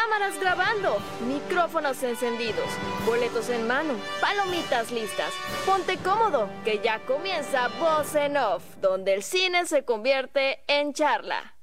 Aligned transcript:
Cámaras 0.00 0.40
grabando, 0.40 0.96
micrófonos 1.28 2.02
encendidos, 2.02 2.64
boletos 3.04 3.50
en 3.50 3.66
mano, 3.66 3.92
palomitas 4.18 4.90
listas. 4.90 5.30
Ponte 5.66 5.98
cómodo, 5.98 6.48
que 6.64 6.80
ya 6.82 7.00
comienza 7.00 7.68
Voz 7.78 8.14
en 8.14 8.38
Off, 8.38 8.62
donde 8.80 9.12
el 9.12 9.22
cine 9.22 9.66
se 9.66 9.84
convierte 9.84 10.60
en 10.68 10.94
charla. 10.94 11.54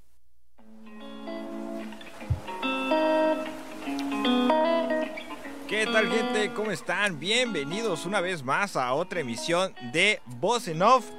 ¿Qué 5.67 5.87
tal 5.91 6.07
gente? 6.07 6.53
¿Cómo 6.53 6.69
están? 6.69 7.19
Bienvenidos 7.19 8.05
una 8.05 8.21
vez 8.21 8.43
más 8.43 8.75
a 8.75 8.93
otra 8.93 9.21
emisión 9.21 9.73
de 9.91 10.21
Voz 10.25 10.67
en 10.67 10.83
Off, 10.83 11.09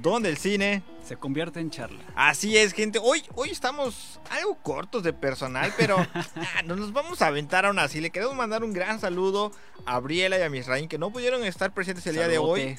donde 0.00 0.28
el 0.28 0.36
cine 0.36 0.82
se 1.04 1.16
convierte 1.16 1.60
en 1.60 1.70
charla. 1.70 2.02
Así 2.14 2.56
es, 2.56 2.72
gente. 2.72 2.98
Hoy, 3.02 3.22
hoy 3.34 3.50
estamos 3.50 4.20
algo 4.30 4.56
cortos 4.56 5.02
de 5.02 5.12
personal, 5.12 5.72
pero 5.76 5.96
ah, 6.14 6.62
no 6.64 6.76
nos 6.76 6.92
vamos 6.92 7.22
a 7.22 7.28
aventar 7.28 7.66
aún 7.66 7.78
así. 7.78 8.00
Le 8.00 8.10
queremos 8.10 8.34
mandar 8.34 8.64
un 8.64 8.72
gran 8.72 9.00
saludo 9.00 9.52
a 9.86 9.98
Briela 10.00 10.38
y 10.38 10.42
a 10.42 10.50
Misraín 10.50 10.88
que 10.88 10.98
no 10.98 11.10
pudieron 11.10 11.44
estar 11.44 11.72
presentes 11.72 12.06
el 12.06 12.16
día 12.16 12.28
de 12.28 12.38
hoy. 12.38 12.78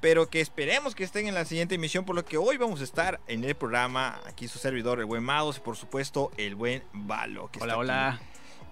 Pero 0.00 0.30
que 0.30 0.40
esperemos 0.40 0.94
que 0.94 1.04
estén 1.04 1.26
en 1.26 1.34
la 1.34 1.44
siguiente 1.44 1.74
emisión, 1.74 2.06
por 2.06 2.16
lo 2.16 2.24
que 2.24 2.38
hoy 2.38 2.56
vamos 2.56 2.80
a 2.80 2.84
estar 2.84 3.20
en 3.26 3.44
el 3.44 3.54
programa. 3.54 4.18
Aquí 4.26 4.48
su 4.48 4.58
servidor, 4.58 4.98
el 4.98 5.04
buen 5.04 5.22
Mados, 5.22 5.58
y 5.58 5.60
por 5.60 5.76
supuesto, 5.76 6.30
el 6.38 6.54
buen 6.54 6.82
Valo. 6.94 7.50
hola, 7.60 7.76
hola. 7.76 8.20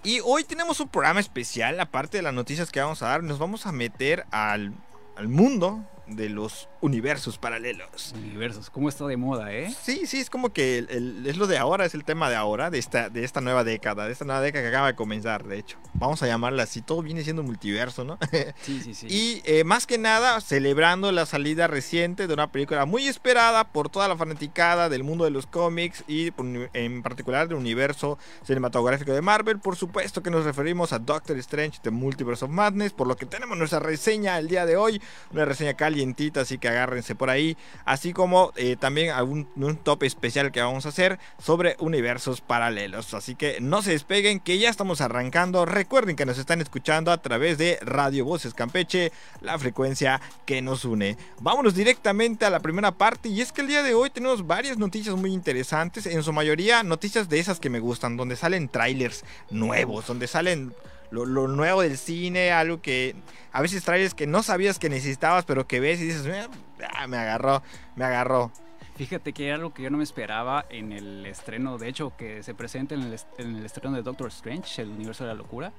Y 0.05 0.21
hoy 0.25 0.45
tenemos 0.45 0.81
un 0.81 0.89
programa 0.89 1.21
especial, 1.21 1.79
aparte 1.81 2.17
de 2.19 2.23
las 2.23 2.33
noticias 2.33 2.71
que 2.71 2.81
vamos 2.81 3.03
a 3.03 3.09
dar, 3.09 3.23
nos 3.23 3.39
vamos 3.39 3.67
a 3.67 3.73
meter 3.73 4.25
al, 4.31 4.73
al 5.17 5.29
mundo 5.29 5.85
de 6.07 6.29
los 6.29 6.69
universos 6.81 7.39
paralelos. 7.39 8.15
Universos, 8.17 8.71
¿cómo 8.71 8.89
está 8.89 9.07
de 9.07 9.17
moda, 9.17 9.53
eh? 9.53 9.75
Sí, 9.83 10.07
sí, 10.07 10.21
es 10.21 10.31
como 10.31 10.53
que 10.53 10.87
es 11.27 11.37
lo 11.37 11.47
de 11.47 11.59
ahora, 11.59 11.85
es 11.85 11.95
el 11.95 12.05
tema 12.05 12.31
de 12.31 12.37
ahora, 12.37 12.71
de 12.71 12.79
esta, 12.79 13.11
de 13.11 13.25
esta 13.25 13.41
nueva 13.41 13.65
década, 13.65 14.07
de 14.07 14.13
esta 14.13 14.25
nueva 14.25 14.41
década 14.41 14.63
que 14.63 14.69
acaba 14.69 14.87
de 14.89 14.95
comenzar, 14.95 15.45
de 15.45 15.59
hecho. 15.59 15.79
Vamos 15.95 16.23
a 16.23 16.27
llamarla 16.27 16.63
así, 16.63 16.83
todo 16.83 17.03
viene 17.03 17.25
siendo 17.25 17.43
multiverso, 17.43 18.05
¿no? 18.05 18.19
Sí, 18.63 18.81
sí, 18.83 18.95
sí. 18.95 19.07
y 19.09 19.43
eh, 19.45 19.65
más 19.65 19.87
que 19.87 19.99
nada, 19.99 20.41
celebrando 20.41 21.11
la 21.13 21.27
salida 21.27 21.67
reciente 21.67 22.27
de 22.27 22.35
una 22.35 22.51
película 22.53 22.85
muy 22.85 23.07
esperada 23.07 23.65
por 23.73 23.89
toda 23.89 24.09
la 24.09 24.17
fanaticada 24.17 24.89
del 24.89 25.05
mundo 25.05 25.25
de 25.25 25.31
los 25.31 25.47
cómics 25.47 26.05
y 26.07 26.33
en 26.73 27.03
particular 27.03 27.49
del 27.49 27.57
universo 27.57 28.19
cinematográfico 28.45 29.13
de 29.13 29.23
Marvel. 29.23 29.59
Por 29.59 29.77
supuesto 29.77 30.23
que 30.23 30.31
nos 30.31 30.45
referimos 30.45 30.93
a 30.93 30.99
Doctor 30.99 31.37
Strange 31.39 31.81
The 31.83 31.91
Multiverse 31.91 32.45
of 32.45 32.51
Madness, 32.51 32.93
por 32.93 33.07
lo 33.07 33.17
que 33.17 33.27
tenemos 33.27 33.57
nuestra 33.57 33.81
reseña 33.81 34.39
el 34.39 34.49
día 34.49 34.67
de 34.67 34.77
hoy, 34.77 35.01
una 35.33 35.45
reseña 35.45 35.75
calientita, 35.75 36.43
así 36.43 36.59
que 36.59 36.68
agárrense 36.69 37.15
por 37.15 37.31
ahí, 37.31 37.57
así 37.85 38.13
como 38.13 38.53
eh, 38.57 38.77
también 38.77 39.11
algún, 39.11 39.49
un 39.57 39.77
top 39.77 40.05
especial 40.05 40.53
que 40.53 40.61
vamos 40.61 40.87
a 40.87 40.91
hacer 40.91 41.19
sobre 41.39 41.77
universos 41.81 42.41
paralelos. 42.41 43.15
Así 43.15 43.35
que 43.35 43.59
no 43.61 43.83
se 43.83 43.93
despeguen, 43.93 44.41
que 44.41 44.59
ya 44.59 44.71
estamos 44.71 45.01
arrancando. 45.01 45.65
Recuerden 45.65 46.17
que 46.17 46.27
nos 46.27 46.39
están 46.39 46.61
escuchando 46.61 47.11
a 47.11 47.23
través 47.23 47.59
de 47.59 47.79
Radio 47.83 48.25
Voces 48.25 48.55
Campeche, 48.55 49.13
la 49.41 49.59
frecuencia 49.59 50.21
que 50.47 50.63
nos 50.63 50.85
une. 50.85 51.17
Vámonos 51.41 51.75
directamente 51.75 52.45
a 52.45 52.51
la 52.51 52.61
primera 52.61 52.93
parte 52.93 53.29
y 53.29 53.41
es 53.41 53.53
que 53.53 53.61
el 53.61 53.69
día 53.69 53.83
de 53.83 53.95
hoy 53.95 54.11
tenemos 54.11 54.47
varias 54.47 54.79
noticias 54.79 55.17
muy 55.17 55.33
interesantes, 55.33 56.07
en 56.07 56.23
su 56.23 56.33
mayoría 56.33 56.83
noticias 56.83 57.29
de 57.29 57.39
esas 57.39 57.61
que 57.61 57.71
me 57.71 57.81
gustan, 57.81 58.17
donde 58.17 58.37
salen 58.37 58.69
trailers 58.69 59.25
nuevos, 59.51 60.07
donde 60.07 60.27
salen 60.27 60.75
lo, 61.11 61.27
nuevo 61.49 61.83
del 61.83 61.97
cine, 61.97 62.53
algo 62.53 62.81
que 62.81 63.15
a 63.53 63.63
veces 63.63 63.85
traes 63.85 64.15
que 64.15 64.27
no 64.27 64.43
sabías 64.43 64.79
que 64.79 64.89
necesitabas, 64.89 65.45
pero 65.45 65.67
que 65.67 65.81
ves 65.81 66.01
y 66.01 66.05
dices, 66.07 66.49
ah, 66.95 67.07
me 67.07 67.17
agarró, 67.17 67.63
me 67.97 68.05
agarró. 68.05 68.53
Fíjate 68.97 69.33
que 69.33 69.47
era 69.47 69.55
algo 69.55 69.73
que 69.73 69.83
yo 69.85 69.91
no 69.91 69.99
me 69.99 70.05
esperaba 70.05 70.65
en 70.71 70.93
el 70.93 71.25
estreno, 71.25 71.79
de 71.79 71.89
hecho, 71.89 72.13
que 72.17 72.43
se 72.43 72.53
presente 72.55 72.97
en 72.97 73.03
el, 73.03 73.65
estreno 73.65 73.95
de 73.95 74.03
Doctor 74.03 74.27
Strange, 74.29 74.83
el 74.83 74.89
universo 74.89 75.25
de 75.25 75.29
la 75.29 75.35
locura, 75.35 75.73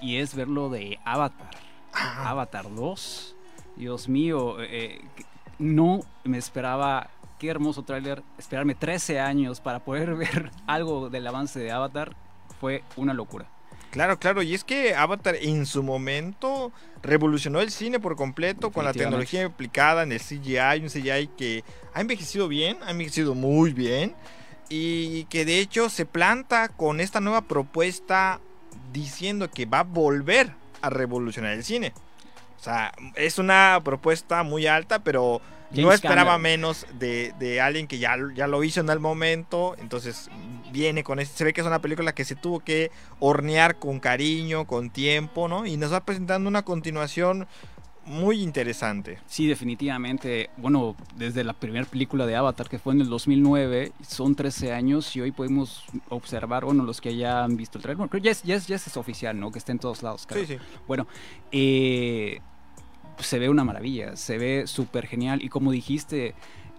y 0.00 0.16
es 0.16 0.34
verlo 0.34 0.68
de 0.68 0.98
Avatar. 1.04 1.50
Ah. 1.92 2.30
Avatar 2.30 2.66
2. 2.74 3.36
Dios 3.76 4.08
mío, 4.08 4.56
eh, 4.60 5.00
no 5.60 6.00
me 6.24 6.38
esperaba 6.38 7.10
qué 7.38 7.48
hermoso 7.48 7.84
tráiler. 7.84 8.22
Esperarme 8.36 8.74
13 8.74 9.20
años 9.20 9.60
para 9.60 9.84
poder 9.84 10.14
ver 10.16 10.50
algo 10.66 11.08
del 11.08 11.26
avance 11.26 11.60
de 11.60 11.70
Avatar 11.70 12.16
fue 12.60 12.82
una 12.96 13.14
locura. 13.14 13.46
Claro, 13.96 14.18
claro, 14.18 14.42
y 14.42 14.52
es 14.52 14.62
que 14.62 14.94
Avatar 14.94 15.36
en 15.36 15.64
su 15.64 15.82
momento 15.82 16.70
revolucionó 17.02 17.62
el 17.62 17.70
cine 17.70 17.98
por 17.98 18.14
completo 18.14 18.70
con 18.70 18.84
la 18.84 18.92
tecnología 18.92 19.46
aplicada 19.46 20.02
en 20.02 20.12
el 20.12 20.20
CGI, 20.20 20.82
un 20.82 20.90
CGI 20.90 21.28
que 21.28 21.64
ha 21.94 22.02
envejecido 22.02 22.46
bien, 22.46 22.76
ha 22.84 22.90
envejecido 22.90 23.34
muy 23.34 23.72
bien 23.72 24.14
y 24.68 25.24
que 25.24 25.46
de 25.46 25.60
hecho 25.60 25.88
se 25.88 26.04
planta 26.04 26.68
con 26.68 27.00
esta 27.00 27.20
nueva 27.20 27.40
propuesta 27.48 28.38
diciendo 28.92 29.50
que 29.50 29.64
va 29.64 29.78
a 29.78 29.84
volver 29.84 30.52
a 30.82 30.90
revolucionar 30.90 31.54
el 31.54 31.64
cine. 31.64 31.94
O 32.60 32.62
sea, 32.62 32.92
es 33.14 33.38
una 33.38 33.80
propuesta 33.82 34.42
muy 34.42 34.66
alta, 34.66 34.98
pero 34.98 35.40
no 35.70 35.90
esperaba 35.90 36.36
menos 36.36 36.84
de, 36.98 37.60
alguien 37.62 37.86
que 37.86 37.98
ya, 37.98 38.14
ya 38.34 38.46
lo 38.46 38.62
hizo 38.62 38.80
en 38.80 38.90
el 38.90 39.00
momento. 39.00 39.74
Entonces 39.78 40.28
viene 40.72 41.04
con 41.04 41.18
este. 41.18 41.36
Se 41.36 41.44
ve 41.44 41.52
que 41.52 41.60
es 41.60 41.66
una 41.66 41.80
película 41.80 42.14
que 42.14 42.24
se 42.24 42.36
tuvo 42.36 42.60
que 42.60 42.90
hornear 43.20 43.78
con 43.78 44.00
cariño, 44.00 44.66
con 44.66 44.90
tiempo, 44.90 45.48
¿no? 45.48 45.66
Y 45.66 45.76
nos 45.76 45.92
va 45.92 46.04
presentando 46.04 46.48
una 46.48 46.62
continuación 46.62 47.46
muy 48.04 48.40
interesante. 48.40 49.18
Sí, 49.26 49.46
definitivamente. 49.46 50.50
Bueno, 50.56 50.96
desde 51.16 51.42
la 51.42 51.52
primera 51.52 51.84
película 51.86 52.24
de 52.26 52.36
Avatar, 52.36 52.68
que 52.68 52.78
fue 52.78 52.94
en 52.94 53.00
el 53.00 53.08
2009, 53.08 53.92
son 54.06 54.34
13 54.34 54.72
años 54.72 55.14
y 55.16 55.20
hoy 55.20 55.32
podemos 55.32 55.84
observar, 56.08 56.64
bueno, 56.64 56.84
los 56.84 57.00
que 57.00 57.16
ya 57.16 57.42
han 57.42 57.56
visto 57.56 57.78
el 57.78 57.82
trailer, 57.82 57.96
bueno, 57.96 58.10
creo 58.10 58.22
que 58.22 58.26
ya 58.26 58.32
es, 58.54 58.66
ya 58.66 58.76
es, 58.76 58.96
oficial, 58.96 59.38
¿no? 59.38 59.50
Que 59.50 59.58
está 59.58 59.72
en 59.72 59.80
todos 59.80 60.02
lados, 60.02 60.26
creo. 60.26 60.46
Sí, 60.46 60.54
sí. 60.54 60.60
Bueno, 60.86 61.06
eh 61.50 62.40
se 63.18 63.38
ve 63.38 63.48
una 63.48 63.64
maravilla, 63.64 64.16
se 64.16 64.38
ve 64.38 64.66
súper 64.66 65.06
genial 65.06 65.42
y 65.42 65.48
como 65.48 65.72
dijiste, 65.72 66.34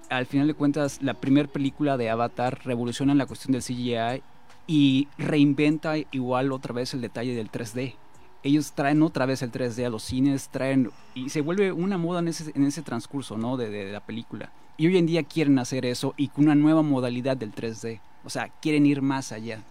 al 0.09 0.25
final 0.25 0.47
de 0.47 0.53
cuentas 0.53 1.01
la 1.01 1.13
primera 1.13 1.47
película 1.47 1.97
de 1.97 2.09
Avatar 2.09 2.59
revoluciona 2.63 3.15
la 3.15 3.25
cuestión 3.25 3.51
del 3.51 3.63
CGI 3.63 4.21
y 4.67 5.07
reinventa 5.17 5.95
igual 6.11 6.51
otra 6.51 6.73
vez 6.73 6.93
el 6.93 7.01
detalle 7.01 7.35
del 7.35 7.51
3D. 7.51 7.95
Ellos 8.43 8.73
traen 8.73 9.01
otra 9.01 9.25
vez 9.25 9.41
el 9.41 9.51
3D 9.51 9.85
a 9.85 9.89
los 9.89 10.03
cines, 10.03 10.49
traen 10.49 10.91
y 11.15 11.29
se 11.29 11.41
vuelve 11.41 11.71
una 11.71 11.97
moda 11.97 12.19
en 12.19 12.27
ese, 12.27 12.51
en 12.55 12.65
ese 12.65 12.81
transcurso 12.81 13.37
¿no? 13.37 13.57
de, 13.57 13.69
de 13.69 13.91
la 13.91 14.05
película. 14.05 14.51
Y 14.77 14.87
hoy 14.87 14.97
en 14.97 15.07
día 15.07 15.23
quieren 15.23 15.57
hacer 15.59 15.85
eso 15.85 16.13
y 16.17 16.27
con 16.27 16.45
una 16.45 16.55
nueva 16.55 16.83
modalidad 16.83 17.35
del 17.35 17.53
3D. 17.53 17.99
O 18.23 18.29
sea, 18.29 18.49
quieren 18.61 18.85
ir 18.85 19.01
más 19.01 19.31
allá. 19.31 19.63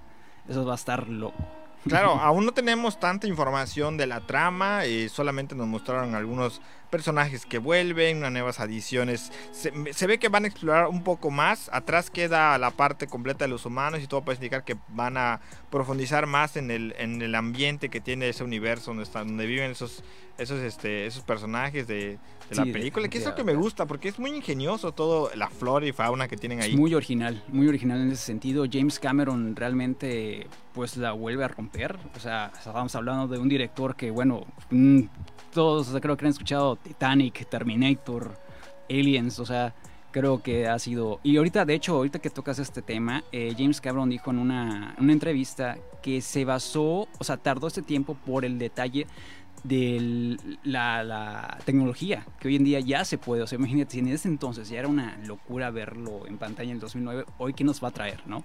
Eso 0.49 0.65
va 0.65 0.73
a 0.73 0.77
estar 0.77 1.09
loco. 1.09 1.37
Claro, 1.89 2.11
aún 2.21 2.47
no 2.47 2.53
tenemos 2.53 2.99
tanta 2.99 3.27
información 3.27 3.97
de 3.97 4.07
la 4.07 4.21
trama, 4.21 4.87
y 4.87 5.09
solamente 5.09 5.55
nos 5.55 5.67
mostraron 5.67 6.15
algunos 6.15 6.61
personajes 6.91 7.47
que 7.47 7.59
vuelven, 7.59 8.19
unas 8.19 8.33
nuevas 8.33 8.61
adiciones. 8.61 9.33
Se, 9.53 10.07
ve 10.07 10.19
que 10.19 10.29
van 10.29 10.45
a 10.45 10.49
explorar 10.49 10.87
un 10.89 11.03
poco 11.03 11.31
más. 11.31 11.69
Atrás 11.73 12.11
queda 12.11 12.57
la 12.59 12.71
parte 12.71 13.07
completa 13.07 13.45
de 13.45 13.51
los 13.51 13.67
humanos 13.67 14.01
y 14.03 14.07
todo 14.07 14.23
puede 14.23 14.37
indicar 14.37 14.65
que 14.65 14.77
van 14.89 15.17
a 15.17 15.41
profundizar 15.71 16.27
más 16.27 16.57
en 16.57 16.71
el, 16.71 16.95
en 16.99 17.21
el 17.23 17.35
ambiente 17.35 17.89
que 17.89 18.01
tiene 18.01 18.29
ese 18.29 18.45
universo 18.45 18.91
donde, 18.91 19.03
están, 19.03 19.29
donde 19.29 19.47
viven 19.47 19.73
esos, 19.73 20.03
esos, 20.39 20.61
este, 20.61 21.07
esos 21.07 21.23
personajes 21.23 21.87
de, 21.87 22.19
la 22.51 22.65
película, 22.65 23.09
que 23.09 23.19
es 23.19 23.25
lo 23.25 23.35
que 23.35 23.43
me 23.43 23.55
gusta, 23.55 23.87
porque 23.87 24.09
es 24.09 24.21
muy 24.21 24.31
ingenioso 24.31 24.93
todo 24.93 25.31
la 25.35 25.51
flora 25.51 25.85
y 25.85 25.93
fauna 25.93 26.29
que 26.29 26.37
tienen 26.37 26.61
ahí. 26.61 26.71
Es 26.71 26.77
muy 26.77 26.95
original, 26.95 27.43
muy 27.49 27.67
original 27.67 28.01
en 28.01 28.13
ese 28.13 28.23
sentido. 28.23 28.67
James 28.71 29.01
Cameron 29.01 29.57
realmente 29.57 30.47
pues 30.73 30.97
la 30.97 31.11
vuelve 31.11 31.43
a 31.43 31.49
romper. 31.49 31.76
O 32.17 32.21
sea, 32.21 32.53
estábamos 32.57 32.95
hablando 32.95 33.29
de 33.29 33.39
un 33.39 33.49
director 33.49 33.95
que, 33.95 34.11
bueno, 34.11 34.47
mm, 34.71 35.03
todos 35.53 35.95
creo 36.01 36.17
que 36.17 36.25
han 36.25 36.31
escuchado 36.31 36.77
Titanic, 36.77 37.49
Terminator, 37.49 38.39
Aliens, 38.89 39.39
o 39.39 39.47
sea, 39.47 39.75
creo 40.11 40.43
que 40.43 40.67
ha 40.67 40.79
sido... 40.79 41.21
Y 41.23 41.37
ahorita, 41.37 41.65
de 41.65 41.75
hecho, 41.75 41.97
ahorita 41.97 42.19
que 42.19 42.31
tocas 42.31 42.59
este 42.59 42.83
tema, 42.83 43.23
eh, 43.33 43.55
James 43.57 43.81
Cameron 43.81 44.09
dijo 44.09 44.31
en 44.31 44.39
una, 44.39 44.95
una 44.99 45.13
entrevista 45.13 45.77
que 46.03 46.21
se 46.21 46.45
basó, 46.45 47.09
o 47.19 47.25
sea, 47.25 47.37
tardó 47.37 47.67
este 47.67 47.83
tiempo 47.83 48.15
por 48.15 48.45
el 48.45 48.59
detalle 48.59 49.07
de 49.65 50.39
la, 50.63 51.59
tecnología, 51.65 52.25
que 52.39 52.49
hoy 52.49 52.57
en 52.57 52.65
día 52.65 52.81
ya 52.81 53.05
se 53.05 53.19
puede. 53.19 53.43
O 53.43 53.47
sea, 53.47 53.59
imagínate, 53.59 53.93
si 53.93 53.99
en 53.99 54.09
ese 54.09 54.29
entonces 54.29 54.69
ya 54.69 54.79
era 54.79 54.89
una 54.89 55.17
locura 55.19 55.71
verlo 55.71 56.27
en 56.27 56.39
pantalla 56.39 56.71
en 56.71 56.77
el 56.77 56.81
2009, 56.81 57.25
hoy 57.39 57.55
qué 57.55 57.65
nos 57.65 57.83
va 57.83 57.89
a 57.89 57.91
traer, 57.93 58.23
¿no? 58.27 58.45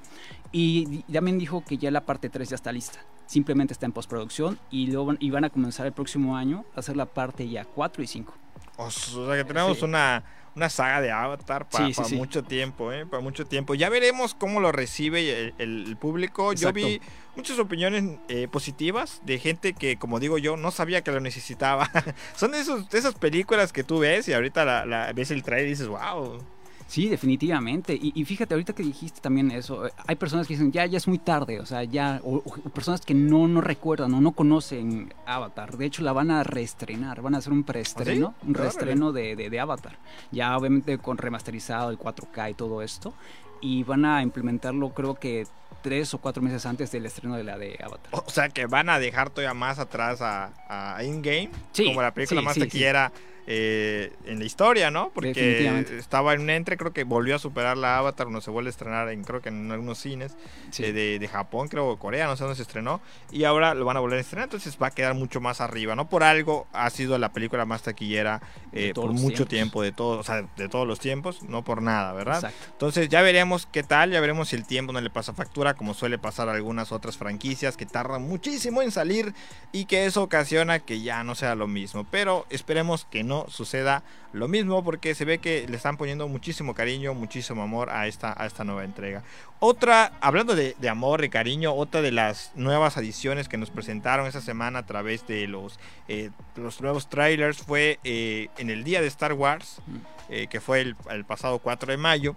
Y 0.51 1.03
también 1.03 1.37
dijo 1.37 1.63
que 1.63 1.77
ya 1.77 1.91
la 1.91 2.01
parte 2.01 2.29
3 2.29 2.49
ya 2.49 2.55
está 2.55 2.71
lista. 2.71 2.99
Simplemente 3.31 3.71
está 3.71 3.85
en 3.85 3.93
postproducción 3.93 4.59
y, 4.69 4.87
luego, 4.87 5.13
y 5.17 5.29
van 5.29 5.45
a 5.45 5.49
comenzar 5.49 5.85
el 5.85 5.93
próximo 5.93 6.35
año 6.35 6.65
a 6.75 6.81
hacer 6.81 6.97
la 6.97 7.05
parte 7.05 7.47
ya 7.47 7.63
4 7.63 8.03
y 8.03 8.07
5. 8.07 8.33
O 8.75 8.91
sea, 8.91 9.37
que 9.37 9.45
tenemos 9.45 9.81
una 9.83 10.21
una 10.53 10.69
saga 10.69 10.99
de 10.99 11.11
Avatar 11.11 11.67
para 11.69 11.87
mucho 12.11 12.43
tiempo, 12.43 12.91
¿eh? 12.91 13.05
Para 13.05 13.23
mucho 13.23 13.45
tiempo. 13.45 13.73
Ya 13.73 13.89
veremos 13.89 14.33
cómo 14.33 14.59
lo 14.59 14.73
recibe 14.73 15.53
el, 15.57 15.95
público. 15.97 16.51
Yo 16.51 16.73
vi 16.73 16.99
muchas 17.37 17.57
opiniones 17.57 18.19
eh, 18.27 18.49
positivas 18.51 19.21
de 19.23 19.39
gente 19.39 19.71
que, 19.71 19.95
como 19.95 20.19
digo 20.19 20.37
yo, 20.37 20.57
no 20.57 20.71
sabía 20.71 21.03
que 21.03 21.11
lo 21.11 21.21
necesitaba. 21.21 21.89
Son 22.35 22.53
esos, 22.53 22.93
esas 22.93 23.15
películas 23.15 23.71
que 23.71 23.85
tú 23.85 23.99
ves 23.99 24.27
y 24.27 24.33
ahorita 24.33 24.85
la, 24.85 25.13
ves 25.13 25.31
el 25.31 25.43
trailer 25.43 25.67
y 25.67 25.69
dices, 25.69 25.87
wow. 25.87 26.43
Sí, 26.91 27.07
definitivamente. 27.07 27.97
Y, 27.97 28.25
fíjate, 28.25 28.53
ahorita 28.53 28.73
que 28.73 28.83
dijiste 28.83 29.21
también 29.21 29.49
eso, 29.49 29.87
eh, 29.87 29.91
hay 30.07 30.17
personas 30.17 30.45
que 30.45 30.55
dicen, 30.55 30.73
ya, 30.73 30.85
ya 30.85 30.97
es 30.97 31.07
muy 31.07 31.19
tarde, 31.19 31.61
o 31.61 31.65
sea, 31.65 31.85
ya, 31.85 32.19
o, 32.21 32.43
personas 32.73 32.99
que 32.99 33.13
no, 33.13 33.47
no 33.47 33.61
recuerdan 33.61 34.13
o 34.13 34.19
no 34.19 34.33
conocen 34.33 35.13
Avatar. 35.25 35.77
De 35.77 35.85
hecho, 35.85 36.03
la 36.03 36.11
van 36.11 36.31
a 36.31 36.43
reestrenar, 36.43 37.21
van 37.21 37.35
a 37.35 37.37
hacer 37.37 37.53
un 37.53 37.63
preestreno, 37.63 38.35
¿Ah, 38.37 38.43
un 38.45 38.55
reestreno 38.55 39.13
de, 39.13 39.37
de, 39.37 39.59
Avatar. 39.61 39.99
Ya 40.31 40.57
obviamente 40.57 40.97
con 40.97 41.17
remasterizado 41.17 41.91
el 41.91 41.97
4K 41.97 42.51
y 42.51 42.53
todo 42.55 42.81
esto. 42.81 43.13
Y 43.61 43.83
van 43.83 44.03
a 44.03 44.21
implementarlo, 44.21 44.89
creo 44.89 45.15
que 45.15 45.47
tres 45.81 46.13
o 46.13 46.17
cuatro 46.17 46.43
meses 46.43 46.65
antes 46.65 46.91
del 46.91 47.05
estreno 47.05 47.37
de 47.37 47.45
la 47.45 47.57
de 47.57 47.79
Avatar. 47.81 48.11
O 48.11 48.29
sea 48.29 48.49
que 48.49 48.65
van 48.65 48.89
a 48.89 48.99
dejar 48.99 49.29
todavía 49.29 49.53
más 49.53 49.79
atrás 49.79 50.21
a, 50.21 50.51
a 50.67 51.01
In-Game, 51.05 51.51
como 51.73 52.01
la 52.01 52.13
película 52.13 52.41
más 52.41 52.57
taquillera 52.57 53.13
eh, 53.47 54.13
en 54.25 54.39
la 54.39 54.45
historia, 54.45 54.91
¿no? 54.91 55.09
Porque 55.13 55.85
estaba 55.97 56.33
en 56.33 56.41
un 56.41 56.49
entre, 56.51 56.77
creo 56.77 56.93
que 56.93 57.03
volvió 57.03 57.35
a 57.35 57.39
superar 57.39 57.75
la 57.77 57.97
Avatar, 57.97 58.29
no 58.29 58.39
se 58.39 58.51
vuelve 58.51 58.69
a 58.69 58.71
estrenar 58.71 59.09
en, 59.09 59.23
creo 59.23 59.41
que 59.41 59.49
en 59.49 59.71
algunos 59.71 59.97
cines 59.97 60.33
eh, 60.77 60.91
de, 60.91 61.17
de, 61.17 61.27
Japón, 61.27 61.67
creo, 61.67 61.97
Corea, 61.97 62.27
no 62.27 62.37
sé 62.37 62.43
dónde 62.43 62.55
se 62.55 62.61
estrenó, 62.61 63.01
y 63.31 63.45
ahora 63.45 63.73
lo 63.73 63.85
van 63.85 63.97
a 63.97 63.99
volver 63.99 64.19
a 64.19 64.21
estrenar, 64.21 64.45
entonces 64.45 64.77
va 64.81 64.87
a 64.87 64.91
quedar 64.91 65.15
mucho 65.15 65.41
más 65.41 65.59
arriba, 65.59 65.95
¿no? 65.95 66.07
Por 66.07 66.23
algo 66.23 66.67
ha 66.71 66.89
sido 66.91 67.17
la 67.17 67.33
película 67.33 67.65
más 67.65 67.81
taquillera 67.81 68.41
eh, 68.73 68.93
por 68.93 69.11
mucho 69.11 69.45
tiempo, 69.45 69.81
de 69.81 69.91
todos, 69.91 70.19
o 70.19 70.23
sea, 70.23 70.47
de 70.55 70.69
todos 70.69 70.87
los 70.87 70.99
tiempos, 70.99 71.41
no 71.43 71.63
por 71.63 71.81
nada, 71.81 72.13
¿verdad? 72.13 72.51
Entonces 72.71 73.09
ya 73.09 73.21
veremos 73.21 73.65
qué 73.65 73.81
tal, 73.81 74.11
ya 74.11 74.21
veremos 74.21 74.49
si 74.49 74.55
el 74.55 74.65
tiempo 74.65 74.93
no 74.93 75.01
le 75.01 75.09
pasa 75.09 75.33
factura, 75.33 75.73
como 75.73 75.93
suele 75.93 76.19
pasar 76.19 76.47
a 76.47 76.53
algunas 76.53 76.91
otras 76.91 77.17
franquicias 77.17 77.75
que 77.75 77.85
tardan 77.85 78.21
muchísimo 78.21 78.81
en 78.81 78.91
salir 78.91 79.33
y 79.71 79.85
que 79.85 80.05
eso 80.05 80.21
ocasiona 80.21 80.79
que 80.79 81.01
ya 81.01 81.23
no 81.23 81.33
sea 81.33 81.55
lo 81.55 81.67
mismo, 81.67 82.05
pero 82.09 82.45
esperemos 82.49 83.05
que 83.05 83.23
no 83.23 83.30
no 83.31 83.45
suceda 83.47 84.03
lo 84.33 84.49
mismo 84.49 84.83
porque 84.83 85.15
se 85.15 85.23
ve 85.23 85.37
que 85.39 85.65
le 85.69 85.77
están 85.77 85.95
poniendo 85.95 86.27
muchísimo 86.27 86.75
cariño, 86.75 87.13
muchísimo 87.13 87.63
amor 87.63 87.89
a 87.89 88.07
esta, 88.07 88.35
a 88.37 88.45
esta 88.45 88.65
nueva 88.65 88.83
entrega. 88.83 89.23
Otra, 89.59 90.11
hablando 90.19 90.53
de, 90.53 90.75
amor, 90.89 91.23
y 91.23 91.29
cariño, 91.29 91.73
otra 91.73 92.01
de 92.01 92.11
las 92.11 92.51
nuevas 92.55 92.97
adiciones 92.97 93.47
que 93.47 93.57
nos 93.57 93.69
presentaron 93.69 94.27
esta 94.27 94.41
semana 94.41 94.79
a 94.79 94.85
través 94.85 95.25
de 95.27 95.47
los, 95.47 95.79
eh, 96.09 96.29
los 96.57 96.81
nuevos 96.81 97.07
trailers 97.07 97.59
fue 97.59 97.99
eh, 98.03 98.49
en 98.57 98.69
el 98.69 98.83
día 98.83 98.99
de 98.99 99.07
Star 99.07 99.33
Wars, 99.33 99.81
mm. 99.87 99.97
eh, 100.29 100.47
que 100.47 100.59
fue 100.59 100.81
el, 100.81 100.95
el 101.09 101.23
pasado 101.23 101.59
4 101.59 101.91
de 101.91 101.97
mayo 101.97 102.35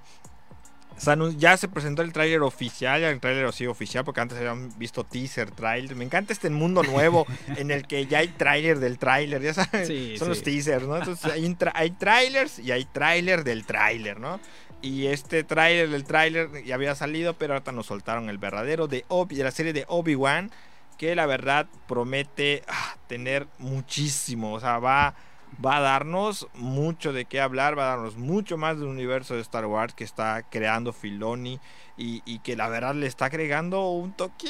ya 1.36 1.56
se 1.56 1.68
presentó 1.68 2.02
el 2.02 2.12
tráiler 2.12 2.42
oficial, 2.42 3.02
el 3.02 3.20
tráiler 3.20 3.52
sí 3.52 3.66
oficial, 3.66 4.04
porque 4.04 4.20
antes 4.20 4.38
habían 4.38 4.76
visto 4.78 5.04
teaser, 5.04 5.50
trailer. 5.50 5.96
Me 5.96 6.04
encanta 6.04 6.32
este 6.32 6.50
mundo 6.50 6.82
nuevo 6.82 7.26
en 7.56 7.70
el 7.70 7.86
que 7.86 8.06
ya 8.06 8.18
hay 8.18 8.28
tráiler 8.28 8.78
del 8.78 8.98
tráiler, 8.98 9.42
ya 9.42 9.54
saben, 9.54 10.18
son 10.18 10.28
los 10.28 10.42
teasers, 10.42 10.86
¿no? 10.86 10.96
Entonces 10.96 11.30
hay, 11.30 11.56
hay 11.74 11.90
trailers 11.90 12.58
y 12.58 12.72
hay 12.72 12.84
tráiler 12.84 13.44
del 13.44 13.64
tráiler, 13.64 14.20
¿no? 14.20 14.40
Y 14.82 15.06
este 15.06 15.44
tráiler 15.44 15.88
del 15.88 16.04
tráiler 16.04 16.62
ya 16.64 16.74
había 16.74 16.94
salido, 16.94 17.34
pero 17.34 17.54
ahorita 17.54 17.72
nos 17.72 17.86
soltaron 17.86 18.28
el 18.28 18.38
verdadero 18.38 18.86
de, 18.86 19.04
Obi, 19.08 19.36
de 19.36 19.44
la 19.44 19.50
serie 19.50 19.72
de 19.72 19.86
Obi-Wan, 19.88 20.50
que 20.98 21.14
la 21.14 21.26
verdad 21.26 21.66
promete 21.88 22.62
ah, 22.68 22.96
tener 23.06 23.46
muchísimo, 23.58 24.52
o 24.52 24.60
sea, 24.60 24.78
va 24.78 25.14
va 25.64 25.76
a 25.76 25.80
darnos 25.80 26.48
mucho 26.54 27.12
de 27.12 27.24
qué 27.24 27.40
hablar, 27.40 27.78
va 27.78 27.84
a 27.84 27.96
darnos 27.96 28.16
mucho 28.16 28.56
más 28.56 28.78
del 28.78 28.88
universo 28.88 29.34
de 29.34 29.40
Star 29.40 29.66
Wars 29.66 29.94
que 29.94 30.04
está 30.04 30.42
creando 30.42 30.92
Filoni 30.92 31.60
y, 31.96 32.38
que 32.40 32.56
la 32.56 32.68
verdad 32.68 32.94
le 32.94 33.06
está 33.06 33.26
agregando 33.26 33.90
un 33.90 34.12
toque 34.12 34.48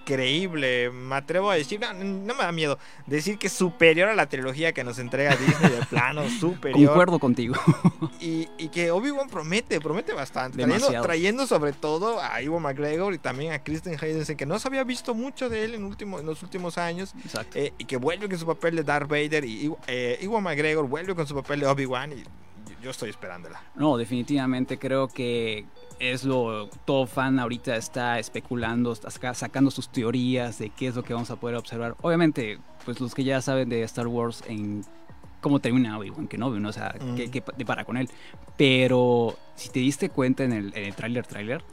increíble. 0.00 0.90
Me 0.90 1.16
atrevo 1.16 1.50
a 1.50 1.56
decir, 1.56 1.80
no, 1.80 2.34
me 2.34 2.42
da 2.42 2.52
miedo, 2.52 2.78
decir 3.06 3.38
que 3.38 3.48
es 3.48 3.52
superior 3.52 4.08
a 4.08 4.14
la 4.14 4.28
trilogía 4.28 4.72
que 4.72 4.84
nos 4.84 5.00
entrega 5.00 5.34
Disney 5.34 5.70
de 5.70 5.84
plano, 5.86 6.28
superior. 6.40 6.86
Concuerdo 6.86 7.18
contigo. 7.18 7.54
Y, 8.18 8.68
que 8.68 8.90
Obi-Wan 8.90 9.28
promete, 9.28 9.80
promete 9.80 10.12
bastante. 10.12 10.62
Trayendo, 10.62 11.00
trayendo, 11.00 11.46
sobre 11.46 11.72
todo 11.72 12.20
a 12.20 12.42
Ivo 12.42 12.58
McGregor 12.58 13.14
y 13.14 13.18
también 13.18 13.52
a 13.52 13.62
Kristen 13.62 13.96
Haydensen, 14.00 14.36
que 14.36 14.44
no 14.44 14.58
se 14.58 14.68
había 14.68 14.82
visto 14.84 15.14
mucho 15.14 15.48
de 15.48 15.64
él 15.64 15.74
en, 15.74 15.84
último, 15.84 16.18
en 16.18 16.26
los 16.26 16.42
últimos 16.42 16.76
años. 16.76 17.14
Eh, 17.54 17.72
y 17.78 17.84
que 17.84 17.96
vuelve 17.96 18.28
con 18.28 18.38
su 18.38 18.46
papel 18.46 18.76
de 18.76 18.82
Darth 18.82 19.08
Vader 19.08 19.44
y 19.44 19.72
eh, 19.86 20.18
Ivo 20.20 20.40
McGregor 20.40 20.86
vuelve 20.88 21.14
con 21.14 21.26
su 21.26 21.34
papel 21.34 21.60
de 21.60 21.66
Obi-Wan 21.66 22.12
y 22.12 22.24
yo 22.86 22.92
estoy 22.92 23.10
esperándola. 23.10 23.60
No, 23.74 23.96
definitivamente 23.96 24.78
creo 24.78 25.08
que 25.08 25.66
es 25.98 26.24
lo 26.24 26.68
todo 26.84 27.06
fan 27.06 27.40
ahorita 27.40 27.74
está 27.74 28.20
especulando, 28.20 28.92
está 28.92 29.34
sacando 29.34 29.72
sus 29.72 29.88
teorías 29.88 30.58
de 30.60 30.70
qué 30.70 30.86
es 30.86 30.94
lo 30.94 31.02
que 31.02 31.12
vamos 31.12 31.30
a 31.32 31.36
poder 31.36 31.56
observar. 31.56 31.96
Obviamente, 32.00 32.60
pues 32.84 33.00
los 33.00 33.12
que 33.12 33.24
ya 33.24 33.40
saben 33.40 33.68
de 33.68 33.82
Star 33.82 34.06
Wars 34.06 34.44
en 34.46 34.84
cómo 35.40 35.58
termina 35.58 35.98
Obi-Wan 35.98 36.28
Kenobi, 36.28 36.60
¿no? 36.60 36.68
O 36.68 36.72
sea, 36.72 36.94
qué, 37.16 37.28
qué 37.28 37.42
para 37.42 37.84
con 37.84 37.96
él. 37.96 38.08
Pero 38.56 39.36
si 39.56 39.68
te 39.70 39.80
diste 39.80 40.08
cuenta 40.08 40.44
en 40.44 40.52
el, 40.52 40.72
en 40.76 40.84
el 40.84 40.94
tráiler, 40.94 41.26
tráiler, 41.26 41.64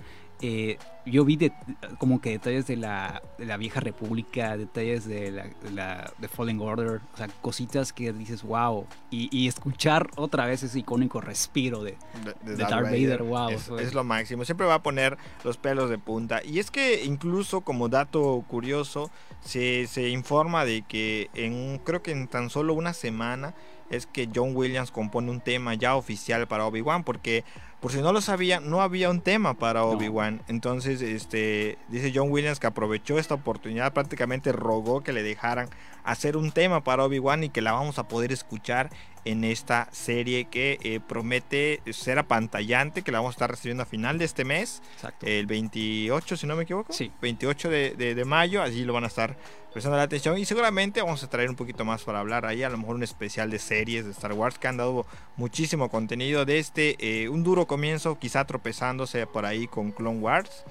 eh, 0.45 0.77
yo 1.05 1.23
vi 1.23 1.37
de, 1.37 1.53
como 1.99 2.19
que 2.19 2.31
detalles 2.31 2.67
de 2.67 2.75
la, 2.75 3.21
de 3.37 3.45
la 3.45 3.55
vieja 3.55 3.79
república, 3.79 4.57
detalles 4.57 5.07
de 5.07 5.31
la, 5.71 6.11
de 6.17 6.27
Fallen 6.27 6.59
Order, 6.59 6.99
o 7.13 7.17
sea, 7.17 7.29
cositas 7.41 7.93
que 7.93 8.11
dices, 8.11 8.43
wow, 8.43 8.85
y, 9.09 9.47
escuchar 9.47 10.09
otra 10.17 10.45
vez 10.45 10.61
ese 10.63 10.79
icónico 10.79 11.21
respiro 11.21 11.81
de, 11.81 11.97
de, 12.43 12.57
Darth, 12.57 12.83
Vader, 12.83 13.23
wow. 13.23 13.51
Es, 13.51 13.93
lo 13.93 14.03
máximo, 14.03 14.43
siempre 14.43 14.67
va 14.67 14.75
a 14.75 14.83
poner 14.83 15.17
los 15.45 15.55
pelos 15.55 15.89
de 15.89 15.97
punta. 15.97 16.41
Y 16.43 16.59
es 16.59 16.71
que 16.71 17.05
incluso 17.05 17.61
como 17.61 17.87
dato 17.87 18.43
curioso, 18.49 19.11
se, 19.39 19.87
se 19.87 20.09
informa 20.09 20.65
de 20.65 20.81
que 20.81 21.29
en 21.35 21.77
creo 21.79 22.03
que 22.03 22.11
en 22.11 22.27
tan 22.27 22.49
solo 22.49 22.73
una 22.73 22.91
semana 22.91 23.55
es 23.89 24.07
que 24.07 24.29
John 24.33 24.55
Williams 24.55 24.91
compone 24.91 25.31
un 25.31 25.39
tema 25.39 25.73
ya 25.75 25.95
oficial 25.95 26.47
para 26.47 26.65
Obi-Wan, 26.65 27.03
porque 27.03 27.43
por 27.83 27.91
si 27.91 28.01
no 28.01 28.13
lo 28.13 28.21
sabían, 28.21 28.69
no 28.69 28.81
había 28.81 29.09
un 29.09 29.19
tema 29.19 29.55
para 29.55 29.83
Obi-Wan. 29.83 30.41
Entonces, 30.47 31.01
este, 31.01 31.77
dice 31.89 32.13
John 32.15 32.31
Williams 32.31 32.61
que 32.61 32.67
aprovechó 32.67 33.19
esta 33.19 33.35
oportunidad, 33.35 33.91
prácticamente 33.91 34.53
rogó 34.53 35.03
que 35.03 35.11
le 35.11 35.21
dejaran 35.21 35.67
hacer 36.05 36.37
un 36.37 36.53
tema 36.53 36.85
para 36.85 37.03
Obi-Wan 37.03 37.43
y 37.43 37.49
que 37.49 37.61
la 37.61 37.73
vamos 37.73 37.99
a 37.99 38.07
poder 38.07 38.31
escuchar 38.31 38.89
en 39.25 39.43
esta 39.43 39.87
serie 39.91 40.45
que 40.45 40.79
eh, 40.83 40.99
promete 41.05 41.81
ser 41.91 42.19
apantallante, 42.19 43.03
que 43.03 43.11
la 43.11 43.19
vamos 43.19 43.31
a 43.31 43.35
estar 43.35 43.51
recibiendo 43.51 43.83
a 43.83 43.85
final 43.85 44.17
de 44.17 44.25
este 44.25 44.43
mes, 44.43 44.81
el 45.21 45.45
28, 45.45 46.37
si 46.37 46.47
no 46.47 46.55
me 46.55 46.63
equivoco, 46.63 46.91
sí. 46.91 47.11
28 47.21 47.69
de, 47.69 48.15
de, 48.15 48.25
mayo, 48.25 48.61
allí 48.61 48.83
lo 48.83 48.93
van 48.93 49.05
a 49.05 49.07
estar 49.07 49.37
prestando 49.71 49.97
la 49.97 50.03
atención 50.03 50.37
y 50.37 50.45
seguramente 50.45 51.01
vamos 51.01 51.23
a 51.23 51.29
traer 51.29 51.49
un 51.49 51.55
poquito 51.55 51.83
más 51.85 52.03
para 52.03 52.19
hablar 52.19 52.45
ahí, 52.45 52.63
a 52.63 52.69
lo 52.69 52.77
mejor 52.77 52.95
un 52.95 53.03
especial 53.03 53.49
de 53.49 53.59
series 53.59 54.05
de 54.05 54.11
Star 54.11 54.33
Wars 54.33 54.59
que 54.59 54.67
han 54.67 54.77
dado 54.77 55.05
muchísimo 55.35 55.89
contenido 55.89 56.45
de 56.45 56.59
este, 56.59 56.95
eh, 56.99 57.29
un 57.29 57.43
duro 57.43 57.65
comienzo, 57.73 58.19
quizá 58.19 58.45
tropezándose 58.45 59.25
por 59.25 59.47
ahí 59.47 59.65
con 59.65 59.91
Clone 59.91 60.19
Wars. 60.19 60.63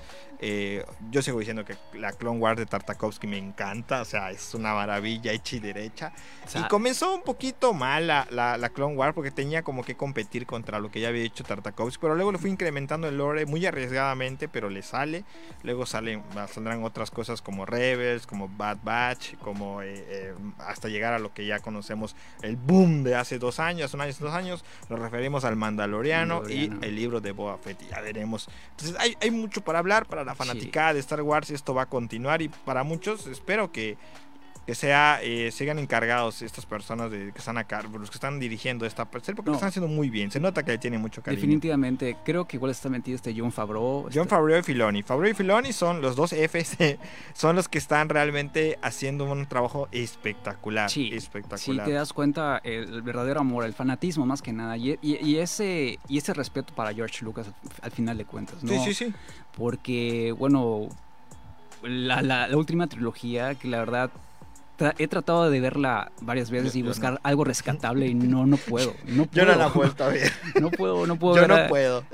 Eh, 0.45 0.85
yo 1.13 1.23
sigo 1.23 1.39
diciendo 1.39 1.65
que 1.65 1.77
la 1.95 2.11
Clone 2.11 2.41
Wars 2.41 2.59
de 2.59 2.67
Tartakovsky 2.67 3.29
me 3.29 3.39
encanta, 3.39 4.03
o 4.03 4.05
sea, 4.05 4.33
es 4.33 4.55
una 4.55 4.75
maravilla 4.75 5.31
hecha 5.31 5.55
y 5.55 5.61
derecha. 5.61 6.13
y 6.53 6.67
comenzó 6.67 7.15
un 7.15 7.23
poquito 7.23 7.73
mal 7.73 8.09
la, 8.09 8.27
la, 8.29 8.69
Clone 8.71 8.97
Wars 8.97 9.15
porque 9.15 9.31
tenía 9.31 9.63
como 9.63 9.85
que 9.85 9.95
competir 9.95 10.45
contra 10.45 10.81
lo 10.81 10.91
que 10.91 10.99
ya 10.99 11.09
había 11.09 11.23
hecho 11.23 11.45
Tartakovsky, 11.45 12.01
pero 12.01 12.17
luego 12.17 12.33
le 12.33 12.39
fue 12.39 12.51
incrementando 12.51 13.07
el 13.07 13.19
lore 13.19 13.47
muy 13.47 13.65
arriesgadamente, 13.67 14.49
pero 14.49 14.69
le 14.69 14.83
sale. 14.83 15.25
Luego 15.63 15.87
salen, 15.87 16.25
saldrán 16.53 16.83
otras 16.83 17.13
cosas 17.13 17.41
como 17.41 17.65
Rebels, 17.65 18.27
como 18.27 18.49
Bad 18.49 18.79
Batch, 18.83 19.37
como 19.37 19.81
eh, 19.83 20.05
eh, 20.09 20.35
hasta 20.59 20.89
llegar 20.89 21.13
a 21.13 21.21
lo 21.21 21.33
que 21.33 21.47
ya 21.47 21.61
conocemos, 21.61 22.17
el 22.43 22.57
boom 22.57 23.05
de 23.05 23.15
hace 23.15 23.39
dos 23.39 23.61
años, 23.61 23.95
un 23.95 24.01
año, 24.01 24.13
dos 24.19 24.35
años, 24.35 24.65
nos 24.89 24.99
referimos 24.99 25.45
al 25.45 25.55
Mandaloriano, 25.55 26.43
y 26.49 26.65
el 26.83 26.97
libro 26.97 27.21
de 27.21 27.31
Boba 27.31 27.59
Fett, 27.59 27.81
ya 27.89 28.01
veremos. 28.01 28.49
Entonces 28.71 28.97
hay, 28.99 29.17
hay 29.21 29.31
mucho 29.31 29.61
para 29.61 29.79
hablar, 29.79 30.07
para 30.07 30.25
la 30.25 30.32
fanática 30.35 30.95
de 30.95 31.01
Star 31.01 31.23
Wars 31.23 31.51
y 31.51 31.55
esto 31.55 31.75
va 31.75 31.83
a 31.83 31.87
continuar 31.87 32.43
y 32.43 32.49
para 32.49 32.83
muchos 32.85 33.27
espero 33.27 33.73
que 33.73 33.97
que 34.67 34.75
sea 34.75 35.21
eh, 35.23 35.51
sigan 35.51 35.79
encargados 35.79 36.41
estas 36.43 36.67
personas 36.67 37.11
de, 37.11 37.33
que 37.33 37.39
están 37.39 37.59
acá, 37.59 37.83
los 37.83 38.11
que 38.11 38.15
están 38.15 38.39
dirigiendo 38.39 38.87
esta 38.87 39.09
serie, 39.11 39.35
porque 39.35 39.51
lo 39.51 39.57
están 39.57 39.71
haciendo 39.71 39.89
muy 39.89 40.09
bien. 40.09 40.31
Se 40.31 40.39
nota 40.39 40.63
que 40.63 40.73
le 40.73 40.79
tiene 40.79 40.99
mucho 40.99 41.23
cariño. 41.23 41.41
Definitivamente, 41.41 42.17
creo 42.25 42.47
que 42.47 42.57
igual 42.57 42.71
está 42.71 42.89
metido 42.89 43.17
este 43.17 43.35
John 43.37 43.51
Favreau. 43.51 44.09
John 44.13 44.29
Favreau 44.29 44.61
y 44.61 44.63
Filoni. 44.63 45.03
Favreau 45.03 45.33
y 45.33 45.35
Filoni 45.35 45.73
son 45.73 46.01
los 46.01 46.15
dos 46.15 46.33
Fs, 46.33 46.77
son 47.35 47.57
los 47.57 47.69
que 47.69 47.79
están 47.79 48.09
realmente 48.09 48.79
haciendo 48.83 49.25
un 49.25 49.47
trabajo 49.47 49.89
espectacular. 49.91 50.89
Sí, 50.89 51.11
espectacular. 51.13 51.85
Sí, 51.87 51.91
te 51.91 51.97
das 51.97 52.13
cuenta 52.13 52.61
el 52.63 53.03
verdadero 53.03 53.41
amor, 53.41 53.65
el 53.65 53.75
fanatismo 53.75 54.27
más 54.27 54.43
que 54.43 54.53
nada, 54.53 54.77
y, 54.77 54.97
y, 55.03 55.37
ese, 55.39 55.99
y 56.09 56.19
ese 56.19 56.35
respeto 56.35 56.73
para 56.75 56.95
George 56.95 57.25
Lucas 57.25 57.49
al 57.81 57.91
final 57.91 58.17
de 58.17 58.25
cuentas, 58.25 58.63
¿no? 58.63 58.71
Sí, 58.71 58.93
sí, 58.93 59.07
sí. 59.07 59.15
Porque, 59.57 60.33
bueno, 60.39 60.89
la, 61.83 62.23
la, 62.23 62.47
la 62.47 62.57
última 62.57 62.87
trilogía, 62.87 63.55
que 63.57 63.69
la 63.69 63.79
verdad 63.81 64.11
he 64.99 65.09
tratado 65.09 65.51
de 65.51 65.61
verla 65.61 66.13
varias 66.21 66.51
veces 66.51 66.75
y 66.75 66.83
buscar 66.83 67.21
algo 67.23 67.45
rescatable 67.45 68.07
y 68.07 68.15
no, 68.15 68.47
no 68.47 68.57
puedo. 68.57 68.95
No 69.07 69.29
Yo 69.33 69.45
no 69.45 69.55
la 69.55 69.67
he 69.67 69.71
vuelto 69.71 70.05
a 70.05 70.09
ver. 70.09 70.33
No 70.61 70.71
puedo, 70.71 71.07
no 71.07 71.19
puedo. 71.19 71.37
Yo 71.37 71.49
no 71.49 71.69
puedo. 71.69 72.05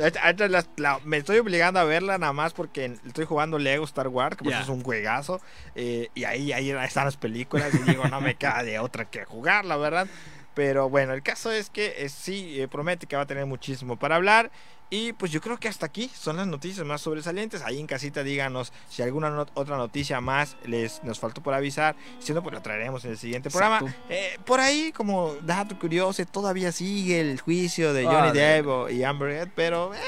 me 1.04 1.16
estoy 1.16 1.38
obligando 1.38 1.80
a 1.80 1.84
verla 1.84 2.18
nada 2.18 2.32
más 2.32 2.52
porque 2.54 2.96
estoy 3.06 3.24
jugando 3.24 3.58
Lego 3.58 3.84
Star 3.84 4.08
Wars, 4.08 4.36
que 4.36 4.44
pues 4.44 4.58
es 4.60 4.68
un 4.68 4.82
juegazo. 4.82 5.40
Eh, 5.74 6.08
y 6.14 6.24
ahí, 6.24 6.52
ahí 6.52 6.70
están 6.70 7.04
las 7.04 7.16
películas 7.16 7.72
y 7.74 7.78
digo, 7.90 8.04
no 8.08 8.20
me 8.20 8.34
queda 8.38 8.62
de 8.62 8.78
otra 8.78 9.04
que 9.06 9.24
jugar, 9.24 9.64
la 9.64 9.76
verdad. 9.76 10.08
Pero 10.54 10.88
bueno, 10.90 11.12
el 11.12 11.22
caso 11.22 11.52
es 11.52 11.70
que 11.70 11.94
eh, 11.98 12.08
sí 12.08 12.60
eh, 12.60 12.66
promete 12.66 13.06
que 13.06 13.14
va 13.14 13.22
a 13.22 13.26
tener 13.26 13.46
muchísimo 13.46 13.96
para 13.96 14.16
hablar. 14.16 14.50
Y 14.90 15.12
pues 15.12 15.30
yo 15.30 15.40
creo 15.40 15.59
que 15.59 15.68
hasta 15.68 15.87
aquí 15.87 16.11
son 16.14 16.37
las 16.37 16.47
noticias 16.47 16.87
más 16.87 17.02
sobresalientes. 17.02 17.62
Ahí 17.62 17.78
en 17.78 17.87
casita 17.87 18.23
díganos 18.23 18.73
si 18.88 19.02
alguna 19.02 19.47
otra 19.54 19.76
noticia 19.76 20.21
más 20.21 20.57
les 20.64 21.04
nos 21.04 21.18
faltó 21.18 21.42
por 21.42 21.52
avisar. 21.52 21.95
Si 22.21 22.33
no, 22.33 22.42
pues 22.42 22.54
lo 22.54 22.62
traeremos 22.62 23.04
en 23.04 23.11
el 23.11 23.18
siguiente 23.18 23.50
programa. 23.50 23.83
Eh, 24.09 24.38
por 24.47 24.61
ahí, 24.61 24.92
como 24.92 25.35
dato 25.42 25.78
curioso, 25.78 26.25
todavía 26.25 26.73
sigue 26.73 27.21
el 27.21 27.40
juicio 27.40 27.92
de 27.92 28.07
Johnny 28.07 28.33
Depp 28.33 28.90
y 28.90 29.04
Amber 29.04 29.30
Heard, 29.30 29.50
pero 29.54 29.95
eh, 29.95 29.99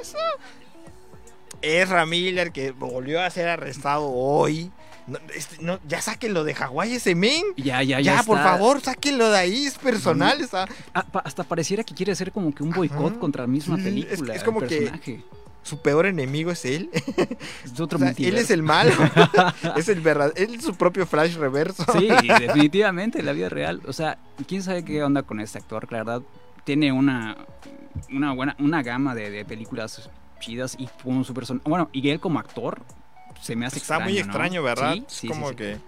eso 0.00 0.18
es 1.60 2.06
Miller 2.06 2.52
que 2.52 2.70
volvió 2.70 3.20
a 3.20 3.30
ser 3.30 3.48
arrestado 3.48 4.08
hoy. 4.08 4.70
Este, 5.34 5.56
ya 5.86 6.02
sáquenlo 6.02 6.44
de 6.44 6.54
Hawái 6.54 6.94
ese 6.94 7.14
men. 7.14 7.42
Ya, 7.56 7.82
ya, 7.82 8.00
ya. 8.00 8.16
Ya, 8.16 8.22
por 8.22 8.38
favor, 8.38 8.80
sáquenlo 8.80 9.30
de 9.30 9.38
ahí, 9.38 9.66
es 9.66 9.78
personal. 9.78 10.38
Ah, 10.52 11.04
hasta 11.24 11.44
pareciera 11.44 11.84
que 11.84 11.94
quiere 11.94 12.12
hacer 12.12 12.32
como 12.32 12.54
que 12.54 12.62
un 12.62 12.70
boicot 12.70 13.18
contra 13.18 13.42
la 13.42 13.48
misma 13.48 13.76
película. 13.76 14.34
Es, 14.34 14.44
como 14.44 14.60
que 14.60 15.22
su 15.62 15.80
peor 15.80 16.06
enemigo 16.06 16.50
es 16.50 16.64
él. 16.64 16.90
Es 17.64 17.78
otro 17.80 17.98
Él 17.98 18.38
es 18.38 18.50
el 18.50 18.62
malo. 18.62 18.92
es 19.76 19.88
el 19.88 20.00
verdad, 20.00 20.32
él 20.36 20.54
es 20.54 20.64
su 20.64 20.74
propio 20.74 21.06
flash 21.06 21.36
reverso. 21.36 21.84
sí, 21.98 22.08
definitivamente, 22.40 23.22
la 23.22 23.32
vida 23.32 23.48
real. 23.48 23.82
O 23.86 23.92
sea, 23.92 24.18
quién 24.46 24.62
sabe 24.62 24.84
qué 24.84 25.02
onda 25.02 25.22
con 25.22 25.40
este 25.40 25.58
actor, 25.58 25.90
la 25.90 25.98
verdad. 25.98 26.22
Tiene 26.64 26.92
una, 26.92 27.36
una 28.10 28.32
buena, 28.32 28.56
una 28.58 28.82
gama 28.82 29.14
de, 29.14 29.30
de 29.30 29.44
películas 29.44 30.10
chidas 30.40 30.76
y 30.78 30.88
con 31.02 31.24
su 31.24 31.34
persona. 31.34 31.60
Bueno, 31.64 31.88
y 31.92 32.08
él 32.10 32.20
como 32.20 32.38
actor 32.38 32.82
se 33.40 33.56
me 33.56 33.66
hace 33.66 33.78
Está 33.78 33.98
muy 34.00 34.18
extraño, 34.18 34.62
¿verdad? 34.62 34.96
Sí, 35.06 35.28
como 35.28 35.54
que. 35.54 35.78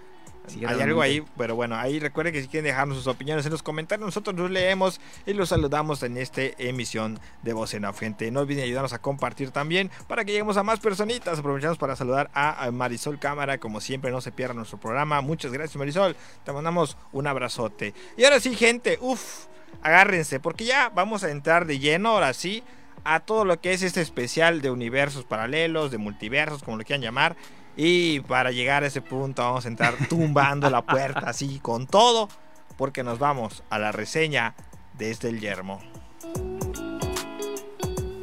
hay 0.67 0.81
algo 0.81 1.01
ahí, 1.01 1.23
pero 1.37 1.55
bueno, 1.55 1.75
ahí 1.75 1.99
recuerden 1.99 2.33
que 2.33 2.41
si 2.41 2.47
quieren 2.47 2.65
dejarnos 2.65 2.97
sus 2.97 3.07
opiniones 3.07 3.45
en 3.45 3.51
los 3.51 3.63
comentarios, 3.63 4.05
nosotros 4.05 4.35
los 4.35 4.49
leemos 4.49 4.99
y 5.25 5.33
los 5.33 5.49
saludamos 5.49 6.03
en 6.03 6.17
esta 6.17 6.41
emisión 6.57 7.19
de 7.43 7.53
Voz 7.53 7.73
en 7.73 7.83
la 7.83 7.93
Gente. 7.93 8.31
No 8.31 8.41
olviden 8.41 8.63
ayudarnos 8.63 8.93
a 8.93 8.99
compartir 8.99 9.51
también 9.51 9.91
para 10.07 10.25
que 10.25 10.31
lleguemos 10.31 10.57
a 10.57 10.63
más 10.63 10.79
personitas. 10.79 11.39
Aprovechamos 11.39 11.77
para 11.77 11.95
saludar 11.95 12.29
a 12.33 12.69
Marisol 12.71 13.19
Cámara, 13.19 13.57
como 13.57 13.81
siempre, 13.81 14.11
no 14.11 14.21
se 14.21 14.31
pierda 14.31 14.53
nuestro 14.53 14.79
programa. 14.79 15.21
Muchas 15.21 15.51
gracias, 15.51 15.75
Marisol. 15.75 16.15
Te 16.43 16.51
mandamos 16.51 16.97
un 17.11 17.27
abrazote. 17.27 17.93
Y 18.17 18.23
ahora 18.23 18.39
sí, 18.39 18.55
gente, 18.55 18.97
uff, 19.01 19.45
agárrense, 19.81 20.39
porque 20.39 20.65
ya 20.65 20.89
vamos 20.89 21.23
a 21.23 21.31
entrar 21.31 21.65
de 21.65 21.79
lleno, 21.79 22.09
ahora 22.09 22.33
sí 22.33 22.63
a 23.03 23.19
todo 23.21 23.45
lo 23.45 23.59
que 23.59 23.73
es 23.73 23.83
este 23.83 24.01
especial 24.01 24.61
de 24.61 24.71
universos 24.71 25.23
paralelos, 25.23 25.91
de 25.91 25.97
multiversos, 25.97 26.63
como 26.63 26.77
lo 26.77 26.83
quieran 26.83 27.01
llamar. 27.01 27.35
Y 27.75 28.19
para 28.21 28.51
llegar 28.51 28.83
a 28.83 28.87
ese 28.87 29.01
punto 29.01 29.41
vamos 29.41 29.65
a 29.65 29.69
entrar 29.69 29.95
tumbando 30.09 30.69
la 30.69 30.81
puerta 30.81 31.29
así 31.29 31.59
con 31.59 31.87
todo, 31.87 32.29
porque 32.77 33.03
nos 33.03 33.19
vamos 33.19 33.63
a 33.69 33.79
la 33.79 33.91
reseña 33.91 34.55
desde 34.97 35.29
el 35.29 35.39
yermo. 35.39 35.81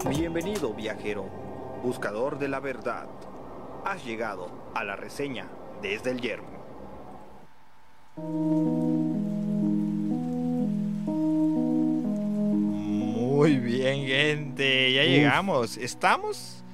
Bienvenido 0.09 0.73
viajero, 0.73 1.25
buscador 1.83 2.39
de 2.39 2.49
la 2.49 2.61
verdad. 2.61 3.09
Has 3.85 4.05
llegado 4.05 4.71
a 4.75 4.85
la 4.85 4.97
reseña 4.97 5.49
desde 5.83 6.11
el 6.11 6.21
yermo. 6.21 6.59
Muy 13.39 13.57
bien, 13.59 14.05
gente. 14.05 14.93
Ya 14.93 15.05
llegamos. 15.05 15.77
Estamos 15.77 16.65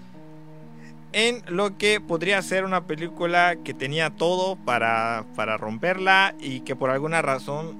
en 1.13 1.43
lo 1.47 1.77
que 1.77 2.01
podría 2.01 2.41
ser 2.41 2.65
una 2.65 2.87
película 2.87 3.57
que 3.63 3.75
tenía 3.75 4.09
todo 4.09 4.57
para, 4.57 5.27
para 5.37 5.59
romperla 5.59 6.35
y 6.41 6.61
que 6.61 6.75
por 6.75 6.89
alguna 6.89 7.21
razón 7.21 7.77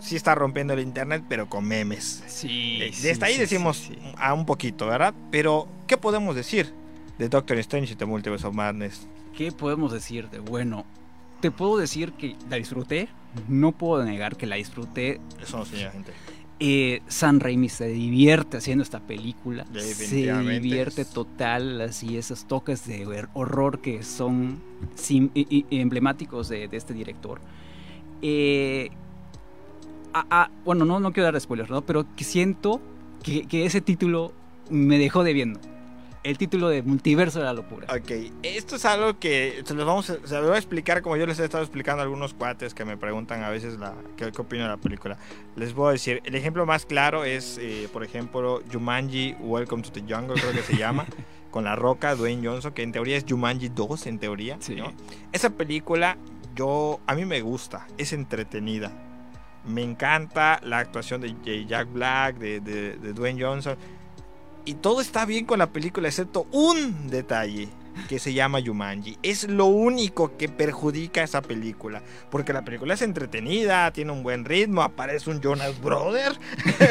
sí 0.00 0.16
está 0.16 0.34
rompiendo 0.34 0.74
el 0.74 0.80
internet, 0.80 1.22
pero 1.28 1.48
con 1.48 1.64
memes. 1.64 2.24
Sí. 2.26 2.80
Eh, 2.82 2.92
desde 3.00 3.24
ahí 3.24 3.38
decimos 3.38 3.92
a 4.16 4.34
un 4.34 4.44
poquito, 4.44 4.88
¿verdad? 4.88 5.14
Pero, 5.30 5.68
¿qué 5.86 5.96
podemos 5.96 6.34
decir 6.34 6.74
de 7.16 7.28
Doctor 7.28 7.58
Strange 7.58 7.92
y 7.92 7.96
The 7.96 8.06
Multiverse 8.06 8.44
of 8.44 8.54
Madness? 8.54 9.06
¿Qué 9.36 9.52
podemos 9.52 9.92
decir 9.92 10.28
de 10.30 10.40
bueno? 10.40 10.84
Te 11.40 11.52
puedo 11.52 11.76
decir 11.76 12.10
que 12.14 12.34
la 12.48 12.56
disfruté. 12.56 13.08
No 13.46 13.70
puedo 13.70 14.04
negar 14.04 14.36
que 14.36 14.46
la 14.46 14.56
disfruté. 14.56 15.20
Eso 15.40 15.58
no, 15.58 15.64
señora 15.64 15.92
gente. 15.92 16.12
Eh, 16.62 17.00
San 17.08 17.40
Raimi 17.40 17.70
se 17.70 17.88
divierte 17.88 18.58
haciendo 18.58 18.84
esta 18.84 19.00
película. 19.00 19.64
Se 19.74 20.30
divierte 20.60 21.06
total, 21.06 21.80
así 21.80 22.18
esos 22.18 22.44
toques 22.44 22.86
de 22.86 23.26
horror 23.32 23.80
que 23.80 24.02
son 24.02 24.60
emblemáticos 25.70 26.50
de, 26.50 26.68
este 26.70 26.92
director. 26.92 27.40
Eh, 28.20 28.90
bueno, 30.66 30.84
no, 30.84 31.00
no 31.00 31.12
quiero 31.12 31.32
dar 31.32 31.40
spoilers, 31.40 31.70
¿no? 31.70 31.80
pero 31.80 32.04
que 32.14 32.24
siento 32.24 32.80
que, 33.22 33.46
que 33.46 33.64
ese 33.64 33.80
título 33.80 34.32
me 34.68 34.98
dejó 34.98 35.24
debiendo 35.24 35.60
el 36.22 36.36
título 36.36 36.68
de 36.68 36.82
Multiverso 36.82 37.38
de 37.38 37.46
la 37.46 37.52
Locura. 37.54 37.86
Ok, 37.90 38.10
esto 38.42 38.76
es 38.76 38.84
algo 38.84 39.18
que 39.18 39.62
se 39.64 39.74
los 39.74 39.86
vamos 39.86 40.10
a, 40.10 40.18
se 40.26 40.34
lo 40.34 40.46
voy 40.46 40.54
a 40.54 40.58
explicar 40.58 41.00
como 41.00 41.16
yo 41.16 41.26
les 41.26 41.38
he 41.38 41.44
estado 41.44 41.64
explicando 41.64 42.00
a 42.00 42.04
algunos 42.04 42.34
cuates 42.34 42.74
que 42.74 42.84
me 42.84 42.96
preguntan 42.96 43.42
a 43.42 43.48
veces 43.48 43.78
la, 43.78 43.94
qué, 44.16 44.30
qué 44.30 44.42
opino 44.42 44.64
de 44.64 44.68
la 44.68 44.76
película. 44.76 45.16
Les 45.56 45.72
voy 45.72 45.88
a 45.88 45.92
decir, 45.92 46.20
el 46.24 46.34
ejemplo 46.34 46.66
más 46.66 46.84
claro 46.84 47.24
es, 47.24 47.58
eh, 47.58 47.88
por 47.92 48.04
ejemplo, 48.04 48.62
Jumanji 48.70 49.36
Welcome 49.40 49.82
to 49.82 49.92
the 49.92 50.00
Jungle, 50.00 50.34
creo 50.40 50.52
que 50.52 50.62
se 50.62 50.76
llama, 50.76 51.06
con 51.50 51.64
la 51.64 51.74
roca 51.74 52.14
Dwayne 52.14 52.46
Johnson, 52.46 52.72
que 52.72 52.82
en 52.82 52.92
teoría 52.92 53.16
es 53.16 53.24
Jumanji 53.26 53.70
2, 53.70 54.06
en 54.06 54.18
teoría. 54.18 54.58
¿no? 54.76 54.92
Esa 55.32 55.50
película, 55.50 56.18
yo, 56.54 57.00
a 57.06 57.14
mí 57.14 57.24
me 57.24 57.40
gusta, 57.40 57.86
es 57.96 58.12
entretenida. 58.12 58.92
Me 59.66 59.82
encanta 59.82 60.58
la 60.62 60.78
actuación 60.78 61.20
de 61.20 61.66
Jack 61.66 61.92
Black, 61.92 62.36
de, 62.38 62.60
de, 62.60 62.96
de 62.96 63.12
Dwayne 63.12 63.42
Johnson 63.42 63.76
y 64.64 64.74
todo 64.74 65.00
está 65.00 65.24
bien 65.24 65.46
con 65.46 65.58
la 65.58 65.72
película, 65.72 66.08
excepto 66.08 66.46
un 66.52 67.08
detalle 67.08 67.68
que 68.08 68.18
se 68.18 68.32
llama 68.32 68.60
Yumanji. 68.60 69.18
Es 69.22 69.48
lo 69.48 69.66
único 69.66 70.36
que 70.36 70.48
perjudica 70.48 71.20
a 71.20 71.24
esa 71.24 71.42
película. 71.42 72.02
Porque 72.30 72.52
la 72.52 72.64
película 72.64 72.94
es 72.94 73.02
entretenida, 73.02 73.90
tiene 73.92 74.12
un 74.12 74.22
buen 74.22 74.44
ritmo, 74.44 74.82
aparece 74.82 75.30
un 75.30 75.40
Jonas 75.40 75.80
Brother. 75.80 76.32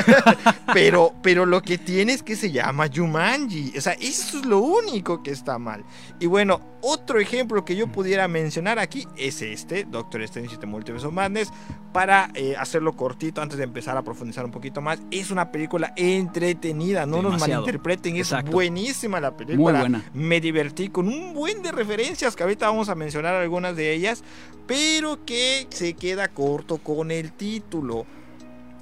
pero, 0.74 1.13
pero 1.22 1.46
lo 1.46 1.62
que 1.62 1.78
tiene 1.78 2.13
es 2.13 2.24
que 2.24 2.36
se 2.36 2.51
llama 2.51 2.88
Yumanji. 2.88 3.74
O 3.78 3.82
sea, 3.82 3.94
eso 3.94 4.39
es 4.39 4.46
lo 4.46 4.60
único 4.60 5.24
que 5.24 5.32
está 5.32 5.58
mal. 5.58 5.84
Y 6.20 6.25
bueno, 6.25 6.62
otro 6.82 7.20
ejemplo 7.20 7.66
que 7.66 7.75
yo 7.75 7.88
pudiera 7.88 8.28
mencionar 8.28 8.80
aquí 8.80 9.06
es 9.18 9.42
este, 9.42 9.84
Doctor 9.84 10.22
Strange 10.24 10.58
y 10.62 10.66
Multiverse 10.66 11.08
of 11.08 11.13
Madness. 11.13 11.51
Para 11.92 12.30
eh, 12.36 12.56
hacerlo 12.58 12.96
cortito, 12.96 13.42
antes 13.42 13.58
de 13.58 13.63
empezar 13.63 13.98
a 13.98 14.04
profundizar 14.04 14.46
un 14.46 14.51
poquito 14.51 14.80
más, 14.80 15.01
es 15.10 15.32
una 15.32 15.51
película 15.51 15.92
entretenida, 15.96 17.08
no 17.08 17.24
nos 17.24 17.39
malinterpreten, 17.39 18.16
es 18.16 18.32
buenísima 18.51 19.20
la 19.20 19.36
película. 19.36 19.72
Muy 19.72 19.80
buena. 19.80 20.04
Me 20.13 20.39
divertí 20.39 20.89
con 20.89 20.99
un 21.08 21.34
buen 21.34 21.62
de 21.62 21.72
referencias 21.72 22.36
que 22.36 22.44
ahorita 22.44 22.68
vamos 22.68 22.89
a 22.89 22.96
mencionar 22.96 23.36
algunas 23.36 23.75
de 23.75 23.94
ellas, 23.94 24.24
pero 24.68 25.25
que 25.25 25.68
se 25.70 25.94
queda 25.94 26.27
corto 26.27 26.77
con 26.77 27.12
el 27.12 27.32
título. 27.32 28.06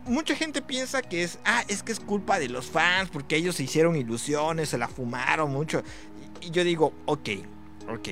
Mucha 0.05 0.35
gente 0.35 0.61
piensa 0.61 1.01
que 1.01 1.23
es, 1.23 1.39
ah, 1.43 1.63
es 1.67 1.83
que 1.83 1.91
es 1.91 1.99
culpa 1.99 2.39
de 2.39 2.49
los 2.49 2.67
fans 2.67 3.09
porque 3.09 3.35
ellos 3.35 3.55
se 3.55 3.63
hicieron 3.63 3.95
ilusiones, 3.95 4.69
se 4.69 4.77
la 4.77 4.87
fumaron 4.87 5.51
mucho. 5.51 5.83
Y 6.41 6.51
yo 6.51 6.63
digo, 6.63 6.93
ok, 7.05 7.29
ok, 7.89 8.09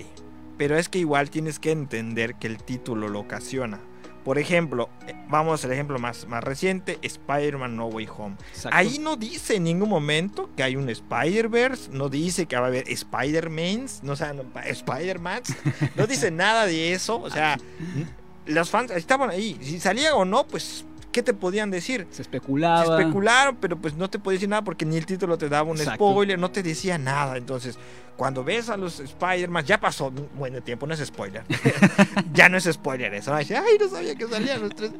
pero 0.57 0.77
es 0.77 0.89
que 0.89 0.99
igual 0.99 1.29
tienes 1.29 1.59
que 1.59 1.71
entender 1.71 2.35
que 2.35 2.47
el 2.47 2.61
título 2.63 3.07
lo 3.07 3.19
ocasiona. 3.19 3.79
Por 4.25 4.39
ejemplo, 4.39 4.89
eh, 5.07 5.13
vamos 5.29 5.63
al 5.63 5.71
ejemplo 5.71 5.99
más, 5.99 6.27
más 6.27 6.43
reciente, 6.43 6.97
Spider-Man 7.03 7.75
No 7.75 7.85
Way 7.85 8.09
Home. 8.17 8.35
Ahí 8.71 8.97
no 8.97 9.17
dice 9.17 9.57
en 9.57 9.65
ningún 9.65 9.87
momento 9.87 10.49
que 10.57 10.63
hay 10.63 10.75
un 10.75 10.89
Spider-Verse, 10.89 11.91
no 11.91 12.09
dice 12.09 12.47
que 12.47 12.55
va 12.55 12.63
a 12.63 12.67
haber 12.69 12.89
Spider-Mans, 12.89 14.01
no, 14.01 14.13
o 14.13 14.15
sea, 14.15 14.33
Spider-Mans, 14.65 15.55
no 15.95 16.07
dice 16.07 16.31
nada 16.31 16.65
de 16.65 16.93
eso, 16.93 17.21
o 17.21 17.29
sea, 17.29 17.59
los 18.47 18.69
fans 18.71 18.89
estaban 18.89 19.29
ahí, 19.29 19.59
si 19.61 19.79
salía 19.79 20.15
o 20.15 20.25
no, 20.25 20.47
pues 20.47 20.85
¿qué 21.15 21.23
te 21.23 21.33
podían 21.33 21.71
decir? 21.71 22.07
Se 22.11 22.23
especulaba. 22.23 22.85
Se 22.85 22.91
especularon, 22.91 23.55
pero 23.55 23.77
pues 23.77 23.93
no 23.95 24.09
te 24.09 24.19
podía 24.19 24.35
decir 24.35 24.49
nada 24.49 24.63
porque 24.63 24.85
ni 24.85 24.97
el 24.97 25.05
título 25.05 25.37
te 25.37 25.47
daba 25.47 25.71
un 25.71 25.77
spoiler, 25.77 26.37
no 26.37 26.51
te 26.51 26.61
decía 26.61 26.97
nada. 26.97 27.37
Entonces, 27.37 27.79
cuando 28.17 28.43
ves 28.43 28.67
a 28.67 28.75
los 28.75 28.99
Spider-Man, 28.99 29.63
ya 29.63 29.79
pasó 29.79 30.07
un 30.07 30.27
buen 30.35 30.61
tiempo, 30.61 30.85
no 30.85 30.93
es 30.93 30.99
spoiler. 30.99 31.45
ya 32.33 32.49
no 32.49 32.57
es 32.57 32.65
spoiler 32.65 33.13
eso. 33.13 33.33
Ay, 33.33 33.47
no 33.79 33.87
sabía 33.87 34.15
que 34.15 34.27
salían 34.27 34.59
los 34.59 34.75
tres. 34.75 34.91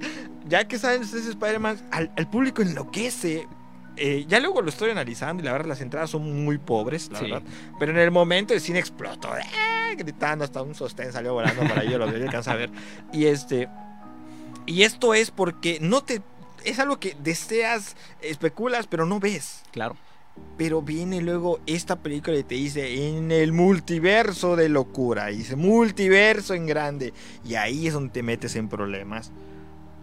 Ya 0.48 0.66
que 0.66 0.80
salen 0.80 1.02
los 1.02 1.12
tres 1.12 1.26
Spider-Man, 1.26 1.82
al, 1.92 2.30
público 2.30 2.62
enloquece. 2.62 3.46
Eh, 3.98 4.24
ya 4.26 4.40
luego 4.40 4.62
lo 4.62 4.70
estoy 4.70 4.92
analizando 4.92 5.44
y 5.44 5.46
la 5.46 5.52
verdad 5.52 5.68
las 5.68 5.82
entradas 5.82 6.12
son 6.12 6.46
muy 6.46 6.58
pobres, 6.58 7.12
la 7.12 7.20
verdad. 7.20 7.44
Pero 7.78 7.92
en 7.92 7.98
el 7.98 8.12
momento 8.12 8.54
el 8.54 8.62
cine 8.62 8.80
explotó, 8.80 9.36
¡eh! 9.36 9.96
gritando 9.98 10.46
hasta 10.46 10.62
un 10.62 10.76
sostén 10.76 11.12
salió 11.12 11.34
volando 11.34 11.62
para 11.62 11.84
ello, 11.84 11.98
lo 11.98 12.06
que 12.06 12.30
a 12.38 12.56
ver. 12.56 12.70
Y 13.12 13.26
este 13.26 13.68
y 14.66 14.84
esto 14.84 15.14
es 15.14 15.32
porque 15.32 15.80
no 15.82 16.04
te. 16.04 16.22
Es 16.64 16.80
algo 16.80 17.00
que 17.00 17.16
deseas, 17.22 17.96
especulas, 18.22 18.88
pero 18.88 19.06
no 19.06 19.20
ves. 19.20 19.64
Claro. 19.72 19.96
Pero 20.58 20.82
viene 20.82 21.22
luego 21.22 21.60
esta 21.66 21.98
película 21.98 22.38
y 22.38 22.44
te 22.44 22.56
dice 22.56 23.08
en 23.08 23.32
el 23.32 23.54
multiverso 23.54 24.56
de 24.56 24.70
locura. 24.70 25.32
Y 25.32 25.38
dice 25.38 25.56
multiverso 25.56 26.54
en 26.54 26.66
grande. 26.66 27.14
Y 27.46 27.56
ahí 27.56 27.88
es 27.88 27.94
donde 27.94 28.14
te 28.14 28.24
metes 28.24 28.56
en 28.56 28.68
problemas. 28.68 29.32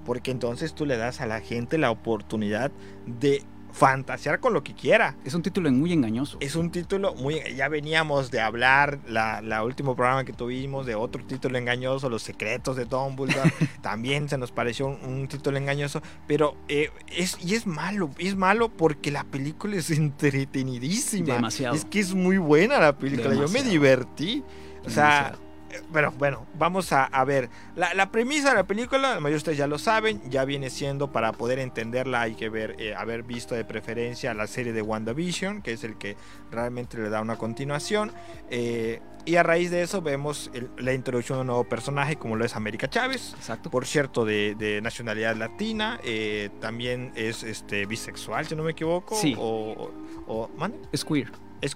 Porque 0.07 0.31
entonces 0.31 0.75
tú 0.75 0.87
le 0.87 0.97
das 0.97 1.21
a 1.21 1.27
la 1.27 1.41
gente 1.41 1.79
la 1.79 1.91
oportunidad 1.91 2.71
de 3.07 3.43
fantasear 3.73 4.41
con 4.41 4.53
lo 4.53 4.63
que 4.63 4.75
quiera. 4.75 5.17
Es 5.25 5.35
un 5.35 5.43
título 5.43 5.71
muy 5.73 5.93
engañoso. 5.93 6.37
Es 6.41 6.57
un 6.57 6.71
título 6.71 7.15
muy... 7.15 7.41
Ya 7.57 7.69
veníamos 7.69 8.31
de 8.31 8.41
hablar, 8.41 8.99
la, 9.09 9.41
la 9.41 9.65
último 9.65 9.97
programa 9.97 10.25
que 10.25 10.33
tuvimos, 10.33 10.87
de 10.87 10.95
otro 10.95 11.25
título 11.25 11.59
engañoso, 11.59 12.09
Los 12.09 12.23
secretos 12.23 12.77
de 12.77 12.85
Dumbledore. 12.85 13.53
También 13.83 14.29
se 14.29 14.39
nos 14.39 14.53
pareció 14.53 14.87
un, 14.87 14.99
un 15.05 15.29
título 15.29 15.57
engañoso. 15.57 16.03
Pero 16.27 16.57
eh, 16.69 16.91
es, 17.09 17.39
y 17.45 17.55
es 17.55 17.67
malo, 17.67 18.11
es 18.19 18.37
malo 18.37 18.69
porque 18.69 19.11
la 19.11 19.25
película 19.25 19.77
es 19.77 19.91
entretenidísima. 19.91 21.35
Demasiado. 21.35 21.75
Es 21.75 21.85
que 21.85 22.01
es 22.01 22.15
muy 22.15 22.39
buena 22.39 22.79
la 22.79 22.97
película, 22.97 23.35
yo 23.35 23.49
me 23.49 23.63
divertí. 23.63 24.45
O 24.85 24.91
sea, 24.91 25.33
Demasiado. 25.33 25.52
Pero 25.93 26.13
bueno, 26.13 26.47
vamos 26.59 26.93
a, 26.93 27.05
a 27.05 27.25
ver. 27.25 27.49
La, 27.77 27.95
la 27.95 28.11
premisa 28.11 28.51
de 28.51 28.57
la 28.57 28.65
película, 28.67 29.01
la 29.15 29.21
mayoría 29.21 29.31
de 29.31 29.37
ustedes 29.37 29.59
ya 29.59 29.67
lo 29.67 29.79
saben, 29.79 30.21
ya 30.31 30.45
viene 30.45 30.71
siendo 30.71 31.13
para 31.13 31.33
poder 31.33 31.59
entenderla 31.59 32.23
hay 32.23 32.35
que 32.35 32.49
ver, 32.49 32.77
eh, 32.79 32.95
haber 32.95 33.23
visto 33.23 33.55
de 33.55 33.65
preferencia 33.65 34.35
la 34.35 34.47
serie 34.47 34.73
de 34.73 34.83
WandaVision, 34.83 35.63
que 35.63 35.73
es 35.73 35.85
el 35.85 35.97
que 35.97 36.17
realmente 36.51 36.99
le 36.99 37.09
da 37.11 37.21
una 37.21 37.37
continuación. 37.37 38.13
Eh, 38.51 39.01
y 39.25 39.37
a 39.37 39.43
raíz 39.45 39.71
de 39.71 39.83
eso 39.83 40.03
vemos 40.03 40.51
el- 40.53 40.69
la 40.79 40.93
introducción 40.93 41.39
de 41.39 41.41
un 41.43 41.47
nuevo 41.47 41.65
personaje 41.65 42.17
como 42.17 42.35
lo 42.35 42.45
es 42.45 42.57
América 42.57 42.89
Chávez. 42.91 43.35
Exacto. 43.37 43.71
Por 43.71 43.87
cierto, 43.87 44.25
de, 44.25 44.57
de 44.57 44.81
nacionalidad 44.83 45.37
latina, 45.37 46.01
eh, 46.03 46.51
también 46.61 47.13
es 47.15 47.45
este 47.45 47.87
bisexual, 47.87 48.47
si 48.47 48.57
no 48.57 48.65
me 48.65 48.73
equivoco. 48.73 49.15
Sí. 49.15 49.37
O, 49.39 49.93
o, 50.27 50.35
o- 50.45 50.49
¿mande? 50.57 50.79
Es 50.91 51.05
queer. 51.05 51.31
Es 51.63 51.75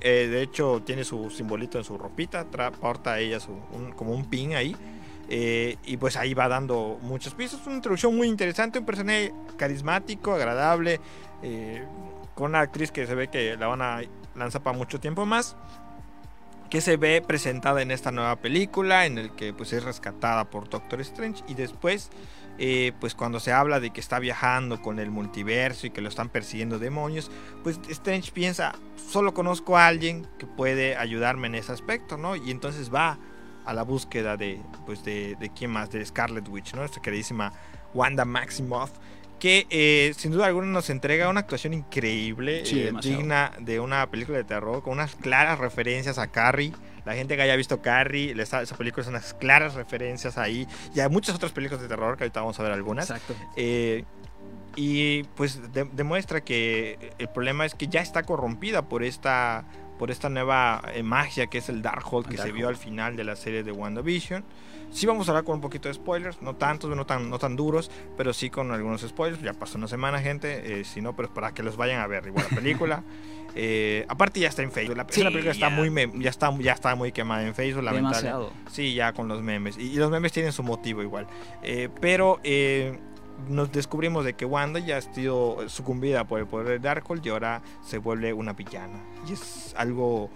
eh, 0.00 0.28
de 0.28 0.42
hecho 0.42 0.80
tiene 0.86 1.04
su 1.04 1.28
simbolito 1.28 1.76
en 1.76 1.84
su 1.84 1.98
ropita, 1.98 2.46
porta 2.70 3.18
ella 3.18 3.40
su, 3.40 3.50
como 3.96 4.12
un 4.12 4.24
pin 4.30 4.54
ahí. 4.54 4.76
eh, 5.28 5.76
y 5.84 5.96
pues 5.96 6.16
ahí 6.16 6.34
va 6.34 6.46
dando 6.48 6.98
muchos 7.02 7.34
pisos. 7.34 7.66
Una 7.66 7.76
introducción 7.76 8.16
muy 8.16 8.28
interesante, 8.28 8.78
un 8.78 8.86
personaje 8.86 9.32
carismático, 9.56 10.32
agradable, 10.32 11.00
eh, 11.42 11.84
con 12.34 12.50
una 12.50 12.60
actriz 12.60 12.92
que 12.92 13.06
se 13.06 13.14
ve 13.14 13.28
que 13.28 13.56
la 13.56 13.66
van 13.66 13.82
a 13.82 14.02
lanzar 14.34 14.62
para 14.62 14.76
mucho 14.76 15.00
tiempo 15.00 15.26
más. 15.26 15.56
Que 16.70 16.80
se 16.80 16.96
ve 16.96 17.22
presentada 17.26 17.82
en 17.82 17.90
esta 17.90 18.12
nueva 18.12 18.36
película, 18.36 19.04
en 19.06 19.18
el 19.18 19.32
que 19.32 19.52
pues 19.52 19.72
es 19.72 19.84
rescatada 19.84 20.44
por 20.44 20.68
Doctor 20.68 21.00
Strange. 21.00 21.42
Y 21.48 21.54
después, 21.54 22.10
eh, 22.58 22.92
pues 23.00 23.14
cuando 23.14 23.40
se 23.40 23.52
habla 23.52 23.80
de 23.80 23.90
que 23.90 24.00
está 24.00 24.18
viajando 24.18 24.80
con 24.82 24.98
el 24.98 25.10
multiverso 25.10 25.86
y 25.86 25.90
que 25.90 26.00
lo 26.00 26.08
están 26.08 26.28
persiguiendo 26.28 26.78
demonios, 26.78 27.30
pues 27.62 27.80
Strange 27.88 28.32
piensa, 28.32 28.74
solo 28.96 29.34
conozco 29.34 29.76
a 29.76 29.86
alguien 29.86 30.26
que 30.38 30.46
puede 30.46 30.96
ayudarme 30.96 31.46
en 31.48 31.54
ese 31.54 31.72
aspecto, 31.72 32.16
¿no? 32.16 32.36
Y 32.36 32.50
entonces 32.50 32.92
va 32.92 33.18
a 33.64 33.72
la 33.72 33.82
búsqueda 33.82 34.36
de, 34.36 34.60
pues 34.86 35.04
de, 35.04 35.36
de 35.38 35.50
quién 35.50 35.70
más, 35.70 35.90
de 35.90 36.04
Scarlet 36.04 36.48
Witch, 36.48 36.74
¿no? 36.74 36.84
Esta 36.84 37.00
queridísima 37.00 37.52
Wanda 37.94 38.24
Maximoff, 38.24 38.92
que 39.42 39.66
eh, 39.70 40.14
sin 40.16 40.30
duda 40.30 40.46
alguna 40.46 40.68
nos 40.68 40.88
entrega 40.88 41.28
una 41.28 41.40
actuación 41.40 41.74
increíble, 41.74 42.64
Sí, 42.64 42.78
eh, 42.80 42.92
digna 43.02 43.50
de 43.58 43.80
una 43.80 44.08
película 44.08 44.38
de 44.38 44.44
terror, 44.44 44.84
con 44.84 44.92
unas 44.92 45.16
claras 45.16 45.58
referencias 45.58 46.16
a 46.18 46.28
Carrie. 46.28 46.72
La 47.04 47.14
gente 47.14 47.34
que 47.34 47.42
haya 47.42 47.56
visto 47.56 47.82
Carrie, 47.82 48.40
esa 48.40 48.64
película 48.76 49.02
es 49.02 49.08
unas 49.08 49.34
claras 49.34 49.74
referencias 49.74 50.38
ahí. 50.38 50.68
Y 50.94 51.00
hay 51.00 51.08
muchas 51.08 51.34
otras 51.34 51.50
películas 51.50 51.82
de 51.82 51.88
terror 51.88 52.16
que 52.16 52.22
ahorita 52.22 52.38
vamos 52.38 52.60
a 52.60 52.62
ver 52.62 52.70
algunas. 52.70 53.10
Exacto. 53.10 53.34
Eh, 53.56 54.04
y 54.76 55.24
pues 55.34 55.72
de- 55.72 55.88
demuestra 55.92 56.42
que 56.44 57.10
el 57.18 57.28
problema 57.28 57.66
es 57.66 57.74
que 57.74 57.88
ya 57.88 58.00
está 58.00 58.22
corrompida 58.22 58.82
por 58.82 59.02
esta, 59.02 59.64
por 59.98 60.12
esta 60.12 60.28
nueva 60.28 60.82
eh, 60.94 61.02
magia 61.02 61.48
que 61.48 61.58
es 61.58 61.68
el 61.68 61.82
Darkhold 61.82 62.28
que 62.28 62.38
se 62.38 62.52
vio 62.52 62.68
al 62.68 62.76
final 62.76 63.16
de 63.16 63.24
la 63.24 63.34
serie 63.34 63.64
de 63.64 63.72
WandaVision. 63.72 64.44
Sí 64.92 65.06
vamos 65.06 65.26
a 65.28 65.32
hablar 65.32 65.44
con 65.44 65.56
un 65.56 65.60
poquito 65.60 65.88
de 65.88 65.94
spoilers, 65.94 66.40
no 66.42 66.54
tantos, 66.54 66.94
no 66.94 67.06
tan, 67.06 67.30
no 67.30 67.38
tan 67.38 67.56
duros, 67.56 67.90
pero 68.16 68.32
sí 68.32 68.50
con 68.50 68.70
algunos 68.70 69.00
spoilers. 69.00 69.42
Ya 69.42 69.54
pasó 69.54 69.78
una 69.78 69.88
semana, 69.88 70.20
gente, 70.20 70.80
eh, 70.80 70.84
si 70.84 71.00
no, 71.00 71.16
pero 71.16 71.28
es 71.28 71.34
para 71.34 71.52
que 71.52 71.62
los 71.62 71.76
vayan 71.76 72.00
a 72.00 72.06
ver 72.06 72.26
igual 72.26 72.46
la 72.50 72.56
película. 72.56 73.02
Eh, 73.54 74.06
aparte 74.08 74.40
ya 74.40 74.48
está 74.48 74.62
en 74.62 74.72
Facebook, 74.72 74.96
la, 74.96 75.06
Sí, 75.10 75.22
la 75.22 75.30
película 75.30 75.52
está 75.52 75.68
muy, 75.68 75.92
ya 76.14 76.30
está, 76.30 76.56
ya 76.58 76.72
está 76.72 76.94
muy 76.94 77.12
quemada 77.12 77.46
en 77.46 77.54
Facebook. 77.54 77.84
Demasiado. 77.84 78.50
Sí, 78.70 78.94
ya 78.94 79.12
con 79.12 79.28
los 79.28 79.42
memes. 79.42 79.76
Y, 79.76 79.92
y 79.92 79.96
los 79.96 80.10
memes 80.10 80.32
tienen 80.32 80.52
su 80.52 80.62
motivo 80.62 81.02
igual. 81.02 81.26
Eh, 81.62 81.88
pero 82.00 82.40
eh, 82.44 82.98
nos 83.48 83.70
descubrimos 83.70 84.24
de 84.24 84.34
que 84.34 84.44
Wanda 84.44 84.80
ya 84.80 84.96
ha 84.96 85.00
sido 85.02 85.68
sucumbida 85.68 86.24
por 86.24 86.40
el 86.40 86.46
poder 86.46 86.68
de 86.68 86.78
Darkhold 86.78 87.24
y 87.26 87.28
ahora 87.28 87.62
se 87.82 87.98
vuelve 87.98 88.32
una 88.32 88.52
villana. 88.54 89.00
Y 89.28 89.34
es 89.34 89.74
algo 89.76 90.30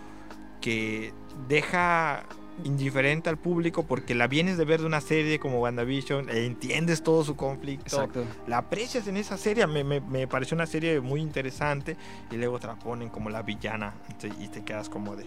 que 0.60 1.12
deja 1.48 2.24
indiferente 2.64 3.28
al 3.28 3.36
público 3.36 3.84
porque 3.84 4.14
la 4.14 4.26
vienes 4.28 4.56
de 4.56 4.64
ver 4.64 4.80
de 4.80 4.86
una 4.86 5.00
serie 5.00 5.38
como 5.38 5.60
WandaVision, 5.60 6.28
e 6.30 6.46
entiendes 6.46 7.02
todo 7.02 7.22
su 7.24 7.36
conflicto, 7.36 7.84
Exacto. 7.96 8.24
la 8.46 8.58
aprecias 8.58 9.06
en 9.08 9.16
esa 9.16 9.36
serie, 9.36 9.66
me, 9.66 9.84
me- 9.84 10.00
me 10.00 10.26
pareció 10.26 10.54
una 10.54 10.66
serie 10.66 11.00
muy 11.00 11.20
interesante 11.20 11.96
y 12.30 12.36
luego 12.36 12.58
te 12.58 12.66
la 12.66 12.76
ponen 12.76 13.08
como 13.10 13.30
la 13.30 13.42
villana 13.42 13.94
y 14.40 14.48
te, 14.48 14.62
quedas 14.62 14.88
como 14.88 15.16
de... 15.16 15.26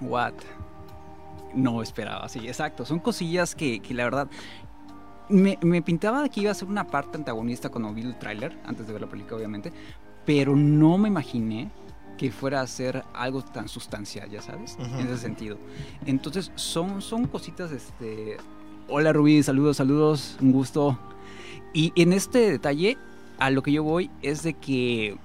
What? 0.00 0.32
No 1.54 1.82
esperaba, 1.82 2.28
sí, 2.28 2.40
exacto. 2.48 2.84
Son 2.84 2.98
cosillas 2.98 3.54
que, 3.54 3.80
que 3.80 3.94
la 3.94 4.04
verdad. 4.04 4.28
Me, 5.28 5.56
me 5.62 5.80
pintaba 5.82 6.28
que 6.28 6.40
iba 6.40 6.50
a 6.50 6.54
ser 6.54 6.68
una 6.68 6.84
parte 6.88 7.16
antagonista 7.16 7.68
cuando 7.68 7.92
vi 7.94 8.02
el 8.02 8.18
tráiler, 8.18 8.58
antes 8.64 8.86
de 8.86 8.92
ver 8.92 9.02
la 9.02 9.08
película, 9.08 9.36
obviamente. 9.36 9.72
Pero 10.26 10.56
no 10.56 10.98
me 10.98 11.08
imaginé 11.08 11.70
que 12.16 12.30
fuera 12.30 12.60
a 12.60 12.66
ser 12.66 13.04
algo 13.12 13.42
tan 13.42 13.68
sustancial, 13.68 14.30
ya 14.30 14.42
sabes, 14.42 14.76
en 14.78 15.06
ese 15.06 15.18
sentido. 15.18 15.58
Entonces, 16.06 16.50
son, 16.54 17.02
son 17.02 17.26
cositas, 17.26 17.72
este. 17.72 18.36
Hola 18.88 19.12
Rubí, 19.12 19.42
saludos, 19.42 19.78
saludos, 19.78 20.36
un 20.40 20.52
gusto. 20.52 20.98
Y 21.72 21.92
en 21.96 22.12
este 22.12 22.50
detalle, 22.50 22.98
a 23.38 23.50
lo 23.50 23.62
que 23.62 23.72
yo 23.72 23.82
voy 23.82 24.10
es 24.22 24.42
de 24.42 24.54
que 24.54 25.16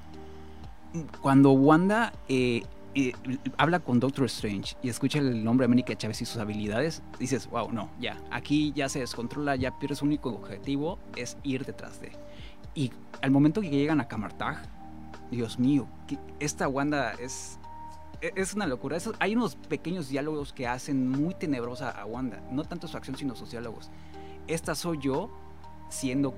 cuando 1.22 1.52
Wanda 1.52 2.14
eh, 2.28 2.64
eh, 2.96 3.14
habla 3.58 3.80
con 3.80 4.00
Doctor 4.00 4.26
Strange 4.26 4.76
y 4.82 4.90
escucha 4.90 5.20
el 5.20 5.44
nombre 5.44 5.66
de 5.66 5.68
América 5.68 5.96
Chávez 5.96 6.22
y 6.22 6.26
sus 6.26 6.38
habilidades, 6.38 7.04
dices, 7.20 7.48
wow, 7.50 7.72
no, 7.72 7.90
ya, 8.00 8.18
aquí 8.32 8.74
ya 8.76 8.90
se 8.90 9.00
descontrola, 9.00 9.56
ya 9.56 9.78
pierdes 9.78 10.00
su 10.00 10.06
único 10.06 10.30
objetivo, 10.30 10.98
es 11.16 11.38
ir 11.44 11.66
detrás 11.66 12.02
de. 12.02 12.12
Y 12.74 12.92
al 13.22 13.32
momento 13.32 13.62
que 13.62 13.70
llegan 13.70 14.02
a 14.02 14.08
Camartag, 14.08 14.79
Dios 15.32 15.60
mío, 15.60 15.88
que 16.08 16.18
esta 16.40 16.68
Wanda 16.68 17.14
es, 17.14 17.60
e- 18.22 18.34
es 18.36 18.54
una 18.54 18.66
locura. 18.68 18.98
Hay 19.20 19.36
unos 19.36 19.56
pequeños 19.56 20.10
diálogos 20.10 20.54
que 20.54 20.68
hacen 20.68 21.10
muy 21.10 21.34
tenebrosa 21.36 21.90
a 21.92 22.06
Wanda, 22.06 22.42
no 22.52 22.64
tanto 22.64 22.88
su 22.88 22.98
acción, 22.98 23.16
sino 23.18 23.36
sus 23.36 23.52
diálogos. 23.52 23.90
Esta 24.48 24.74
soy 24.76 24.98
yo 25.00 25.30
siendo 25.90 26.34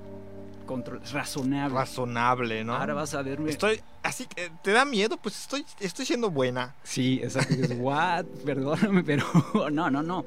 control, 0.66 1.00
razonable. 1.12 1.74
razonable, 1.74 2.64
¿no? 2.64 2.74
Ahora 2.74 2.94
vas 2.94 3.14
a 3.14 3.22
verme. 3.22 3.50
Estoy, 3.50 3.80
así 4.02 4.26
que, 4.26 4.50
¿te 4.62 4.72
da 4.72 4.84
miedo? 4.84 5.16
Pues 5.16 5.38
estoy, 5.40 5.64
estoy 5.80 6.04
siendo 6.06 6.30
buena. 6.30 6.74
Sí, 6.82 7.20
exacto. 7.22 7.54
dices, 7.54 7.76
What? 7.78 8.24
Perdóname, 8.44 9.02
pero 9.04 9.24
no, 9.72 9.90
no, 9.90 10.02
no. 10.02 10.24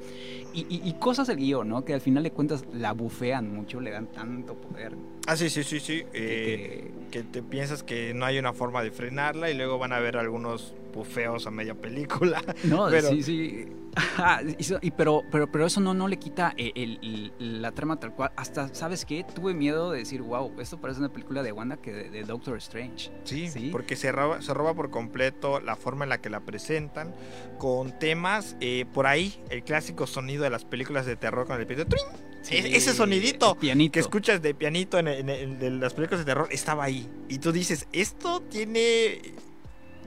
Y, 0.54 0.60
y- 0.74 0.82
y 0.88 0.92
cosas 0.94 1.26
del 1.26 1.36
guion, 1.36 1.68
¿no? 1.68 1.84
Que 1.84 1.94
al 1.94 2.00
final 2.00 2.22
de 2.22 2.30
cuentas 2.32 2.64
la 2.72 2.92
bufean 2.92 3.52
mucho, 3.54 3.80
le 3.80 3.90
dan 3.90 4.06
tanto 4.06 4.54
poder. 4.54 4.94
Ah, 5.26 5.36
sí, 5.36 5.50
sí, 5.50 5.62
sí, 5.64 5.80
sí. 5.80 6.02
eh, 6.14 6.90
que- 7.10 7.16
que 7.16 7.22
te 7.22 7.42
piensas 7.42 7.82
que 7.82 8.12
no 8.14 8.24
hay 8.26 8.38
una 8.38 8.52
forma 8.52 8.82
de 8.82 8.90
frenarla 8.90 9.50
y 9.50 9.54
luego 9.54 9.78
van 9.78 9.92
a 9.92 10.00
ver 10.00 10.16
algunos 10.16 10.74
bufeos 10.92 11.46
a 11.46 11.50
media 11.50 11.74
película. 11.74 12.42
no, 12.64 12.88
pero- 12.90 13.08
sí, 13.10 13.22
sí. 13.22 13.66
Ajá, 13.98 14.40
y 14.82 14.90
pero, 14.90 15.22
pero, 15.32 15.50
pero 15.50 15.64
eso 15.64 15.80
no, 15.80 15.94
no 15.94 16.06
le 16.06 16.18
quita 16.18 16.52
el- 16.58 16.72
el- 16.74 17.32
el- 17.38 17.62
la 17.62 17.72
trama 17.72 17.98
tal 17.98 18.12
cual. 18.14 18.30
Hasta, 18.36 18.68
¿sabes 18.74 19.06
qué? 19.06 19.24
Tuve 19.24 19.54
miedo 19.54 19.90
de 19.92 20.00
decir, 20.00 20.20
wow, 20.20 20.52
esto 20.60 20.76
parece 20.78 21.00
una 21.00 21.08
película 21.10 21.42
de 21.42 21.50
Wanda 21.52 21.78
que 21.78 21.92
de, 21.92 22.10
de 22.10 22.22
Doctor 22.24 22.58
Strange. 22.58 23.10
Sí, 23.24 23.48
Sí. 23.48 23.65
Porque 23.72 23.96
se 23.96 24.12
roba, 24.12 24.42
se 24.42 24.52
roba 24.54 24.74
por 24.74 24.90
completo 24.90 25.60
la 25.60 25.76
forma 25.76 26.04
en 26.04 26.08
la 26.10 26.18
que 26.20 26.30
la 26.30 26.40
presentan, 26.40 27.14
con 27.58 27.98
temas 27.98 28.56
eh, 28.60 28.84
por 28.92 29.06
ahí, 29.06 29.40
el 29.50 29.62
clásico 29.64 30.06
sonido 30.06 30.44
de 30.44 30.50
las 30.50 30.64
películas 30.64 31.06
de 31.06 31.16
terror 31.16 31.46
con 31.46 31.58
el 31.60 31.66
piano. 31.66 31.84
¡trin! 31.86 32.02
E- 32.48 32.76
ese 32.76 32.92
sonidito 32.94 33.56
pianito. 33.56 33.92
que 33.92 34.00
escuchas 34.00 34.40
de 34.40 34.54
pianito 34.54 34.98
en, 34.98 35.08
en- 35.08 35.28
en- 35.30 35.58
de 35.58 35.70
las 35.70 35.94
películas 35.94 36.20
de 36.20 36.26
terror 36.26 36.48
estaba 36.50 36.84
ahí. 36.84 37.08
Y 37.28 37.38
tú 37.38 37.50
dices, 37.50 37.88
esto 37.92 38.40
tiene, 38.42 39.20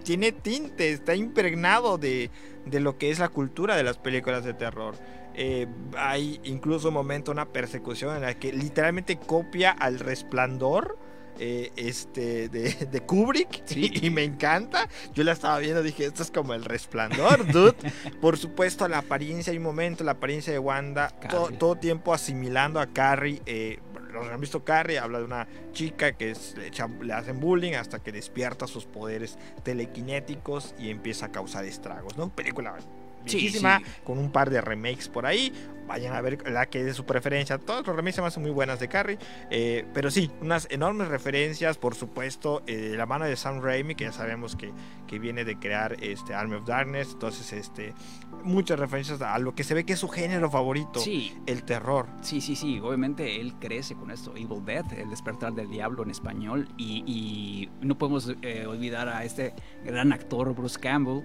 tiene 0.03 0.31
tinte, 0.31 0.91
está 0.91 1.15
impregnado 1.15 1.97
de, 1.97 2.29
de 2.65 2.79
lo 2.79 2.97
que 2.97 3.09
es 3.11 3.19
la 3.19 3.29
cultura 3.29 3.75
de 3.75 3.83
las 3.83 3.97
películas 3.97 4.43
de 4.45 4.53
terror. 4.53 4.95
Eh, 5.35 5.67
hay 5.97 6.39
incluso 6.43 6.87
un 6.89 6.93
momento, 6.95 7.31
una 7.31 7.45
persecución 7.49 8.15
en 8.15 8.21
la 8.23 8.33
que 8.33 8.51
literalmente 8.53 9.17
copia 9.17 9.71
al 9.71 9.99
resplandor. 9.99 10.97
Eh, 11.39 11.71
este 11.75 12.49
de, 12.49 12.73
de 12.91 13.01
Kubrick 13.01 13.63
Sí. 13.65 13.91
y, 14.01 14.09
me 14.09 14.23
encanta 14.23 14.87
yo 15.13 15.23
la 15.23 15.31
estaba 15.31 15.57
viendo 15.59 15.81
dije 15.81 16.05
esto 16.05 16.21
es 16.23 16.31
como 16.31 16.53
el 16.53 16.65
resplandor 16.65 17.45
dude 17.51 17.75
por 18.21 18.37
supuesto 18.37 18.87
la 18.87 18.99
apariencia 18.99 19.51
hay 19.51 19.57
un 19.57 19.63
momento 19.63 20.03
la 20.03 20.11
apariencia 20.11 20.51
de 20.53 20.59
Wanda 20.59 21.09
todo, 21.29 21.43
Carrie. 21.45 21.57
todo 21.57 21.75
tiempo 21.77 22.13
asimilando 22.13 22.79
a 22.79 22.87
Carrie 22.87 23.41
eh, 23.45 23.79
los 24.11 24.27
han 24.27 24.41
visto 24.41 24.63
Carrie 24.63 24.97
habla 24.99 25.19
de 25.19 25.25
una 25.25 25.47
chica 25.71 26.13
que 26.13 26.31
es- 26.31 26.55
le, 26.57 26.67
echa- 26.71 26.89
le 27.01 27.13
hacen 27.13 27.39
bullying 27.39 27.73
hasta 27.73 27.99
que 27.99 28.11
despierta 28.11 28.65
sus 28.67 28.85
poderes 28.85 29.37
telequinéticos 29.63 30.75
y 30.79 30.89
empieza 30.89 31.27
a 31.27 31.31
causar 31.31 31.65
estragos 31.65 32.17
no 32.17 32.29
película 32.29 32.75
viejísima, 33.23 33.79
sí. 33.79 33.85
con 34.03 34.17
un 34.17 34.31
par 34.31 34.49
de 34.49 34.61
remakes 34.61 35.07
por 35.07 35.25
ahí. 35.25 35.53
Vayan 35.87 36.13
a 36.13 36.21
ver 36.21 36.47
la 36.47 36.67
que 36.67 36.81
es 36.81 36.85
de 36.85 36.93
su 36.93 37.03
preferencia. 37.07 37.57
Todos 37.57 37.87
los 37.87 37.95
remakes 37.95 38.13
se 38.13 38.21
me 38.21 38.27
hacen 38.27 38.43
muy 38.43 38.51
buenas 38.51 38.79
de 38.79 38.87
Carrie. 38.87 39.17
eh, 39.49 39.87
pero 39.91 40.11
sí, 40.11 40.29
unas 40.39 40.67
enormes 40.69 41.07
referencias, 41.07 41.79
por 41.79 41.95
supuesto, 41.95 42.61
eh, 42.67 42.75
de 42.75 42.95
la 42.97 43.07
mano 43.07 43.25
de 43.25 43.35
Sam 43.35 43.59
Raimi, 43.59 43.95
que 43.95 44.03
ya 44.03 44.11
sabemos 44.11 44.55
que, 44.55 44.71
que 45.07 45.17
viene 45.17 45.45
de 45.45 45.57
crear 45.57 45.97
este 46.03 46.35
Army 46.35 46.57
of 46.57 46.67
Darkness. 46.67 47.09
Entonces, 47.13 47.51
este, 47.53 47.95
muchas 48.43 48.77
referencias 48.79 49.19
a 49.23 49.39
lo 49.39 49.55
que 49.55 49.63
se 49.63 49.73
ve 49.73 49.83
que 49.83 49.93
es 49.93 49.99
su 49.99 50.09
género 50.09 50.51
favorito, 50.51 50.99
Sí, 50.99 51.35
el 51.47 51.63
terror. 51.63 52.05
Sí, 52.21 52.39
sí, 52.39 52.55
sí. 52.55 52.79
Obviamente 52.79 53.41
él 53.41 53.55
crece 53.59 53.95
con 53.95 54.11
esto. 54.11 54.35
Evil 54.35 54.63
Dead, 54.63 54.85
el 54.93 55.09
despertar 55.09 55.53
del 55.53 55.71
diablo 55.71 56.03
en 56.03 56.11
español. 56.11 56.69
Y, 56.77 57.03
y 57.07 57.69
no 57.81 57.97
podemos 57.97 58.31
eh, 58.43 58.67
olvidar 58.67 59.09
a 59.09 59.23
este 59.23 59.55
gran 59.83 60.13
actor 60.13 60.53
Bruce 60.53 60.79
Campbell. 60.79 61.23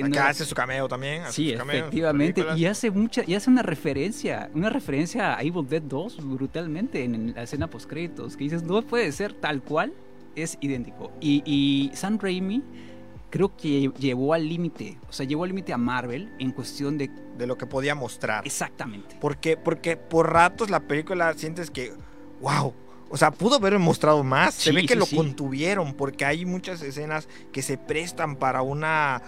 Que 0.00 0.08
no- 0.08 0.20
hace 0.22 0.44
su 0.44 0.54
cameo 0.54 0.88
también. 0.88 1.22
hace 1.22 1.32
Sí, 1.32 1.52
efectivamente. 1.52 2.44
Y 2.56 2.66
hace 2.66 2.90
mucha, 2.90 3.22
y 3.26 3.34
hace 3.34 3.50
una 3.50 3.62
referencia, 3.62 4.50
una 4.54 4.70
referencia 4.70 5.36
a 5.36 5.42
Evil 5.42 5.68
Dead 5.68 5.82
2 5.82 6.18
brutalmente 6.24 7.04
en 7.04 7.34
la 7.34 7.42
escena 7.42 7.68
post 7.68 7.88
créditos. 7.88 8.36
Que 8.36 8.44
dices, 8.44 8.62
no 8.62 8.82
puede 8.82 9.12
ser 9.12 9.34
tal 9.34 9.62
cual, 9.62 9.92
es 10.34 10.56
idéntico. 10.60 11.12
Y, 11.20 11.42
y 11.44 11.90
Sam 11.94 12.18
Raimi 12.20 12.62
creo 13.30 13.54
que 13.56 13.90
llevó 13.98 14.34
al 14.34 14.48
límite, 14.48 14.98
o 15.08 15.12
sea, 15.12 15.26
llevó 15.26 15.44
al 15.44 15.50
límite 15.50 15.72
a 15.72 15.78
Marvel 15.78 16.32
en 16.38 16.52
cuestión 16.52 16.98
de 16.98 17.10
de 17.38 17.46
lo 17.46 17.56
que 17.56 17.66
podía 17.66 17.94
mostrar. 17.94 18.46
exactamente. 18.46 19.16
Porque, 19.20 19.56
porque 19.56 19.96
por 19.96 20.30
ratos 20.32 20.68
la 20.68 20.80
película 20.80 21.32
sientes 21.34 21.70
que, 21.70 21.92
wow, 22.42 22.74
o 23.08 23.16
sea, 23.16 23.30
pudo 23.30 23.56
haber 23.56 23.78
mostrado 23.78 24.22
más. 24.22 24.54
Se 24.54 24.70
ve 24.72 24.82
que 24.86 24.94
sí, 24.94 24.98
lo 24.98 25.06
sí. 25.06 25.16
contuvieron 25.16 25.94
porque 25.94 26.24
hay 26.26 26.44
muchas 26.44 26.82
escenas 26.82 27.28
que 27.52 27.62
se 27.62 27.76
prestan 27.78 28.36
para 28.36 28.62
una, 28.62 29.22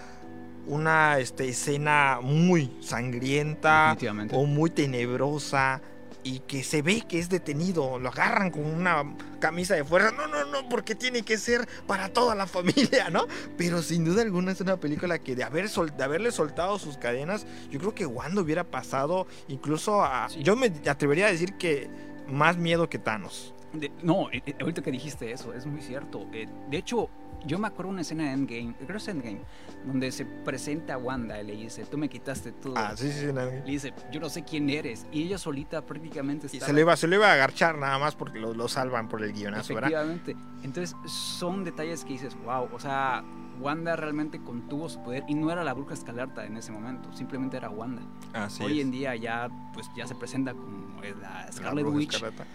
una 0.67 1.19
este, 1.19 1.49
escena 1.49 2.19
muy 2.21 2.71
sangrienta 2.81 3.97
o 4.31 4.45
muy 4.45 4.69
tenebrosa 4.69 5.81
y 6.23 6.39
que 6.39 6.63
se 6.63 6.81
ve 6.81 7.03
que 7.07 7.19
es 7.19 7.29
detenido. 7.29 7.99
Lo 7.99 8.09
agarran 8.09 8.49
con 8.49 8.65
una 8.65 9.15
camisa 9.39 9.75
de 9.75 9.83
fuerza. 9.83 10.11
No, 10.11 10.25
no, 10.27 10.43
no, 10.45 10.67
porque 10.69 10.95
tiene 10.95 11.21
que 11.21 11.37
ser 11.37 11.67
para 11.85 12.09
toda 12.09 12.33
la 12.33 12.47
familia, 12.47 13.09
¿no? 13.11 13.27
Pero 13.57 13.81
sin 13.83 14.03
duda 14.05 14.23
alguna 14.23 14.51
es 14.51 14.59
una 14.61 14.77
película 14.77 15.19
que 15.19 15.35
de, 15.35 15.43
haber 15.43 15.69
sol- 15.69 15.93
de 15.95 16.03
haberle 16.03 16.31
soltado 16.31 16.79
sus 16.79 16.97
cadenas, 16.97 17.45
yo 17.69 17.79
creo 17.79 17.93
que 17.93 18.07
Wanda 18.07 18.41
hubiera 18.41 18.63
pasado 18.63 19.27
incluso 19.47 20.03
a... 20.03 20.27
Sí. 20.29 20.41
Yo 20.41 20.55
me 20.55 20.71
atrevería 20.89 21.27
a 21.27 21.31
decir 21.31 21.53
que 21.57 21.89
más 22.27 22.57
miedo 22.57 22.89
que 22.89 22.97
Thanos. 22.97 23.53
De- 23.73 23.91
no, 24.01 24.31
eh, 24.31 24.41
eh, 24.47 24.55
ahorita 24.59 24.81
que 24.81 24.89
dijiste 24.89 25.31
eso, 25.31 25.53
es 25.53 25.67
muy 25.67 25.81
cierto. 25.83 26.25
Eh, 26.33 26.47
de 26.71 26.77
hecho, 26.77 27.07
yo 27.45 27.59
me 27.59 27.67
acuerdo 27.67 27.91
una 27.91 28.01
escena 28.01 28.23
de 28.25 28.31
Endgame, 28.31 28.73
creo 28.75 28.87
que 28.87 28.97
es 28.97 29.07
Endgame, 29.07 29.41
donde 29.85 30.11
se 30.11 30.25
presenta 30.25 30.95
a 30.95 30.97
Wanda 30.97 31.41
y 31.41 31.45
le 31.45 31.55
dice, 31.55 31.85
tú 31.85 31.97
me 31.97 32.09
quitaste 32.09 32.51
todo. 32.51 32.73
Ah, 32.77 32.93
sí, 32.95 33.11
sí, 33.11 33.19
sí. 33.21 33.25
no. 33.27 33.45
Le 33.45 33.61
dice, 33.63 33.93
yo 34.11 34.19
no 34.19 34.29
sé 34.29 34.43
quién 34.43 34.69
eres. 34.69 35.05
Y 35.11 35.23
ella 35.23 35.37
solita 35.37 35.85
prácticamente 35.85 36.47
Y 36.51 36.59
se 36.59 36.73
lo, 36.73 36.79
iba, 36.79 36.95
se 36.95 37.07
lo 37.07 37.15
iba 37.15 37.29
a 37.29 37.33
agarchar 37.33 37.77
nada 37.77 37.97
más 37.99 38.15
porque 38.15 38.39
lo, 38.39 38.53
lo 38.53 38.67
salvan 38.67 39.07
por 39.07 39.23
el 39.23 39.33
guionazo, 39.33 39.73
¿verdad? 39.75 39.89
Efectivamente. 39.91 40.35
Entonces, 40.63 40.95
son 41.05 41.63
detalles 41.63 42.03
que 42.03 42.13
dices, 42.13 42.35
wow, 42.43 42.67
o 42.73 42.79
sea, 42.79 43.23
Wanda 43.61 43.95
realmente 43.95 44.41
contuvo 44.41 44.89
su 44.89 45.01
poder 45.03 45.23
y 45.27 45.35
no 45.35 45.49
era 45.51 45.63
la 45.63 45.73
bruja 45.73 45.93
escalarta 45.93 46.45
en 46.45 46.57
ese 46.57 46.71
momento, 46.71 47.13
simplemente 47.13 47.55
era 47.57 47.69
Wanda. 47.69 48.01
Así 48.33 48.63
Hoy 48.63 48.79
es. 48.79 48.85
en 48.85 48.91
día 48.91 49.15
ya, 49.15 49.47
pues, 49.73 49.89
ya 49.95 50.05
se 50.07 50.15
presenta 50.15 50.53
como 50.53 51.01
eh, 51.03 51.13
la 51.21 51.45
La 51.45 51.51
Scarlet 51.51 51.83
bruja 51.83 51.97
Witch. 51.97 52.15
escarlata. 52.15 52.45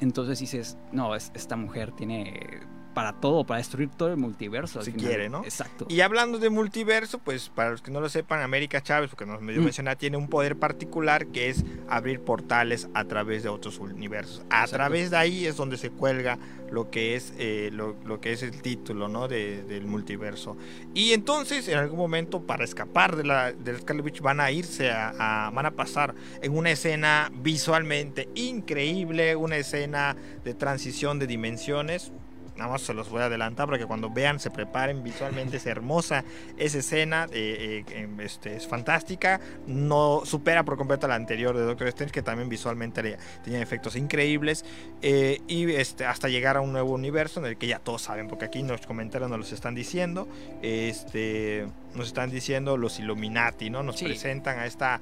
Entonces 0.00 0.38
dices, 0.40 0.76
no, 0.92 1.14
es- 1.14 1.30
esta 1.34 1.56
mujer 1.56 1.92
tiene 1.92 2.60
para 2.94 3.12
todo, 3.12 3.44
para 3.44 3.58
destruir 3.58 3.88
todo 3.90 4.08
el 4.10 4.16
multiverso. 4.16 4.82
Si 4.82 4.92
quiere, 4.92 5.28
¿no? 5.28 5.44
Exacto. 5.44 5.86
Y 5.88 6.00
hablando 6.00 6.38
de 6.38 6.50
multiverso, 6.50 7.18
pues 7.18 7.48
para 7.48 7.70
los 7.70 7.82
que 7.82 7.90
no 7.90 8.00
lo 8.00 8.08
sepan, 8.08 8.40
América 8.42 8.82
Chávez, 8.82 9.10
porque 9.10 9.26
nos 9.26 9.40
medio 9.40 9.60
Mm. 9.60 9.64
mencionar, 9.64 9.96
tiene 9.96 10.16
un 10.16 10.28
poder 10.28 10.56
particular 10.56 11.26
que 11.28 11.48
es 11.50 11.64
abrir 11.88 12.20
portales 12.20 12.88
a 12.94 13.04
través 13.04 13.42
de 13.42 13.48
otros 13.48 13.78
universos. 13.78 14.40
A 14.50 14.64
Exacto. 14.64 14.76
través 14.76 15.10
de 15.10 15.16
ahí 15.16 15.46
es 15.46 15.56
donde 15.56 15.76
se 15.76 15.90
cuelga 15.90 16.38
lo 16.70 16.90
que 16.90 17.16
es, 17.16 17.32
eh, 17.38 17.70
lo, 17.72 17.96
lo 18.04 18.20
que 18.20 18.32
es 18.32 18.42
el 18.44 18.62
título 18.62 19.08
¿no? 19.08 19.26
de- 19.26 19.62
del 19.64 19.86
multiverso. 19.86 20.56
Y 20.94 21.12
entonces, 21.12 21.66
en 21.68 21.78
algún 21.78 21.98
momento, 21.98 22.42
para 22.46 22.64
escapar 22.64 23.16
de 23.16 23.24
la, 23.24 23.52
del 23.52 23.80
Scarlet 23.80 24.04
Witch, 24.04 24.20
van 24.20 24.38
a 24.40 24.50
irse 24.52 24.90
a, 24.90 25.46
a- 25.46 25.50
van 25.50 25.66
a 25.66 25.72
pasar 25.72 26.14
en 26.42 26.56
una 26.56 26.70
escena 26.70 27.30
visualmente 27.34 28.28
increíble, 28.36 29.34
una 29.36 29.56
escena 29.56 30.16
de 30.44 30.54
transición 30.54 31.18
de 31.18 31.26
dimensiones. 31.26 32.12
Nada 32.60 32.72
más 32.72 32.82
se 32.82 32.92
los 32.92 33.08
voy 33.08 33.22
a 33.22 33.24
adelantar 33.24 33.64
para 33.66 33.78
que 33.78 33.86
cuando 33.86 34.10
vean 34.10 34.38
se 34.38 34.50
preparen 34.50 35.02
visualmente. 35.02 35.56
Es 35.56 35.64
hermosa 35.64 36.24
esa 36.58 36.76
escena, 36.78 37.26
eh, 37.32 37.82
eh, 37.88 38.02
em, 38.02 38.20
este, 38.20 38.54
es 38.54 38.66
fantástica. 38.68 39.40
No 39.66 40.20
supera 40.26 40.62
por 40.62 40.76
completo 40.76 41.08
la 41.08 41.14
anterior 41.14 41.56
de 41.56 41.62
Doctor 41.64 41.88
Strange, 41.88 42.12
que 42.12 42.20
también 42.22 42.50
visualmente 42.50 43.16
tenía 43.42 43.62
efectos 43.62 43.96
increíbles. 43.96 44.64
eh, 45.02 45.40
y 45.48 45.70
este, 45.72 46.04
hasta 46.04 46.28
llegar 46.28 46.58
a 46.58 46.60
un 46.60 46.72
nuevo 46.72 46.92
universo 46.92 47.40
en 47.40 47.46
el 47.46 47.56
que 47.56 47.66
ya 47.66 47.78
todos 47.78 48.02
saben, 48.02 48.28
porque 48.28 48.44
aquí 48.44 48.58
en 48.60 48.68
los 48.68 48.86
comentarios 48.86 49.30
nos 49.30 49.38
los 49.38 49.52
están 49.52 49.74
diciendo. 49.74 50.28
Este, 50.60 51.66
nos 51.94 52.08
están 52.08 52.30
diciendo 52.30 52.76
los 52.76 52.98
Illuminati, 52.98 53.70
¿no? 53.70 53.82
Nos 53.82 53.98
Sí. 53.98 54.04
presentan 54.04 54.58
a 54.58 54.66
esta 54.66 55.00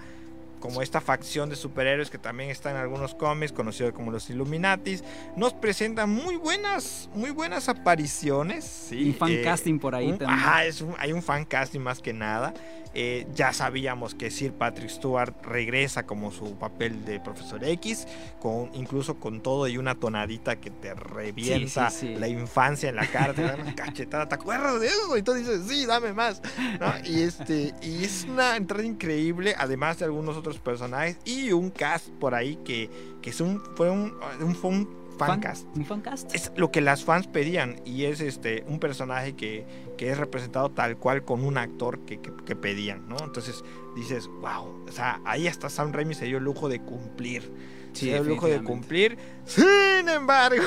como 0.59 0.83
esta 0.83 1.01
facción 1.01 1.49
de 1.51 1.57
superhéroes 1.57 2.11
que 2.11 2.18
también 2.18 2.51
está 2.51 2.71
en 2.71 2.77
algunos 2.77 3.14
cómics, 3.14 3.53
conocido 3.53 3.92
como 3.92 4.11
los 4.11 4.29
Illuminatis, 4.31 5.03
nos 5.37 5.53
presentan 5.55 6.11
muy 6.11 6.37
buenas, 6.37 7.09
muy 7.14 7.31
buenas 7.31 7.68
apariciones. 7.68 8.64
¿sí? 8.64 9.09
un 9.11 9.14
fan 9.14 9.31
Eh, 9.33 9.42
casting 9.42 9.79
por 9.79 9.94
ahí 9.94 10.12
un- 10.12 10.18
también. 10.18 10.38
ajá, 10.38 10.64
es 10.64 10.81
un- 10.81 10.94
hay 10.99 11.12
un 11.12 11.23
fan 11.23 11.44
casting 11.44 11.81
más 11.81 12.01
que 12.01 12.12
nada. 12.12 12.55
Eh, 12.94 13.27
ya 13.35 13.53
sabíamos 13.53 14.14
que 14.14 14.31
Sir 14.31 14.53
Patrick 14.55 14.88
Stewart 14.88 15.35
regresa 15.44 16.05
como 16.07 16.33
su 16.33 16.57
papel 16.59 17.05
de 17.05 17.21
Profesor 17.21 17.62
X, 17.62 18.07
con, 18.40 18.71
incluso 18.75 19.21
con 19.21 19.42
todo 19.42 19.68
y 19.68 19.77
una 19.77 19.94
tonadita 19.94 20.57
que 20.57 20.71
te 20.71 20.94
revienta 20.94 21.90
sí, 21.90 22.09
sí. 22.09 22.14
la 22.16 22.29
infancia 22.29 22.88
en 22.88 22.97
la 22.97 23.07
cara, 23.07 23.35
te 23.35 23.42
da 23.42 23.57
una 23.62 23.75
cachetada, 23.75 24.27
¿te 24.29 24.35
acuerdas 24.37 24.81
de 24.81 24.87
eso? 24.88 25.16
Y 25.18 25.23
tú 25.23 25.35
dices, 25.35 25.62
sí, 25.68 25.85
dame 25.85 26.14
más. 26.14 26.40
¿no? 26.81 26.92
Y, 27.05 27.21
este, 27.23 27.75
y 27.83 28.05
es 28.05 28.25
una 28.29 28.57
entrada 28.57 28.85
increíble, 28.85 29.55
además 29.59 29.99
de 29.99 30.07
algunos 30.07 30.37
otros 30.37 30.47
personajes 30.56 31.18
y 31.26 31.52
un 31.52 31.68
cast 31.68 32.08
por 32.08 32.34
ahí 32.34 32.56
que, 32.64 32.88
que 33.20 33.28
es 33.28 33.40
un, 33.42 33.61
fue 33.76 33.90
un, 33.90 34.14
un, 34.40 34.54
fue 34.54 34.70
un 34.70 34.88
fan 35.18 35.28
Fan- 35.28 35.40
cast 35.40 35.66
Un 35.76 35.84
fan 35.84 36.00
cast. 36.00 36.34
es 36.34 36.50
lo 36.56 36.70
que 36.70 36.80
las 36.80 37.04
fans 37.04 37.26
pedían 37.26 37.80
y 37.84 38.04
es 38.04 38.20
este 38.22 38.64
un 38.68 38.78
personaje 38.80 39.34
que, 39.34 39.66
que 39.98 40.11
es 40.11 40.16
representado 40.16 40.70
tal 40.70 40.96
cual 40.96 41.24
con 41.24 41.44
un 41.44 41.58
actor 41.58 41.98
que, 42.06 42.20
que- 42.20 42.32
que 42.46 42.56
pedían, 42.56 43.06
¿no? 43.08 43.16
Entonces 43.22 43.62
dices, 43.96 44.28
wow, 44.40 44.84
o 44.88 44.92
sea, 44.92 45.20
ahí 45.26 45.46
hasta 45.48 45.68
Sam 45.68 45.92
Raimi 45.92 46.14
se 46.14 46.24
dio 46.24 46.38
el 46.38 46.44
lujo 46.44 46.68
de 46.70 46.80
cumplir. 46.80 47.52
Sí, 47.94 48.06
se 48.06 48.12
dio 48.12 48.22
el 48.22 48.28
lujo 48.28 48.46
de 48.46 48.62
cumplir. 48.62 49.18
Sin 49.44 50.08
embargo, 50.08 50.62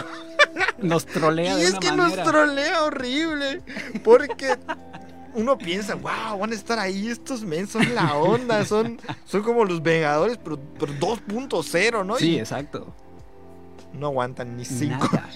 Nos 0.79 1.05
trolea 1.05 1.53
y 1.57 1.61
de 1.61 1.63
es 1.63 1.71
una 1.71 1.79
que 1.79 1.91
manera. 1.93 2.23
nos 2.23 2.29
trolea 2.31 2.83
horrible. 2.83 3.61
Porque 4.03 4.57
uno 5.35 5.57
piensa, 5.57 5.95
wow, 5.95 6.39
van 6.39 6.51
a 6.51 6.55
estar 6.55 6.79
ahí 6.79 7.07
estos 7.07 7.43
men, 7.43 7.67
son 7.67 7.93
la 7.95 8.15
onda, 8.15 8.63
son, 8.65 8.99
son 9.25 9.43
como 9.43 9.65
los 9.65 9.81
Vengadores, 9.81 10.37
pero, 10.37 10.59
pero 10.79 10.93
2.0, 10.93 12.05
¿no? 12.05 12.15
Sí, 12.17 12.31
Y 12.35 12.39
exacto. 12.39 12.93
no 13.93 14.07
aguantan 14.07 14.55
ni 14.57 14.65
5. 14.65 14.89
Nada. 15.11 15.29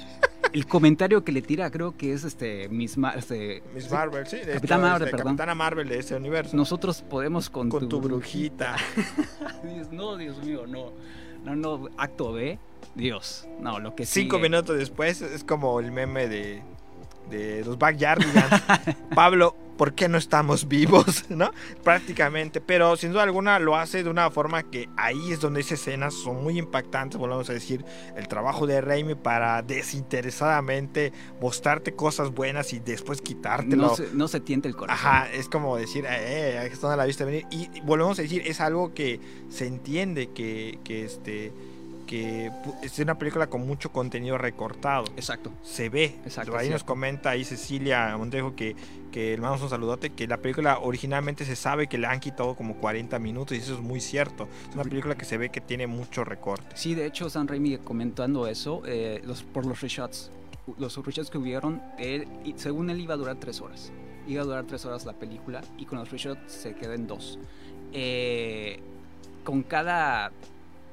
El 0.54 0.68
comentario 0.68 1.24
que 1.26 1.34
le 1.34 1.42
tira 1.42 1.70
creo 1.70 1.98
que 1.98 2.14
es 2.14 2.24
este 2.24 2.70
Miss 2.70 2.98
Ma- 2.98 3.12
este, 3.16 3.62
Miss 3.74 3.92
Marvel, 3.92 4.26
sí. 4.26 4.38
de 4.38 4.54
Capitán 4.54 4.80
hecho, 4.80 4.88
Marvel, 4.88 5.08
este, 5.08 5.18
perdón. 5.18 5.34
Capitana 5.34 5.56
Marvel 5.56 5.90
de 5.90 6.00
ese 6.00 6.16
universo. 6.16 6.56
nosotros 6.56 7.02
podemos 7.02 7.50
con, 7.50 7.68
con 7.70 7.90
tu 7.90 8.00
brujita. 8.00 8.76
No, 9.92 10.16
Dios 10.18 10.38
mío, 10.44 10.66
no. 10.68 10.92
No, 11.44 11.56
no, 11.56 11.90
acto 11.98 12.32
B. 12.34 12.58
Dios. 12.96 13.48
No, 13.60 13.80
lo 13.80 13.96
que 13.96 14.06
Cinco 14.06 14.38
sigue. 14.38 14.50
minutos 14.50 14.78
después 14.78 15.22
es 15.22 15.44
como 15.44 15.80
el 15.82 15.92
meme 15.92 16.28
de, 16.28 16.64
de 17.30 17.64
los 17.66 17.78
Backyardigans. 17.78 18.64
Pablo, 19.16 19.56
¿por 19.78 19.94
qué 19.94 20.08
no 20.08 20.18
estamos 20.18 20.68
vivos? 20.68 21.26
¿No? 21.30 21.52
Prácticamente. 21.84 22.62
Pero 22.62 22.96
sin 22.98 23.12
duda 23.12 23.24
alguna 23.24 23.60
lo 23.60 23.76
hace 23.76 24.04
de 24.04 24.10
una 24.10 24.30
forma 24.32 24.64
que 24.64 24.90
ahí 24.98 25.32
es 25.32 25.40
donde 25.40 25.62
esas 25.62 25.80
escenas 25.80 26.14
son 26.14 26.44
muy 26.44 26.58
impactantes. 26.58 27.20
Volvemos 27.20 27.50
a 27.50 27.54
decir, 27.54 27.86
el 28.16 28.28
trabajo 28.28 28.68
de 28.68 28.82
Raimi 28.82 29.16
para 29.16 29.62
desinteresadamente 29.62 31.14
mostrarte 31.42 31.94
cosas 31.94 32.32
buenas 32.32 32.74
y 32.74 32.80
después 32.80 33.22
quitártelo. 33.22 33.88
No 33.88 33.96
se, 33.96 34.10
no 34.14 34.28
se 34.28 34.40
tiente 34.40 34.68
el 34.68 34.76
corazón. 34.76 35.08
Ajá, 35.08 35.32
es 35.32 35.50
como 35.50 35.78
decir, 35.78 36.06
eh, 36.06 36.10
eh, 36.10 36.70
esto 36.72 36.90
no 36.90 36.96
la 36.96 37.06
viste 37.06 37.26
venir. 37.26 37.46
Y 37.52 37.82
volvemos 37.82 38.18
a 38.20 38.22
decir, 38.22 38.44
es 38.46 38.62
algo 38.62 38.94
que 38.94 39.20
se 39.50 39.68
entiende 39.68 40.32
que, 40.32 40.80
que 40.84 41.06
este 41.06 41.54
que 42.06 42.52
es 42.84 43.00
una 43.00 43.18
película 43.18 43.48
con 43.48 43.66
mucho 43.66 43.92
contenido 43.92 44.38
recortado. 44.38 45.06
Exacto. 45.16 45.52
Se 45.64 45.90
ve. 45.90 46.16
Exacto, 46.24 46.56
ahí 46.58 46.70
nos 46.70 46.84
comenta 46.84 47.32
ahí 47.32 47.44
Cecilia 47.44 48.16
Montejo 48.18 48.56
que, 48.56 48.76
que 49.12 49.32
le 49.32 49.38
mandamos 49.38 49.62
un 49.64 49.70
saludote, 49.70 50.12
que 50.12 50.28
la 50.28 50.38
película 50.38 50.80
originalmente 50.80 51.46
se 51.46 51.56
sabe 51.56 51.88
que 51.88 51.98
le 51.98 52.08
han 52.08 52.20
quitado 52.20 52.56
como 52.56 52.76
40 52.76 53.18
minutos 53.20 53.58
y 53.58 53.62
eso 53.62 53.74
es 53.76 53.82
muy 53.82 54.00
cierto. 54.02 54.48
Es 54.70 54.76
una 54.76 54.84
película 54.84 55.16
que 55.16 55.26
se 55.26 55.38
ve 55.38 55.50
que 55.50 55.62
tiene 55.62 55.88
mucho 55.88 56.24
recorte. 56.24 56.76
Sí, 56.76 56.96
de 56.96 57.06
hecho, 57.06 57.30
San 57.30 57.48
Raimi 57.48 57.78
comentando 57.80 58.48
eso, 58.48 58.82
eh, 58.86 59.22
los, 59.26 59.44
por 59.44 59.66
los 59.66 59.82
reshots. 59.82 60.32
Los 60.78 60.98
reshots 61.06 61.30
que 61.30 61.38
hubieron, 61.38 61.82
él, 62.00 62.28
según 62.56 62.90
él 62.90 63.00
iba 63.00 63.14
a 63.14 63.18
durar 63.18 63.36
tres 63.40 63.62
horas. 63.62 63.92
Iba 64.28 64.42
a 64.42 64.46
durar 64.46 64.66
tres 64.66 64.84
horas 64.86 65.06
la 65.06 65.14
película 65.14 65.62
y 65.78 65.86
con 65.86 66.00
los 66.00 66.10
reshots 66.12 66.52
se 66.52 66.74
quedó 66.76 66.94
en 66.94 67.06
dos. 67.08 67.38
eh, 67.94 68.80
con 69.44 69.62
cada 69.62 70.32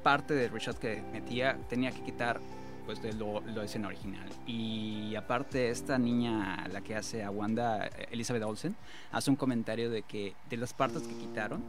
parte 0.03 0.33
del 0.33 0.51
reshot 0.51 0.77
que 0.77 1.01
metía 1.11 1.57
tenía 1.69 1.91
que 1.91 2.01
quitar 2.01 2.39
pues 2.85 3.01
de 3.01 3.13
lo, 3.13 3.39
lo 3.41 3.61
escena 3.61 3.87
original. 3.87 4.27
Y 4.45 5.15
aparte 5.15 5.69
esta 5.69 5.97
niña, 5.97 6.67
la 6.67 6.81
que 6.81 6.95
hace 6.95 7.23
a 7.23 7.31
Wanda, 7.31 7.85
Elizabeth 8.11 8.43
Olsen, 8.43 8.75
hace 9.11 9.29
un 9.29 9.37
comentario 9.37 9.89
de 9.89 10.03
que 10.03 10.35
de 10.49 10.57
las 10.57 10.73
partes 10.73 11.03
que 11.03 11.15
quitaron, 11.15 11.63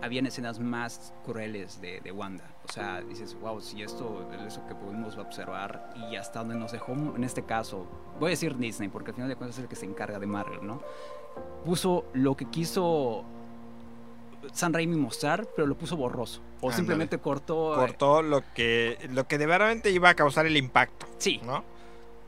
habían 0.00 0.26
escenas 0.26 0.60
más 0.60 1.12
crueles 1.24 1.80
de, 1.80 2.00
de 2.00 2.12
Wanda. 2.12 2.44
O 2.68 2.72
sea, 2.72 3.00
dices, 3.02 3.36
wow, 3.40 3.60
si 3.60 3.82
esto 3.82 4.28
es 4.32 4.40
eso 4.42 4.66
que 4.66 4.74
pudimos 4.74 5.16
observar 5.16 5.92
y 6.10 6.16
hasta 6.16 6.40
donde 6.40 6.54
nos 6.54 6.72
dejó, 6.72 6.92
en 6.92 7.24
este 7.24 7.42
caso, 7.44 7.86
voy 8.18 8.28
a 8.28 8.30
decir 8.30 8.56
Disney, 8.56 8.88
porque 8.88 9.10
al 9.10 9.14
final 9.16 9.28
de 9.28 9.36
cuentas 9.36 9.58
es 9.58 9.64
el 9.64 9.68
que 9.68 9.76
se 9.76 9.86
encarga 9.86 10.18
de 10.18 10.26
Marvel, 10.26 10.66
¿no? 10.66 10.80
Puso 11.64 12.06
lo 12.12 12.36
que 12.36 12.46
quiso 12.46 13.24
San 14.52 14.72
Raimi 14.72 14.96
mostrar, 14.96 15.46
pero 15.54 15.66
lo 15.66 15.76
puso 15.76 15.96
borroso. 15.96 16.40
O 16.60 16.72
simplemente 16.72 17.18
cortó. 17.18 17.74
eh, 17.74 17.76
Cortó 17.76 18.22
lo 18.22 18.42
que, 18.54 18.98
lo 19.12 19.26
que 19.28 19.38
de 19.38 19.46
verdaderamente 19.46 19.90
iba 19.90 20.08
a 20.08 20.14
causar 20.14 20.46
el 20.46 20.56
impacto, 20.56 21.06
Sí, 21.18 21.40
¿no? 21.44 21.64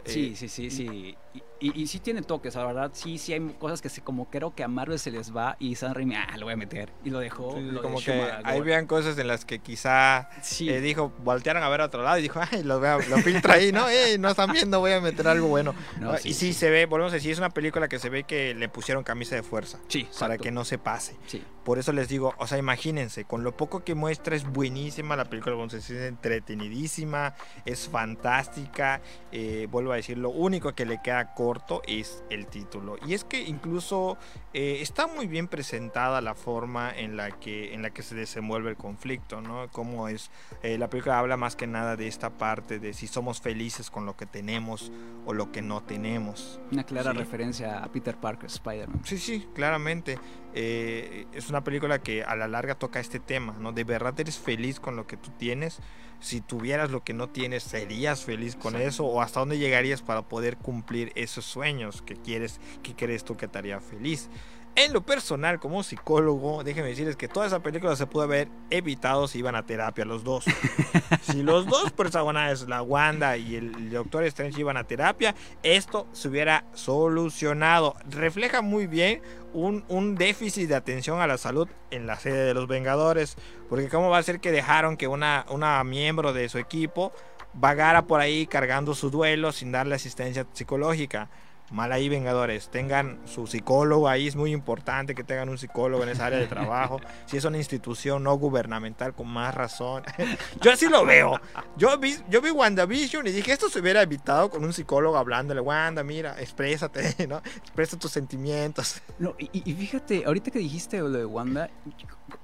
sí, 0.04 0.33
Eh, 0.33 0.37
sí, 0.37 0.48
sí, 0.48 0.70
sí. 0.70 1.16
Y, 1.62 1.83
y, 1.83 1.87
sí 1.88 2.01
tiene 2.01 2.23
toques, 2.23 2.55
la 2.55 2.64
verdad. 2.64 2.90
Sí, 2.95 3.19
sí 3.19 3.35
hay 3.35 3.55
cosas 3.59 3.83
que 3.83 3.90
se, 3.90 4.01
como 4.01 4.31
creo 4.31 4.55
que 4.55 4.64
a 4.64 4.69
Marvel 4.69 4.99
se 4.99 5.11
les 5.11 5.37
va 5.37 5.57
y 5.61 5.75
San 5.75 5.95
Raimi, 5.95 6.14
ah, 6.16 6.35
lo 6.38 6.47
voy 6.47 6.55
a 6.55 6.57
meter. 6.57 6.90
Y 7.05 7.11
lo 7.11 7.19
dejó. 7.21 7.55
sí, 7.55 7.61
lo 7.61 7.73
de 7.75 7.81
como 7.83 7.99
que 7.99 8.16
Shuma 8.16 8.40
ahí 8.45 8.61
vean 8.62 8.87
cosas 8.87 9.19
en 9.19 9.29
las 9.29 9.45
que 9.45 9.59
quizá 9.59 10.31
Sí. 10.43 10.71
eh, 10.71 10.81
dijo, 10.81 11.12
voltearon 11.23 11.62
a 11.62 11.69
ver 11.69 11.83
a 11.83 11.85
otro 11.85 12.03
lado 12.03 12.19
y 12.19 12.23
dijo, 12.23 12.40
ay, 12.51 12.62
lo, 12.64 12.81
veo, 12.81 12.99
lo 13.11 13.19
filtra 13.19 13.55
ahí, 13.55 13.73
¿no? 13.73 13.88
Ey, 13.90 14.16
no 14.19 14.31
están 14.31 14.53
viendo, 14.53 14.81
voy 14.81 14.93
a 14.93 15.01
meter 15.03 15.29
algo 15.29 15.49
bueno. 15.49 15.75
No, 16.01 16.12
Ah, 16.12 16.16
sí, 16.19 16.31
y 16.31 16.33
sí, 16.33 16.47
sí. 16.47 16.53
se 16.55 16.71
ve, 16.71 16.87
volvemos 16.87 17.12
a 17.12 17.16
decir, 17.16 17.31
es 17.31 17.38
una 17.38 17.51
película 17.51 17.88
que 17.88 17.99
se 17.99 18.09
ve 18.09 18.25
que 18.25 18.55
le 18.55 18.69
pusieron 18.71 19.05
camisa 19.05 19.35
de 19.37 19.43
fuerza 19.43 19.79
Sí, 19.88 20.05
para 20.05 20.35
exacto. 20.35 20.43
que 20.45 20.51
no 20.51 20.64
se 20.64 20.79
pase. 20.79 21.16
Sí. 21.27 21.45
Por 21.62 21.79
eso 21.79 21.93
les 21.93 22.09
digo, 22.09 22.35
o 22.38 22.47
sea, 22.47 22.57
imagínense, 22.57 23.25
con 23.27 23.45
lo 23.45 23.55
poco 23.55 23.85
que 23.85 23.95
muestra 23.95 24.35
es 24.35 24.45
buenísima 24.51 25.14
la 25.14 25.27
película, 25.27 25.55
vamos 25.57 25.75
a 25.75 25.77
decir, 25.77 25.97
es 25.97 26.09
entretenidísima, 26.09 27.35
es 27.66 27.87
fantástica. 27.88 29.03
eh, 29.33 29.69
vuelvo 29.71 29.93
a 29.93 29.97
decir, 29.97 30.16
lo 30.19 30.31
único 30.31 30.73
que 30.75 30.85
le 30.87 31.01
queda 31.03 31.19
corto 31.35 31.83
es 31.87 32.22
el 32.30 32.46
título. 32.46 32.96
Y 33.06 33.14
es 33.14 33.24
que 33.24 33.42
incluso 33.42 34.16
eh, 34.53 34.79
está 34.81 35.07
muy 35.07 35.27
bien 35.27 35.47
presentada 35.49 36.21
la 36.21 36.35
forma 36.35 36.91
en 36.95 37.17
la 37.17 37.31
que, 37.31 37.73
en 37.75 37.83
la 37.83 37.91
que 37.91 38.03
se 38.03 38.15
desenvuelve 38.15 38.71
el 38.71 38.77
conflicto, 38.77 39.41
¿no? 39.41 39.69
Cómo 39.71 40.09
es, 40.09 40.31
eh, 40.63 40.77
la 40.79 40.91
película 40.91 41.19
habla 41.19 41.37
más 41.37 41.55
que 41.57 41.67
nada 41.67 41.97
de 41.97 42.09
esta 42.09 42.31
parte 42.31 42.79
de 42.79 42.93
si 42.93 43.07
somos 43.07 43.41
felices 43.41 43.91
con 43.91 44.07
lo 44.07 44.17
que 44.17 44.27
tenemos 44.27 44.91
o 45.25 45.35
lo 45.35 45.53
que 45.53 45.63
no 45.63 45.83
tenemos. 45.83 46.61
Una 46.73 46.85
clara 46.85 47.13
Sí. 47.13 47.19
referencia 47.19 47.79
a 47.85 47.93
Peter 47.93 48.17
Parker, 48.17 48.47
Spider-Man. 48.51 49.03
Sí, 49.05 49.19
sí, 49.19 49.47
claramente. 49.55 50.19
Eh, 50.53 51.27
es 51.33 51.49
una 51.49 51.63
película 51.63 52.01
que 52.01 52.25
a 52.25 52.35
la 52.35 52.49
larga 52.49 52.75
toca 52.75 52.99
este 52.99 53.21
tema, 53.21 53.55
¿no? 53.61 53.71
De 53.73 53.85
verdad 53.85 54.19
eres 54.19 54.39
feliz 54.39 54.81
con 54.81 54.97
lo 54.97 55.07
que 55.07 55.17
tú 55.17 55.31
tienes. 55.39 55.79
Si 56.19 56.43
tuvieras 56.43 56.91
lo 56.91 57.03
que 57.03 57.15
no 57.15 57.31
tienes, 57.31 57.63
¿serías 57.63 58.25
feliz 58.25 58.55
con 58.55 58.77
eso? 58.77 59.07
¿O 59.07 59.23
hasta 59.23 59.41
dónde 59.41 59.57
llegarías 59.59 60.03
para 60.03 60.21
poder 60.21 60.59
cumplir 60.59 61.13
esos 61.15 61.47
sueños 61.47 62.03
que 62.03 62.15
quieres, 62.15 62.61
que 62.83 62.95
crees 62.95 63.25
tú 63.25 63.39
que 63.39 63.49
te 63.49 63.57
haría 63.59 63.81
feliz? 63.81 64.29
En 64.76 64.92
lo 64.92 65.02
personal, 65.02 65.59
como 65.59 65.83
psicólogo, 65.83 66.64
déjenme 66.64 66.90
decirles 66.90 67.16
que 67.16 67.28
toda 67.28 67.46
esa 67.46 67.61
película 67.61 67.96
se 67.96 68.06
pudo 68.06 68.22
haber 68.22 68.48
evitado 68.70 69.26
si 69.28 69.38
iban 69.38 69.54
a 69.54 69.66
terapia 69.66 70.04
los 70.04 70.24
dos. 70.24 70.44
si 71.22 71.42
los 71.42 71.66
dos 71.66 71.90
personajes, 71.90 72.68
la 72.68 72.80
Wanda 72.80 73.37
y 73.37 73.56
el 73.56 73.90
Doctor 73.90 74.24
Strange, 74.24 74.61
iban 74.61 74.76
a 74.76 74.85
terapia, 74.85 75.35
esto 75.62 76.06
se 76.12 76.28
hubiera 76.28 76.64
solucionado. 76.72 77.94
Refleja 78.09 78.62
muy 78.62 78.87
bien 78.87 79.22
un, 79.52 79.85
un 79.88 80.14
déficit 80.14 80.68
de 80.68 80.76
atención 80.76 81.20
a 81.20 81.26
la 81.26 81.37
salud 81.37 81.68
en 81.90 82.06
la 82.06 82.16
sede 82.16 82.44
de 82.44 82.54
los 82.54 82.68
Vengadores. 82.68 83.37
Porque 83.68 83.88
cómo 83.88 84.09
va 84.09 84.18
a 84.18 84.22
ser 84.22 84.40
que 84.40 84.52
dejaron 84.52 84.96
que 84.96 85.09
una, 85.09 85.44
una 85.50 85.83
miembro 85.85 86.33
de 86.33 86.48
su 86.48 86.59
equipo 86.59 87.12
vagara 87.52 88.06
por 88.06 88.20
ahí 88.20 88.46
cargando 88.46 88.94
su 88.94 89.11
duelo 89.11 89.52
sin 89.52 89.72
darle 89.72 89.96
asistencia 89.96 90.46
psicológica. 90.52 91.28
Mal 91.70 91.92
ahí, 91.92 92.09
Vengadores. 92.09 92.68
Tengan 92.68 93.20
su 93.26 93.46
psicólogo 93.46 94.09
ahí. 94.09 94.26
Es 94.26 94.35
muy 94.35 94.52
importante 94.52 95.14
que 95.14 95.22
tengan 95.22 95.48
un 95.48 95.59
psicólogo 95.59 96.02
en 96.02 96.09
esa 96.09 96.26
área 96.26 96.38
de 96.38 96.46
trabajo. 96.48 97.00
Si 97.26 97.37
es 97.37 97.44
una 97.44 97.59
institución 97.59 98.24
no 98.24 98.35
gubernamental, 98.35 99.14
con 99.14 99.28
más 99.28 99.54
razón. 99.54 100.02
Yo 100.61 100.72
así 100.72 100.88
lo 100.88 101.04
veo. 101.04 101.40
Yo 101.76 101.96
vi, 101.98 102.16
yo 102.28 102.40
vi 102.40 102.50
WandaVision 102.50 103.26
y 103.26 103.30
dije, 103.30 103.52
esto 103.52 103.68
se 103.68 103.80
hubiera 103.80 104.02
evitado 104.02 104.50
con 104.50 104.64
un 104.64 104.72
psicólogo 104.72 105.16
hablándole. 105.16 105.61
Wanda, 105.61 106.02
mira, 106.02 106.40
exprésate, 106.40 107.14
¿no? 107.28 107.38
Expresa 107.38 107.98
tus 107.98 108.11
sentimientos. 108.11 109.00
No, 109.18 109.35
y, 109.38 109.48
y 109.52 109.74
fíjate, 109.74 110.24
ahorita 110.24 110.50
que 110.50 110.59
dijiste 110.59 110.98
lo 110.98 111.11
de 111.11 111.24
Wanda, 111.24 111.70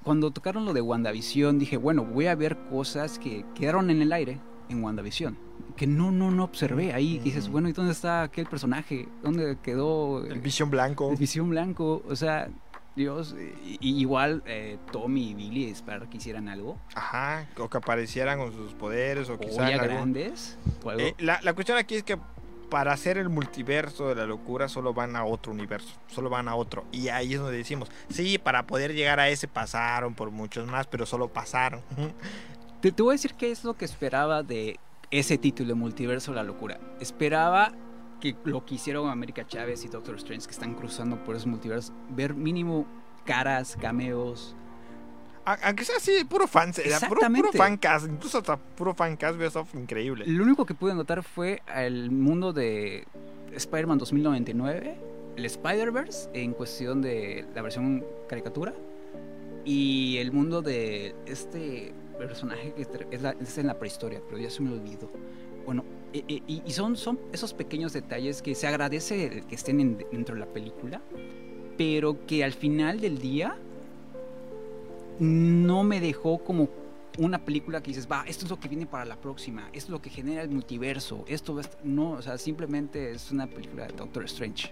cuando 0.03 0.31
tocaron 0.31 0.65
lo 0.65 0.73
de 0.73 0.81
WandaVision, 0.81 1.59
dije, 1.59 1.77
bueno, 1.77 2.05
voy 2.05 2.27
a 2.27 2.35
ver 2.35 2.57
cosas 2.69 3.19
que 3.19 3.45
quedaron 3.55 3.89
en 3.89 4.01
el 4.01 4.13
aire 4.13 4.39
en 4.69 4.83
WandaVision. 4.83 5.46
Que 5.77 5.87
no, 5.87 6.11
no, 6.11 6.31
no 6.31 6.43
observé 6.43 6.91
ahí. 6.93 7.19
que 7.19 7.25
dices, 7.25 7.47
bueno, 7.49 7.69
¿y 7.69 7.71
dónde 7.71 7.93
está 7.93 8.23
aquel 8.23 8.45
personaje? 8.47 9.07
¿Dónde 9.23 9.57
quedó 9.63 10.25
El 10.25 10.41
Vision 10.41 10.69
Blanco. 10.69 11.11
el 11.11 11.17
Visión 11.17 11.49
Blanco? 11.49 12.03
O 12.09 12.15
sea, 12.15 12.49
Dios, 12.95 13.35
y- 13.63 13.77
igual 14.01 14.41
eh, 14.47 14.77
Tommy 14.91 15.29
y 15.29 15.33
Billy 15.35 15.69
esperar 15.69 16.09
que 16.09 16.17
hicieran 16.17 16.49
algo. 16.49 16.77
Ajá, 16.95 17.47
o 17.57 17.69
que 17.69 17.77
aparecieran 17.77 18.39
con 18.39 18.51
sus 18.51 18.73
poderes, 18.73 19.29
o 19.29 19.35
O 19.35 19.39
quizá 19.39 19.69
ya 19.69 19.75
en 19.75 19.79
algún- 19.81 19.95
grandes. 19.95 20.57
O 20.83 20.89
algo. 20.89 21.01
Eh, 21.03 21.15
la, 21.19 21.39
la 21.43 21.53
cuestión 21.53 21.77
aquí 21.77 21.95
es 21.95 22.03
que 22.03 22.17
para 22.71 22.91
hacer 22.91 23.17
el 23.17 23.29
multiverso 23.29 24.09
de 24.09 24.15
la 24.15 24.25
locura 24.25 24.67
solo 24.67 24.93
van 24.93 25.15
a 25.15 25.23
otro 25.23 25.53
universo, 25.53 25.93
solo 26.07 26.29
van 26.29 26.47
a 26.49 26.55
otro. 26.55 26.85
Y 26.91 27.09
ahí 27.09 27.33
es 27.35 27.39
donde 27.39 27.55
decimos, 27.55 27.87
sí, 28.09 28.39
para 28.39 28.65
poder 28.67 28.93
llegar 28.93 29.19
a 29.21 29.29
ese 29.29 29.47
pasaron 29.47 30.15
por 30.15 30.31
muchos 30.31 30.67
más, 30.67 30.87
pero 30.87 31.05
solo 31.05 31.27
pasaron. 31.29 31.81
Te, 32.81 32.91
te 32.91 33.01
voy 33.01 33.11
a 33.11 33.15
decir 33.15 33.33
qué 33.35 33.49
es 33.51 33.63
lo 33.63 33.75
que 33.75 33.85
esperaba 33.85 34.43
de 34.43 34.79
ese 35.11 35.37
título, 35.37 35.75
Multiverso 35.75 36.33
la 36.33 36.43
Locura. 36.43 36.79
Esperaba 36.99 37.73
que 38.19 38.35
lo 38.45 38.65
que 38.65 38.75
hicieron 38.75 39.09
América 39.09 39.45
Chávez 39.45 39.85
y 39.85 39.87
Doctor 39.87 40.15
Strange, 40.15 40.45
que 40.45 40.51
están 40.51 40.73
cruzando 40.73 41.23
por 41.23 41.35
esos 41.35 41.47
multiversos, 41.47 41.93
ver 42.09 42.33
mínimo 42.33 42.85
caras, 43.25 43.77
cameos. 43.79 44.55
Aunque 45.45 45.85
sea 45.85 45.97
así, 45.97 46.25
puro 46.25 46.45
fan, 46.45 46.73
puro, 46.73 46.83
puro 46.83 47.21
Exactamente. 47.21 47.57
fan 47.57 47.77
cast, 47.77 48.07
incluso 48.09 48.39
hasta 48.39 48.57
puro 48.57 48.93
fan 48.93 49.15
cast, 49.15 49.37
veo 49.37 49.49
increíble. 49.75 50.25
Lo 50.27 50.43
único 50.43 50.65
que 50.65 50.73
pude 50.73 50.93
notar 50.93 51.23
fue 51.23 51.61
el 51.73 52.11
mundo 52.11 52.51
de 52.51 53.05
Spider-Man 53.53 53.97
2099, 53.97 54.97
el 55.37 55.45
Spider-Verse 55.45 56.29
en 56.33 56.51
cuestión 56.51 57.01
de 57.01 57.45
la 57.55 57.61
versión 57.61 58.03
caricatura, 58.27 58.73
y 59.63 60.17
el 60.17 60.33
mundo 60.33 60.61
de 60.61 61.15
este 61.25 61.93
personaje 62.17 62.73
que 62.73 62.81
es, 63.11 63.57
en 63.57 63.67
la 63.67 63.77
prehistoria, 63.79 64.21
pero 64.27 64.41
ya 64.41 64.49
se 64.49 64.61
me 64.61 64.71
olvidó. 64.73 65.09
Bueno, 65.65 65.83
e- 66.13 66.23
e- 66.27 66.61
y, 66.65 66.71
son, 66.71 66.95
son 66.95 67.19
esos 67.33 67.53
pequeños 67.53 67.93
detalles 67.93 68.41
que 68.41 68.55
se 68.55 68.67
agradece 68.67 69.43
que 69.47 69.55
estén 69.55 69.79
en- 69.79 69.97
dentro 70.11 70.35
de 70.35 70.39
la 70.41 70.47
película, 70.47 71.01
pero 71.77 72.25
que 72.25 72.43
al 72.43 72.53
final 72.53 72.99
del 72.99 73.19
día 73.19 73.57
no 75.19 75.83
me 75.83 75.99
dejó 75.99 76.37
como 76.39 76.69
una 77.17 77.43
película 77.43 77.81
que 77.81 77.87
dices, 77.87 78.07
va, 78.09 78.23
esto 78.27 78.45
es 78.45 78.51
lo 78.51 78.59
que 78.59 78.67
viene 78.67 78.85
para 78.85 79.03
la 79.05 79.15
próxima, 79.15 79.63
esto 79.73 79.87
es 79.87 79.89
lo 79.89 80.01
que 80.01 80.09
genera 80.09 80.43
el 80.43 80.49
multiverso, 80.49 81.25
esto 81.27 81.55
va 81.55 81.61
a 81.61 81.63
est-". 81.63 81.83
no, 81.83 82.11
o 82.11 82.21
sea, 82.21 82.37
simplemente 82.37 83.11
es 83.11 83.31
una 83.31 83.47
película 83.47 83.87
de 83.87 83.93
Doctor 83.93 84.25
Strange 84.25 84.71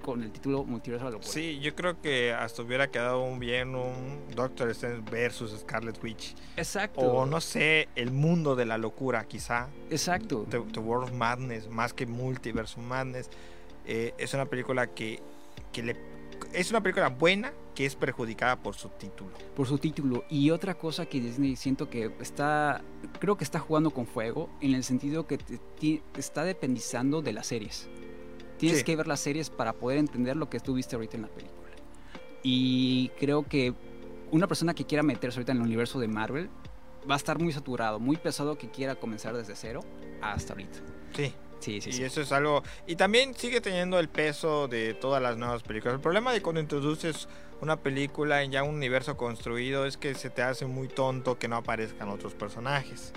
con 0.00 0.22
el 0.22 0.30
título 0.32 0.64
Multiverso 0.64 1.04
de 1.06 1.10
la 1.10 1.16
Locura. 1.16 1.32
Sí, 1.32 1.58
yo 1.60 1.74
creo 1.74 2.00
que 2.00 2.32
hasta 2.32 2.62
hubiera 2.62 2.90
quedado 2.90 3.22
un 3.22 3.38
bien 3.38 3.74
un 3.74 4.18
Doctor 4.34 4.70
Strange 4.70 5.02
versus 5.10 5.58
Scarlet 5.60 6.02
Witch. 6.02 6.34
Exacto. 6.56 7.00
O 7.00 7.26
no 7.26 7.40
sé, 7.40 7.88
el 7.94 8.10
mundo 8.10 8.56
de 8.56 8.66
la 8.66 8.78
locura, 8.78 9.24
quizá. 9.24 9.68
Exacto. 9.90 10.46
The, 10.48 10.60
The 10.72 10.80
World 10.80 11.10
of 11.10 11.12
Madness, 11.12 11.68
más 11.68 11.92
que 11.92 12.06
Multiverse 12.06 12.78
of 12.78 12.86
Madness. 12.86 13.30
Eh, 13.86 14.14
es 14.18 14.34
una 14.34 14.46
película 14.46 14.88
que, 14.88 15.20
que 15.72 15.82
le, 15.82 15.96
es 16.52 16.70
una 16.70 16.82
película 16.82 17.08
buena 17.08 17.52
que 17.74 17.86
es 17.86 17.96
perjudicada 17.96 18.56
por 18.62 18.74
su 18.74 18.88
título. 18.88 19.30
Por 19.54 19.66
su 19.66 19.78
título. 19.78 20.24
Y 20.28 20.50
otra 20.50 20.74
cosa 20.74 21.06
que 21.06 21.20
Disney 21.20 21.56
siento 21.56 21.88
que 21.88 22.12
está, 22.20 22.82
creo 23.18 23.36
que 23.36 23.44
está 23.44 23.58
jugando 23.58 23.90
con 23.90 24.06
fuego 24.06 24.50
en 24.60 24.74
el 24.74 24.84
sentido 24.84 25.26
que 25.26 25.38
te, 25.38 25.58
te 25.58 26.02
está 26.18 26.44
dependizando 26.44 27.22
de 27.22 27.32
las 27.32 27.46
series. 27.46 27.88
Tienes 28.60 28.78
Sí. 28.78 28.84
que 28.84 28.94
ver 28.96 29.06
las 29.08 29.18
series 29.20 29.50
para 29.50 29.72
poder 29.72 29.98
entender 29.98 30.36
lo 30.36 30.48
que 30.48 30.60
tú 30.60 30.74
viste 30.74 30.94
ahorita 30.94 31.16
en 31.16 31.22
la 31.22 31.28
película. 31.28 31.56
Y 32.42 33.08
creo 33.18 33.42
que 33.46 33.74
una 34.30 34.46
persona 34.46 34.74
que 34.74 34.84
quiera 34.84 35.02
meterse 35.02 35.38
ahorita 35.38 35.52
en 35.52 35.58
el 35.58 35.64
universo 35.64 35.98
de 35.98 36.08
Marvel 36.08 36.48
va 37.10 37.14
a 37.14 37.16
estar 37.16 37.38
muy 37.38 37.52
saturado, 37.52 37.98
muy 37.98 38.16
pesado 38.16 38.56
que 38.56 38.70
quiera 38.70 38.94
comenzar 38.94 39.34
desde 39.36 39.56
cero 39.56 39.80
hasta 40.22 40.52
ahorita. 40.52 40.78
Sí, 41.16 41.34
Sí, 41.60 41.78
sí, 41.82 41.90
y 41.90 41.92
sí. 41.92 42.04
eso 42.04 42.22
es 42.22 42.32
algo. 42.32 42.62
Y 42.86 42.96
también 42.96 43.34
sigue 43.34 43.60
teniendo 43.60 43.98
el 43.98 44.08
peso 44.08 44.66
de 44.66 44.94
todas 44.94 45.20
las 45.22 45.36
nuevas 45.36 45.62
películas. 45.62 45.94
El 45.96 46.00
problema 46.00 46.32
de 46.32 46.40
cuando 46.40 46.58
introduces 46.60 47.28
una 47.60 47.76
película 47.76 48.42
en 48.42 48.50
ya 48.50 48.62
un 48.62 48.76
universo 48.76 49.18
construido 49.18 49.84
es 49.84 49.98
que 49.98 50.14
se 50.14 50.30
te 50.30 50.40
hace 50.40 50.64
muy 50.64 50.88
tonto 50.88 51.38
que 51.38 51.48
no 51.48 51.56
aparezcan 51.56 52.08
otros 52.08 52.32
personajes. 52.32 53.12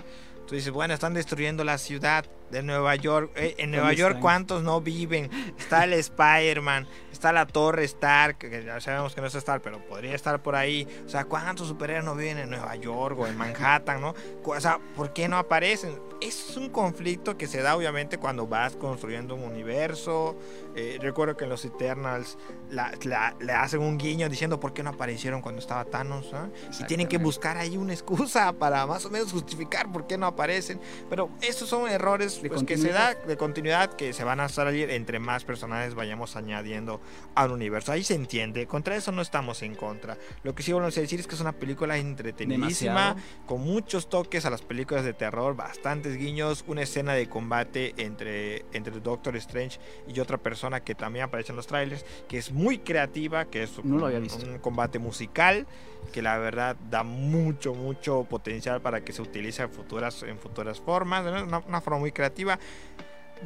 Tú 0.46 0.54
dices, 0.56 0.70
bueno, 0.72 0.92
están 0.92 1.14
destruyendo 1.14 1.64
la 1.64 1.78
ciudad 1.78 2.26
de 2.54 2.62
Nueva 2.62 2.94
York. 2.94 3.32
Eh, 3.34 3.56
en 3.58 3.72
Nueva 3.72 3.92
York, 3.92 4.18
¿cuántos 4.20 4.62
no 4.62 4.80
viven? 4.80 5.28
Está 5.58 5.84
el 5.84 5.92
Spider-Man, 5.94 6.86
está 7.12 7.32
la 7.32 7.46
Torre 7.46 7.84
Stark, 7.84 8.38
que 8.38 8.64
ya 8.64 8.80
sabemos 8.80 9.14
que 9.14 9.20
no 9.20 9.26
es 9.26 9.34
Stark, 9.34 9.60
pero 9.62 9.84
podría 9.84 10.14
estar 10.14 10.40
por 10.40 10.54
ahí. 10.54 10.86
O 11.04 11.08
sea, 11.08 11.24
¿cuántos 11.24 11.66
superhéroes 11.66 12.04
no 12.04 12.14
viven 12.14 12.38
en 12.38 12.50
Nueva 12.50 12.76
York 12.76 13.18
o 13.18 13.26
en 13.26 13.36
Manhattan, 13.36 14.00
no? 14.00 14.14
O 14.44 14.60
sea, 14.60 14.78
¿por 14.94 15.12
qué 15.12 15.28
no 15.28 15.36
aparecen? 15.36 15.98
Es 16.20 16.56
un 16.56 16.70
conflicto 16.70 17.36
que 17.36 17.48
se 17.48 17.60
da 17.60 17.76
obviamente 17.76 18.18
cuando 18.18 18.46
vas 18.46 18.76
construyendo 18.76 19.34
un 19.34 19.42
universo. 19.42 20.36
Eh, 20.76 20.98
recuerdo 21.00 21.36
que 21.36 21.44
en 21.44 21.50
los 21.50 21.64
Eternals 21.64 22.38
le 22.70 23.52
hacen 23.52 23.80
un 23.80 23.98
guiño 23.98 24.28
diciendo 24.28 24.60
por 24.60 24.72
qué 24.72 24.82
no 24.82 24.90
aparecieron 24.90 25.42
cuando 25.42 25.60
estaba 25.60 25.84
Thanos. 25.84 26.32
Y 26.78 26.84
tienen 26.84 27.08
que 27.08 27.18
buscar 27.18 27.56
ahí 27.56 27.76
una 27.76 27.92
excusa 27.92 28.52
para 28.52 28.86
más 28.86 29.04
o 29.04 29.10
menos 29.10 29.32
justificar 29.32 29.90
por 29.92 30.06
qué 30.06 30.16
no 30.16 30.26
aparecen. 30.26 30.80
Pero 31.10 31.30
estos 31.42 31.68
son 31.68 31.88
errores 31.88 32.38
pues, 32.48 32.64
que 32.64 32.76
se 32.76 32.90
da 32.90 33.14
de 33.14 33.36
continuidad 33.36 33.92
que 33.94 34.12
se 34.12 34.24
van 34.24 34.40
a 34.40 34.48
salir 34.48 34.90
entre 34.90 35.18
más 35.18 35.44
personajes 35.44 35.94
vayamos 35.94 36.36
añadiendo 36.36 37.00
al 37.34 37.50
universo. 37.50 37.92
Ahí 37.92 38.04
se 38.04 38.14
entiende. 38.14 38.66
Contra 38.66 38.96
eso 38.96 39.12
no 39.12 39.22
estamos 39.22 39.62
en 39.62 39.74
contra. 39.74 40.16
Lo 40.42 40.54
que 40.54 40.62
sí 40.62 40.72
vamos 40.72 40.96
a 40.96 41.00
decir 41.00 41.20
es 41.20 41.26
que 41.26 41.34
es 41.34 41.40
una 41.40 41.52
película 41.52 41.96
entretenidísima, 41.96 43.16
con 43.46 43.60
muchos 43.60 44.08
toques 44.08 44.44
a 44.44 44.50
las 44.50 44.62
películas 44.62 45.04
de 45.04 45.12
terror, 45.12 45.56
bastantes 45.56 46.16
guiños, 46.16 46.64
una 46.66 46.82
escena 46.82 47.14
de 47.14 47.28
combate 47.28 47.94
entre, 47.96 48.64
entre 48.72 49.00
Doctor 49.00 49.36
Strange 49.36 49.78
y 50.08 50.20
otra 50.20 50.38
persona 50.38 50.80
que 50.80 50.94
también 50.94 51.26
aparece 51.26 51.52
en 51.52 51.56
los 51.56 51.66
trailers, 51.66 52.04
que 52.28 52.38
es 52.38 52.52
muy 52.52 52.78
creativa, 52.78 53.44
que 53.46 53.62
es 53.62 53.78
un, 53.78 54.02
un 54.02 54.58
combate 54.58 54.98
musical 54.98 55.66
que 56.12 56.22
la 56.22 56.38
verdad 56.38 56.76
da 56.90 57.02
mucho, 57.02 57.74
mucho 57.74 58.24
potencial 58.24 58.80
para 58.80 59.02
que 59.02 59.12
se 59.12 59.22
utilice 59.22 59.62
en 59.62 59.70
futuras, 59.70 60.22
en 60.22 60.38
futuras 60.38 60.80
formas, 60.80 61.24
una, 61.42 61.80
forma 61.80 61.98
muy 61.98 62.12
creativa. 62.12 62.23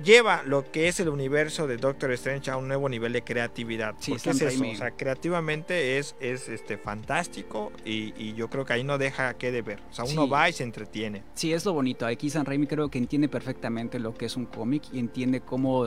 Lleva 0.05 0.43
lo 0.45 0.71
que 0.71 0.87
es 0.87 1.01
el 1.01 1.09
universo 1.09 1.67
de 1.67 1.77
Doctor 1.77 2.13
Strange 2.13 2.51
a 2.51 2.57
un 2.57 2.69
nuevo 2.69 2.89
nivel 2.89 3.13
de 3.13 3.23
creatividad. 3.23 3.97
Sí, 3.99 4.13
es 4.13 4.27
eso? 4.27 4.65
O 4.65 4.77
sea, 4.77 4.93
creativamente 4.93 5.99
es, 5.99 6.15
es 6.21 6.49
este, 6.49 6.79
fantástico 6.79 7.73
y, 7.85 8.35
yo 8.35 8.49
creo 8.49 8.65
que 8.65 8.75
ahí 8.75 8.85
no 8.85 8.99
deja 8.99 9.35
que 9.35 9.51
de 9.51 9.63
ver. 9.63 9.81
O 9.91 9.93
sea, 9.93 10.05
uno 10.05 10.29
va 10.29 10.49
y 10.49 10.53
se 10.53 10.63
entretiene. 10.63 11.25
Sí, 11.35 11.53
es 11.53 11.65
lo 11.65 11.73
bonito. 11.73 12.07
Aquí 12.07 12.31
San 12.31 12.45
Raimi 12.45 12.67
creo 12.67 12.89
que 12.91 12.99
entiende 12.99 13.29
perfectamente 13.29 13.99
lo 13.99 14.15
que 14.15 14.27
es 14.27 14.37
un 14.37 14.47
cómic 14.47 14.85
y 14.93 15.01
entiende 15.01 15.41
cómo 15.41 15.87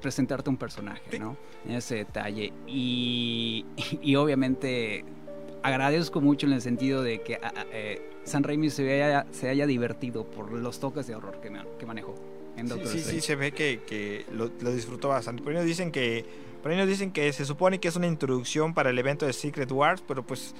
presentarte 0.00 0.50
un 0.50 0.56
personaje, 0.56 1.18
¿no? 1.18 1.36
En 1.64 1.72
ese 1.72 1.96
detalle. 1.96 2.52
Y, 2.66 3.66
y 4.02 4.16
obviamente 4.16 5.04
agradezco 5.62 6.20
mucho 6.20 6.46
en 6.46 6.52
el 6.52 6.62
sentido 6.62 7.02
de 7.02 7.22
que 7.22 7.36
ah, 7.36 7.52
ah, 7.56 7.64
eh, 7.72 8.02
San 8.24 8.42
Raimi 8.42 8.70
se 8.70 9.02
haya, 9.02 9.26
se 9.30 9.48
haya 9.48 9.66
divertido 9.66 10.24
por 10.24 10.52
los 10.52 10.80
toques 10.80 11.06
de 11.06 11.14
horror 11.14 11.40
que, 11.40 11.52
que 11.78 11.86
manejó 11.86 12.14
en 12.56 12.68
Doctor 12.68 12.88
sí, 12.88 13.00
sí, 13.00 13.10
sí, 13.12 13.20
se 13.20 13.34
ve 13.34 13.52
que, 13.52 13.80
que 13.86 14.26
lo, 14.32 14.48
disfrutó 14.48 15.08
bastante. 15.08 15.42
Por 15.42 15.52
ahí 15.52 15.58
nos 15.58 15.66
dicen 15.66 15.90
que, 15.90 16.24
por 16.62 16.70
ahí 16.70 16.76
nos 16.76 16.88
dicen 16.88 17.10
que 17.10 17.32
se 17.32 17.44
supone 17.44 17.78
que 17.78 17.88
es 17.88 17.96
una 17.96 18.06
introducción 18.06 18.74
para 18.74 18.90
el 18.90 18.98
evento 18.98 19.26
de 19.26 19.32
Secret 19.32 19.70
Wars, 19.72 20.02
pero 20.06 20.22
pues 20.22 20.54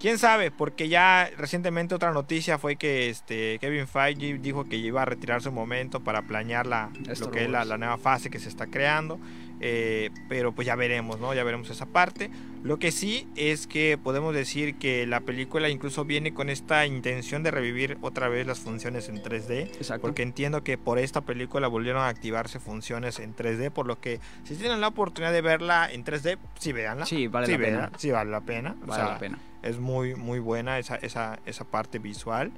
quién 0.00 0.18
sabe, 0.18 0.50
porque 0.50 0.88
ya 0.88 1.30
recientemente 1.36 1.94
otra 1.94 2.12
noticia 2.12 2.58
fue 2.58 2.76
que 2.76 3.08
este 3.08 3.58
Kevin 3.60 3.86
Feige 3.86 4.38
dijo 4.38 4.64
que 4.64 4.76
iba 4.76 5.02
a 5.02 5.04
retirarse 5.04 5.48
un 5.48 5.54
momento 5.54 6.00
para 6.00 6.22
planear 6.22 6.66
la, 6.66 6.90
lo 7.20 7.30
que 7.30 7.44
es 7.44 7.50
la, 7.50 7.64
la, 7.64 7.78
nueva 7.78 7.98
fase 7.98 8.30
que 8.30 8.38
se 8.40 8.48
está 8.48 8.66
creando. 8.66 9.18
Eh, 9.60 10.10
pero 10.28 10.52
pues 10.52 10.66
ya 10.66 10.76
veremos, 10.76 11.18
¿no? 11.18 11.34
Ya 11.34 11.44
veremos 11.44 11.70
esa 11.70 11.86
parte. 11.86 12.30
Lo 12.62 12.78
que 12.78 12.92
sí 12.92 13.28
es 13.36 13.66
que 13.66 13.98
podemos 13.98 14.34
decir 14.34 14.76
que 14.76 15.06
la 15.06 15.20
película 15.20 15.68
incluso 15.68 16.04
viene 16.04 16.34
con 16.34 16.48
esta 16.48 16.86
intención 16.86 17.42
de 17.42 17.50
revivir 17.50 17.98
otra 18.00 18.28
vez 18.28 18.46
las 18.46 18.60
funciones 18.60 19.08
en 19.08 19.22
3D. 19.22 19.62
Exacto. 19.76 20.02
Porque 20.02 20.22
entiendo 20.22 20.64
que 20.64 20.78
por 20.78 20.98
esta 20.98 21.20
película 21.20 21.68
volvieron 21.68 22.02
a 22.02 22.08
activarse 22.08 22.60
funciones 22.60 23.18
en 23.18 23.34
3D, 23.34 23.70
por 23.70 23.86
lo 23.86 24.00
que 24.00 24.20
si 24.44 24.54
tienen 24.56 24.80
la 24.80 24.88
oportunidad 24.88 25.32
de 25.32 25.40
verla 25.40 25.90
en 25.90 26.04
3D, 26.04 26.38
sí 26.58 26.72
véanla. 26.72 27.06
Sí, 27.06 27.28
vale 27.28 27.48
la 27.48 27.58
pena. 27.58 27.92
Sí, 27.96 28.10
vale 28.10 28.30
la 28.30 28.40
pena. 28.40 28.76
Vale 28.86 29.04
la 29.04 29.18
pena. 29.18 29.38
Es 29.62 29.78
muy, 29.78 30.14
muy 30.14 30.38
buena 30.38 30.78
esa, 30.78 30.96
esa, 30.96 31.38
esa 31.46 31.64
parte 31.64 31.98
visual. 31.98 32.52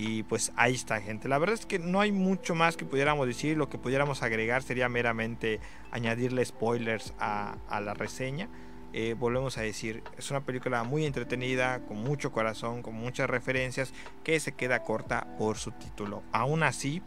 Y 0.00 0.22
pues 0.22 0.52
ahí 0.54 0.76
está, 0.76 1.00
gente. 1.00 1.26
La 1.26 1.38
verdad 1.38 1.54
es 1.58 1.66
que 1.66 1.80
no 1.80 2.00
hay 2.00 2.12
mucho 2.12 2.54
más 2.54 2.76
que 2.76 2.84
pudiéramos 2.84 3.26
decir. 3.26 3.56
Lo 3.56 3.68
que 3.68 3.78
pudiéramos 3.78 4.22
agregar 4.22 4.62
sería 4.62 4.88
meramente 4.88 5.58
añadirle 5.90 6.44
spoilers 6.44 7.14
a, 7.18 7.56
la 7.68 7.94
reseña. 7.94 8.48
Eh, 8.92 9.16
volvemos 9.18 9.58
a 9.58 9.62
decir, 9.62 10.04
es 10.16 10.30
una 10.30 10.42
película 10.42 10.84
muy 10.84 11.04
entretenida, 11.04 11.80
con 11.80 11.96
mucho 11.96 12.30
corazón, 12.30 12.80
con 12.80 12.94
muchas 12.94 13.28
referencias, 13.28 13.92
que 14.22 14.38
se 14.38 14.52
queda 14.52 14.84
corta 14.84 15.36
por 15.36 15.58
su 15.58 15.72
título. 15.72 16.22
Aún 16.30 16.62
así, 16.62 17.02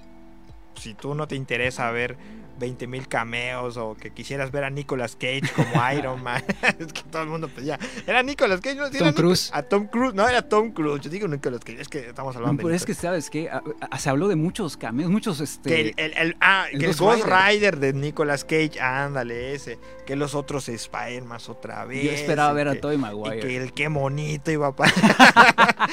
si 0.76 0.94
tú 0.94 1.16
no 1.16 1.30
te 1.30 1.38
interesa 1.38 1.90
ver 1.92 2.18
20.000 2.62 3.08
cameos 3.08 3.76
o 3.78 3.96
que 3.96 4.12
quisieras 4.12 4.52
ver 4.52 4.64
a 4.64 4.70
Nicolas 4.70 5.16
Cage 5.16 5.44
como 5.56 5.70
Iron 5.98 6.24
Man. 6.24 6.44
es 6.80 6.94
que 6.94 7.02
todo 7.04 7.24
el 7.24 7.30
mundo 7.30 7.50
pues 7.54 7.66
ya. 7.66 7.80
Era 8.08 8.24
Nicolas 8.24 8.62
Cage, 8.62 8.76
no 8.76 8.90
Tom 8.90 9.14
Cruise. 9.14 9.50
A 9.54 9.64
Tom 9.64 9.88
Cruise, 9.88 10.14
no 10.14 10.28
era 10.28 10.48
Tom 10.48 10.72
Cruise. 10.72 11.02
Yo 11.02 11.10
digo 11.10 11.28
Nicolas 11.28 11.62
Cage, 11.62 11.82
es 11.82 11.90
que 11.90 12.10
estamos 12.10 12.36
hablando 12.36 12.62
no, 12.62 12.68
Pero 12.68 12.76
es 12.76 12.86
que 12.86 12.94
sabes 12.94 13.30
que 13.30 13.50
se 13.98 14.10
habló 14.10 14.28
de 14.28 14.36
muchos 14.36 14.78
cameos, 14.78 15.10
muchos 15.10 15.42
este. 15.42 15.70
Que 15.70 15.94
el, 15.98 16.14
el, 16.18 16.38
ah, 16.40 16.66
que 16.70 16.86
el 16.86 16.96
Ghost 16.96 17.26
Rider. 17.26 17.80
de 17.80 17.94
Nicolas 17.94 18.46
Cage, 18.46 18.80
ándale 18.80 19.54
ese. 19.54 19.80
Que 20.06 20.16
los 20.16 20.36
otros 20.36 20.70
Spider-Man 20.70 21.42
otra 21.48 21.86
vez. 21.86 22.04
Yo 22.04 22.12
esperaba 22.12 22.54
ver 22.54 22.68
a 22.68 22.76
Tobey 22.76 22.98
Maguire. 22.98 23.38
Y 23.38 23.42
que 23.42 23.58
el 23.58 23.74
qué 23.74 23.88
bonito 23.88 24.52
iba 24.52 24.68
a 24.68 24.74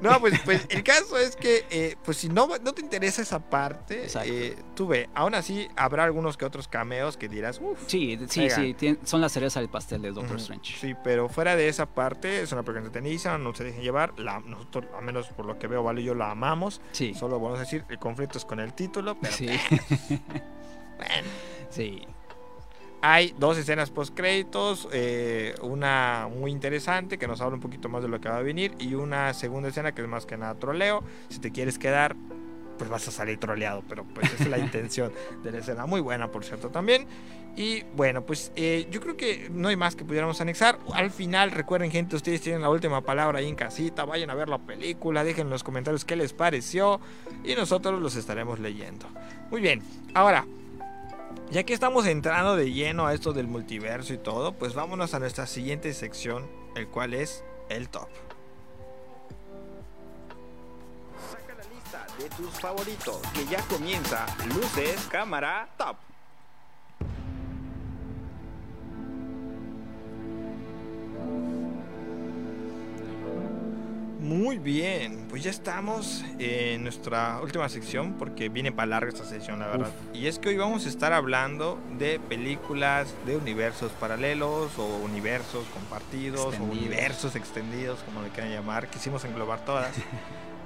No, 0.00 0.20
pues, 0.20 0.40
pues 0.44 0.66
el 0.68 0.82
caso 0.82 1.18
es 1.18 1.36
que, 1.36 1.64
eh, 1.70 1.96
pues 2.04 2.16
si 2.18 2.28
no, 2.28 2.48
no 2.62 2.72
te 2.72 2.80
interesa 2.80 3.22
esa 3.22 3.38
parte, 3.38 4.06
eh, 4.24 4.56
tú 4.74 4.86
ve, 4.86 5.08
aún 5.14 5.34
así 5.34 5.68
habrá 5.82 6.04
algunos 6.04 6.36
que 6.36 6.44
otros 6.44 6.68
cameos 6.68 7.16
que 7.16 7.28
dirás, 7.28 7.60
uff. 7.60 7.78
Sí, 7.86 8.18
sí, 8.28 8.48
sí, 8.50 8.98
son 9.04 9.20
las 9.20 9.32
cereza 9.32 9.60
del 9.60 9.68
pastel 9.68 10.02
de 10.02 10.12
Doctor 10.12 10.36
Strange. 10.36 10.76
Sí, 10.78 10.94
pero 11.02 11.28
fuera 11.28 11.56
de 11.56 11.68
esa 11.68 11.86
parte, 11.86 12.42
es 12.42 12.52
una 12.52 12.62
película 12.62 12.86
entretenida, 12.86 13.38
no 13.38 13.54
se 13.54 13.64
dejen 13.64 13.82
llevar. 13.82 14.18
La, 14.18 14.40
nosotros, 14.40 14.86
al 14.96 15.04
menos 15.04 15.28
por 15.28 15.46
lo 15.46 15.58
que 15.58 15.66
veo, 15.66 15.82
Vale 15.82 16.00
y 16.00 16.04
yo 16.04 16.14
la 16.14 16.30
amamos. 16.30 16.80
Sí. 16.92 17.14
Solo 17.14 17.40
vamos 17.40 17.58
a 17.58 17.62
decir, 17.62 17.84
el 17.88 17.98
conflicto 17.98 18.38
es 18.38 18.44
con 18.44 18.60
el 18.60 18.72
título, 18.72 19.16
pero. 19.20 19.32
Sí. 19.32 19.48
bueno. 20.96 21.28
Sí. 21.70 22.02
Hay 23.04 23.34
dos 23.36 23.58
escenas 23.58 23.90
post 23.90 24.14
créditos, 24.14 24.88
eh, 24.92 25.56
una 25.60 26.28
muy 26.32 26.52
interesante 26.52 27.18
que 27.18 27.26
nos 27.26 27.40
habla 27.40 27.56
un 27.56 27.60
poquito 27.60 27.88
más 27.88 28.00
de 28.00 28.08
lo 28.08 28.20
que 28.20 28.28
va 28.28 28.36
a 28.36 28.42
venir 28.42 28.76
y 28.78 28.94
una 28.94 29.34
segunda 29.34 29.70
escena 29.70 29.90
que 29.90 30.02
es 30.02 30.08
más 30.08 30.24
que 30.24 30.36
nada 30.36 30.54
troleo. 30.54 31.02
Si 31.28 31.40
te 31.40 31.50
quieres 31.50 31.80
quedar, 31.80 32.14
pues 32.78 32.90
vas 32.90 33.06
a 33.08 33.10
salir 33.10 33.38
troleado, 33.38 33.82
pero 33.88 34.04
pues 34.04 34.32
esa 34.32 34.44
es 34.44 34.48
la 34.48 34.58
intención 34.60 35.12
de 35.42 35.52
la 35.52 35.58
escena. 35.58 35.86
Muy 35.86 36.00
buena, 36.00 36.30
por 36.30 36.44
cierto, 36.44 36.70
también. 36.70 37.06
Y 37.54 37.82
bueno, 37.94 38.24
pues 38.24 38.50
eh, 38.56 38.86
yo 38.90 39.00
creo 39.00 39.16
que 39.16 39.50
no 39.50 39.68
hay 39.68 39.76
más 39.76 39.94
que 39.94 40.04
pudiéramos 40.04 40.40
anexar. 40.40 40.78
Al 40.94 41.10
final, 41.10 41.50
recuerden, 41.50 41.90
gente, 41.90 42.16
ustedes 42.16 42.40
tienen 42.40 42.62
la 42.62 42.70
última 42.70 43.02
palabra 43.02 43.40
ahí 43.40 43.48
en 43.48 43.54
casita. 43.54 44.04
Vayan 44.04 44.30
a 44.30 44.34
ver 44.34 44.48
la 44.48 44.58
película, 44.58 45.22
dejen 45.22 45.46
en 45.46 45.50
los 45.50 45.62
comentarios 45.62 46.04
qué 46.04 46.16
les 46.16 46.32
pareció 46.32 47.00
y 47.44 47.54
nosotros 47.54 48.00
los 48.00 48.16
estaremos 48.16 48.58
leyendo. 48.58 49.06
Muy 49.50 49.60
bien, 49.60 49.82
ahora, 50.14 50.46
ya 51.50 51.64
que 51.64 51.74
estamos 51.74 52.06
entrando 52.06 52.56
de 52.56 52.72
lleno 52.72 53.06
a 53.06 53.12
esto 53.12 53.34
del 53.34 53.48
multiverso 53.48 54.14
y 54.14 54.18
todo, 54.18 54.52
pues 54.52 54.72
vámonos 54.72 55.12
a 55.12 55.18
nuestra 55.18 55.46
siguiente 55.46 55.92
sección, 55.92 56.48
el 56.74 56.88
cual 56.88 57.12
es 57.12 57.44
el 57.68 57.90
top. 57.90 58.08
De 62.18 62.28
tus 62.30 62.50
favoritos, 62.60 63.20
que 63.34 63.46
ya 63.46 63.62
comienza 63.62 64.26
Luces, 64.54 65.06
Cámara, 65.10 65.68
Top. 65.76 65.96
Muy 74.22 74.58
bien, 74.58 75.26
pues 75.28 75.42
ya 75.42 75.50
estamos 75.50 76.24
en 76.38 76.84
nuestra 76.84 77.40
última 77.42 77.68
sección 77.68 78.12
porque 78.12 78.48
viene 78.48 78.70
para 78.70 78.86
larga 78.86 79.08
esta 79.08 79.24
sección, 79.24 79.58
la 79.58 79.66
verdad. 79.66 79.90
Y 80.14 80.28
es 80.28 80.38
que 80.38 80.50
hoy 80.50 80.56
vamos 80.56 80.86
a 80.86 80.88
estar 80.88 81.12
hablando 81.12 81.80
de 81.98 82.20
películas 82.20 83.12
de 83.26 83.36
universos 83.36 83.90
paralelos 83.98 84.78
o 84.78 84.86
universos 84.98 85.66
compartidos 85.74 86.54
o 86.60 86.62
universos 86.62 87.34
extendidos, 87.34 87.98
como 88.04 88.22
le 88.22 88.28
quieran 88.28 88.52
llamar. 88.52 88.86
Quisimos 88.88 89.24
englobar 89.24 89.64
todas. 89.64 89.92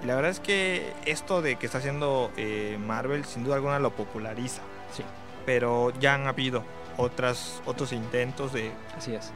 Y 0.03 0.07
la 0.07 0.15
verdad 0.15 0.31
es 0.31 0.41
que 0.41 0.93
esto 1.07 1.41
de 1.41 1.57
que 1.57 1.65
está 1.65 1.79
haciendo 1.79 2.31
eh, 2.37 2.77
Marvel 2.87 3.25
sin 3.25 3.45
duda 3.45 3.55
alguna 3.55 3.79
lo 3.79 3.97
populariza. 3.97 4.61
Sí. 4.95 5.03
Pero 5.47 5.91
ya 5.99 6.13
han 6.13 6.27
habido 6.27 6.65
otras, 6.99 7.63
otros 7.65 7.95
intentos 7.95 8.53
de... 8.53 8.73
Así 8.95 9.15
es. 9.15 9.33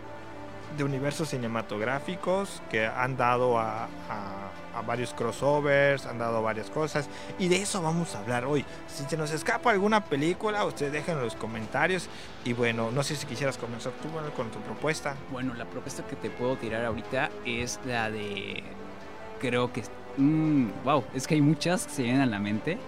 De 0.77 0.85
universos 0.85 1.31
cinematográficos 1.31 2.62
que 2.71 2.87
han 2.87 3.16
dado 3.16 3.59
a, 3.59 3.85
a, 4.09 4.83
varios 4.87 5.12
crossovers, 5.12 6.07
han 6.07 6.18
dado 6.18 6.43
varias 6.43 6.71
cosas. 6.71 7.09
Y 7.39 7.49
de 7.49 7.61
eso 7.61 7.83
vamos 7.83 8.14
a 8.14 8.21
hablar 8.21 8.47
hoy. 8.47 8.64
Si 8.89 9.05
se 9.05 9.16
nos 9.16 9.31
escapa 9.31 9.71
alguna 9.71 10.05
película, 10.05 10.64
ustedes 10.64 10.93
dejen 10.93 11.18
en 11.18 11.25
los 11.25 11.35
comentarios. 11.35 12.09
Y 12.45 12.55
bueno, 12.55 12.91
no 12.91 13.03
sé 13.03 13.16
si 13.16 13.27
quisieras 13.27 13.59
comenzar 13.59 13.93
tú 14.01 14.09
con 14.35 14.51
tu 14.51 14.59
propuesta. 14.61 15.16
Bueno, 15.31 15.55
la 15.55 15.66
propuesta 15.66 16.03
que 16.07 16.16
te 16.16 16.31
puedo 16.31 16.57
tirar 16.57 16.85
ahorita 16.85 17.31
es 17.45 17.79
la 17.85 18.11
de 18.11 18.62
creo 19.41 19.73
que 19.73 19.83
wow, 20.85 21.05
es 21.14 21.27
que 21.27 21.35
hay 21.35 21.41
muchas 21.41 21.87
que 21.87 21.93
se 21.93 22.03
vienen 22.03 22.23
a 22.23 22.27
la 22.27 22.39
mente. 22.39 22.79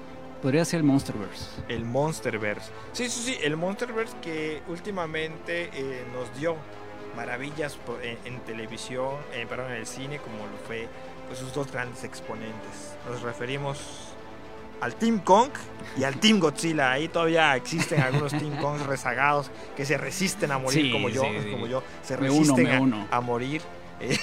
Podría 0.40 0.64
ser 0.64 0.78
el 0.78 0.84
Monsterverse. 0.84 1.62
El 1.68 1.84
Monsterverse. 1.84 2.70
Sí, 2.92 3.08
sí, 3.08 3.22
sí, 3.22 3.36
el 3.42 3.56
Monsterverse 3.56 4.16
que 4.20 4.60
últimamente 4.68 5.70
eh, 5.72 6.04
nos 6.12 6.36
dio 6.38 6.56
maravillas 7.16 7.78
en, 8.24 8.40
televisión, 8.40 9.16
eh, 9.32 9.46
perdón, 9.48 9.72
en 9.72 9.78
el 9.78 9.86
cine, 9.86 10.18
como 10.18 10.38
lo 10.38 10.56
fue 10.66 10.88
pues, 11.26 11.38
sus 11.38 11.52
dos 11.52 11.70
grandes 11.70 12.04
exponentes. 12.04 12.96
Nos 13.08 13.22
referimos 13.22 13.78
al 14.80 14.96
Team 14.96 15.20
Kong 15.20 15.50
y 15.96 16.04
al 16.04 16.16
Team 16.18 16.40
Godzilla. 16.40 16.92
Ahí 16.92 17.08
todavía 17.08 17.54
existen 17.56 18.00
algunos 18.00 18.32
Team 18.32 18.56
Kongs 18.60 18.84
rezagados 18.84 19.50
que 19.76 19.86
se 19.86 19.96
resisten 19.96 20.50
a 20.50 20.58
morir 20.58 20.92
como 20.92 21.08
yo, 21.08 21.22
como 21.50 21.66
yo, 21.66 21.82
se 22.02 22.16
resisten 22.16 23.06
a, 23.10 23.20
morir. 23.20 23.62
Eh, 24.00 24.18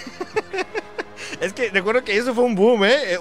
es 1.42 1.54
que 1.54 1.70
recuerdo 1.70 2.04
que 2.04 2.18
eso 2.18 2.36
fue 2.36 2.44
un 2.44 2.56
boom, 2.56 2.84
¿eh? 2.86 3.18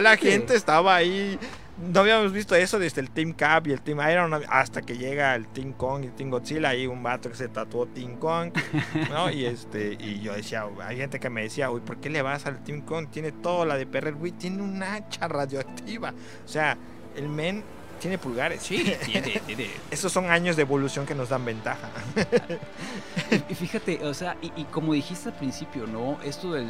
la 0.00 0.16
gente 0.16 0.54
estaba 0.54 0.94
ahí 0.94 1.38
no 1.78 2.00
habíamos 2.00 2.32
visto 2.32 2.54
eso 2.54 2.78
desde 2.78 3.00
el 3.02 3.10
Team 3.10 3.32
Cap 3.32 3.66
y 3.66 3.72
el 3.72 3.82
Team 3.82 4.00
Iron 4.10 4.32
hasta 4.48 4.80
que 4.82 4.96
llega 4.96 5.34
el 5.34 5.46
Team 5.48 5.72
Kong 5.72 6.04
y 6.04 6.08
Team 6.08 6.30
Godzilla. 6.30 6.70
Hay 6.70 6.86
un 6.86 7.02
vato 7.02 7.28
que 7.28 7.36
se 7.36 7.48
tatuó 7.48 7.86
Team 7.86 8.16
Kong, 8.16 8.52
¿no? 9.10 9.30
Y 9.30 9.44
este 9.44 9.96
y 10.00 10.20
yo 10.20 10.34
decía, 10.34 10.64
hay 10.82 10.96
gente 10.96 11.20
que 11.20 11.28
me 11.28 11.42
decía, 11.42 11.70
uy, 11.70 11.80
¿por 11.80 11.98
qué 11.98 12.08
le 12.08 12.22
vas 12.22 12.46
al 12.46 12.62
Team 12.64 12.80
Kong? 12.80 13.08
Tiene 13.10 13.32
toda 13.32 13.66
la 13.66 13.76
de 13.76 13.86
Perrer, 13.86 14.14
güey, 14.14 14.32
tiene 14.32 14.62
un 14.62 14.82
hacha 14.82 15.28
radioactiva. 15.28 16.14
O 16.44 16.48
sea, 16.48 16.78
el 17.14 17.28
men 17.28 17.62
tiene 17.98 18.18
pulgares. 18.18 18.62
Sí, 18.62 18.84
tiene, 19.04 19.40
tiene. 19.46 19.70
Esos 19.90 20.12
son 20.12 20.30
años 20.30 20.56
de 20.56 20.62
evolución 20.62 21.06
que 21.06 21.14
nos 21.14 21.28
dan 21.28 21.44
ventaja. 21.44 21.90
y 23.48 23.54
fíjate, 23.54 24.04
o 24.04 24.14
sea, 24.14 24.36
y, 24.40 24.64
como 24.64 24.92
dijiste 24.92 25.28
al 25.30 25.36
principio, 25.36 25.86
¿no? 25.86 26.18
Esto 26.22 26.52
de, 26.52 26.66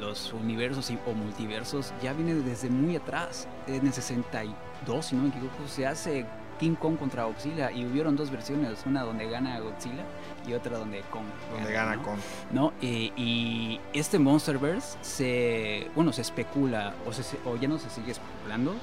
los 0.00 0.32
universos 0.32 0.92
o 1.06 1.12
multiversos 1.12 1.92
ya 2.02 2.12
viene 2.12 2.34
desde 2.34 2.68
muy 2.68 2.96
atrás. 2.96 3.48
En 3.66 3.86
el 3.86 3.92
62, 3.92 5.06
si 5.06 5.16
no 5.16 5.22
me 5.22 5.28
equivoco, 5.28 5.66
se 5.68 5.86
hace 5.86 6.26
King 6.58 6.74
Kong 6.74 6.96
contra 6.96 7.24
Godzilla 7.24 7.70
y 7.70 7.84
hubieron 7.84 8.16
dos 8.16 8.30
versiones, 8.30 8.84
una 8.86 9.02
donde 9.02 9.28
gana 9.28 9.58
Godzilla 9.60 10.04
y 10.46 10.54
otra 10.54 10.78
donde 10.78 11.00
Kong. 11.10 11.26
Donde 11.52 11.72
gana, 11.72 12.02
Kong. 12.02 12.18
¿No? 12.52 12.72
Eh, 12.80 13.12
y 13.16 13.80
este 13.92 14.18
Monsterverse 14.18 14.96
se, 15.02 15.90
bueno, 15.94 16.12
se 16.12 16.22
especula 16.22 16.94
o, 17.06 17.50
o 17.50 17.56
ya 17.56 17.68
no 17.68 17.78
se 17.78 17.90
sigue 17.90 18.12
especulando 18.12 18.74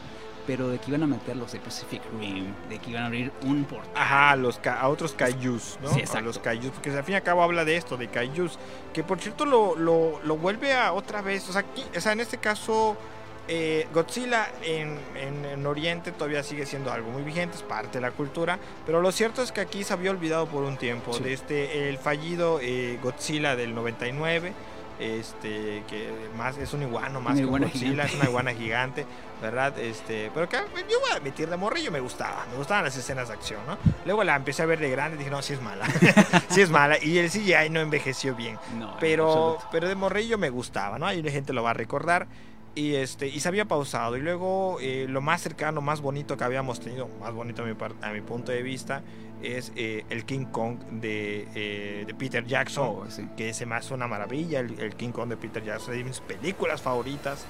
pero 0.46 0.70
de 0.70 0.80
que 0.80 0.92
iban 0.92 1.04
a 1.04 1.08
meter 1.08 1.36
los 1.36 1.52
de 1.52 1.60
Pacific 1.60 2.02
Rim, 2.20 2.54
de 2.70 2.80
que 2.80 2.92
iban 2.92 3.04
a 3.04 3.06
abrir 3.08 3.32
un 3.44 3.64
portal. 3.66 3.92
Ajá, 3.96 4.32
a, 4.32 4.36
los 4.36 4.60
a 4.66 4.88
otros 4.88 5.14
Kaijus, 5.14 5.78
¿no? 5.82 5.94
Sí, 5.94 6.04
a 6.14 6.22
los 6.22 6.40
Kaijus, 6.40 6.72
porque 6.72 6.92
al 6.92 7.04
fin 7.04 7.14
y 7.14 7.16
al 7.18 7.24
cabo 7.24 7.44
habla 7.44 7.66
de 7.66 7.78
esto, 7.78 7.98
de 7.98 8.08
Kaijus, 8.08 8.58
que 8.94 9.04
por 9.04 9.20
cierto 9.20 9.46
lo, 9.46 9.76
lo, 9.76 10.20
lo 10.24 10.38
vuelve 10.38 10.74
a 10.74 10.94
otra 10.94 11.22
vez, 11.22 11.48
o 11.50 11.54
sea, 11.54 11.62
aquí, 11.62 11.84
o 11.96 12.02
sea 12.02 12.12
en 12.14 12.20
este 12.22 12.38
caso... 12.38 12.98
Eh, 13.46 13.88
Godzilla 13.94 14.48
en, 14.64 14.98
en, 15.18 15.66
Oriente 15.66 16.14
todavía 16.14 16.44
sigue 16.44 16.66
siendo 16.66 16.94
algo 16.94 17.12
muy 17.12 17.24
vigente, 17.24 17.58
es 17.58 17.62
parte 17.62 17.98
de 17.98 18.02
la 18.02 18.12
cultura, 18.12 18.58
pero 18.86 19.02
lo 19.02 19.12
cierto 19.12 19.42
es 19.42 19.52
que 19.52 19.60
aquí 19.60 19.84
se 19.84 19.92
había 19.92 20.12
olvidado 20.12 20.48
por 20.48 20.64
un 20.64 20.78
tiempo 20.78 21.20
de 21.20 21.34
este 21.34 21.90
el 21.90 21.98
fallido 21.98 22.60
eh, 22.62 22.98
Godzilla 23.04 23.58
del 23.58 23.76
99, 23.76 24.54
este 25.00 25.84
que 25.88 26.10
más 26.38 26.58
es 26.58 26.74
un 26.74 26.84
iguano 26.84 27.20
más 27.22 27.38
que 27.38 27.46
un 27.46 27.60
Godzilla, 27.60 28.06
es 28.06 28.16
una 28.16 28.26
iguana 28.26 28.54
gigante, 28.54 29.06
¿verdad? 29.42 29.78
Este, 29.80 30.32
pero 30.34 30.48
que 30.48 30.58
yo 30.58 31.00
voy 31.00 31.12
a 31.12 31.16
admitir 31.16 31.50
de 31.50 31.58
morrillo 31.58 31.92
me 31.92 32.00
gustaba, 32.00 32.46
me 32.52 32.58
gustaban 32.58 32.84
las 32.84 32.96
escenas 32.96 33.28
de 33.28 33.34
acción, 33.34 33.62
¿no? 33.68 33.78
Luego 34.06 34.24
la 34.24 34.36
empecé 34.36 34.64
a 34.64 34.66
ver 34.66 34.80
de 34.80 34.90
grande 34.90 35.16
y 35.16 35.20
dije, 35.20 35.32
no, 35.32 35.42
sí 35.42 35.54
es 35.54 35.62
mala, 35.62 35.86
sí 36.50 36.62
es 36.62 36.70
mala 36.70 36.98
y 37.02 37.18
el 37.18 37.30
CGI 37.30 37.70
no 37.70 37.80
envejeció 37.80 38.36
bien, 38.36 38.58
pero 39.00 39.58
pero 39.72 39.88
de 39.88 39.96
morrillo 39.96 40.38
me 40.38 40.50
gustaba, 40.50 41.00
¿no? 41.00 41.08
Ahí 41.08 41.22
la 41.22 41.32
gente 41.32 41.54
lo 41.54 41.64
va 41.64 41.72
a 41.72 41.74
recordar 41.76 42.28
y 42.76 42.96
este 42.96 43.28
y 43.28 43.40
se 43.40 43.48
había 43.48 43.66
pausado 43.66 44.18
y 44.18 44.22
luego 44.22 44.78
eh, 44.82 45.06
lo 45.08 45.22
más 45.22 45.42
cercano 45.42 45.82
más 45.82 46.02
bonito 46.02 46.38
que 46.38 46.44
habíamos 46.44 46.80
tenido 46.80 47.08
más 47.20 47.34
bonito 47.34 47.62
a 47.62 47.66
mi, 47.66 47.76
a 48.02 48.10
mi 48.12 48.22
punto 48.22 48.52
de 48.52 48.64
vista 48.64 49.04
es 49.44 49.72
eh, 49.76 50.06
el 50.10 50.26
King 50.26 50.46
Kong 50.46 50.80
de, 50.90 51.48
eh, 51.54 52.04
de 52.08 52.14
Peter 52.14 52.46
Jackson 52.46 52.88
oh, 52.88 53.06
que 53.36 53.54
se 53.54 53.66
me 53.66 53.76
hace 53.76 53.94
una 53.94 54.08
maravilla 54.08 54.60
el, 54.60 54.96
King 54.96 55.12
Kong 55.12 55.30
de 55.30 55.38
Peter 55.38 55.64
Jackson 55.64 55.94
es 55.94 56.00
de 56.00 56.04
mis 56.04 56.20
películas 56.22 56.82
favoritas 56.82 57.46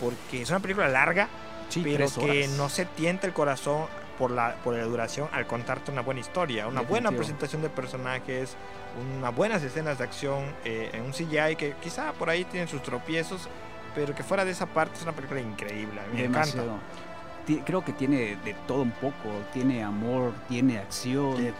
porque 0.00 0.42
es 0.42 0.50
una 0.50 0.60
película 0.60 0.88
larga 0.88 1.28
pero 1.82 2.06
que 2.20 2.48
no 2.56 2.68
se 2.68 2.84
tienta 2.84 3.26
el 3.26 3.32
corazón 3.32 3.86
por 4.18 4.30
la, 4.30 4.56
por 4.56 4.74
la 4.74 4.84
duración 4.84 5.28
al 5.32 5.46
contarte 5.46 5.90
una 5.90 6.02
buena 6.02 6.20
historia, 6.20 6.66
una 6.66 6.82
buena 6.82 7.10
presentación 7.10 7.62
de 7.62 7.70
personajes, 7.70 8.56
unas 9.16 9.34
buenas 9.34 9.62
escenas 9.62 9.98
de 9.98 10.04
acción 10.04 10.44
en 10.64 11.02
un 11.02 11.12
CGI 11.12 11.56
que 11.56 11.74
quizá 11.80 12.12
por 12.14 12.28
ahí 12.28 12.44
tienen 12.44 12.68
sus 12.68 12.82
tropiezos, 12.82 13.48
pero 13.94 14.14
que 14.14 14.24
fuera 14.24 14.44
de 14.44 14.50
esa 14.50 14.66
parte 14.66 14.96
es 14.96 15.02
una 15.04 15.12
película 15.12 15.40
increíble. 15.40 16.00
me 16.12 16.24
encanta. 16.24 16.64
Creo 17.64 17.84
que 17.84 17.92
tiene 17.92 18.36
de 18.44 18.54
todo 18.66 18.82
un 18.82 18.92
poco. 18.92 19.28
Tiene 19.52 19.82
amor, 19.82 20.32
tiene 20.48 20.78
acción, 20.78 21.36
tiene, 21.36 21.52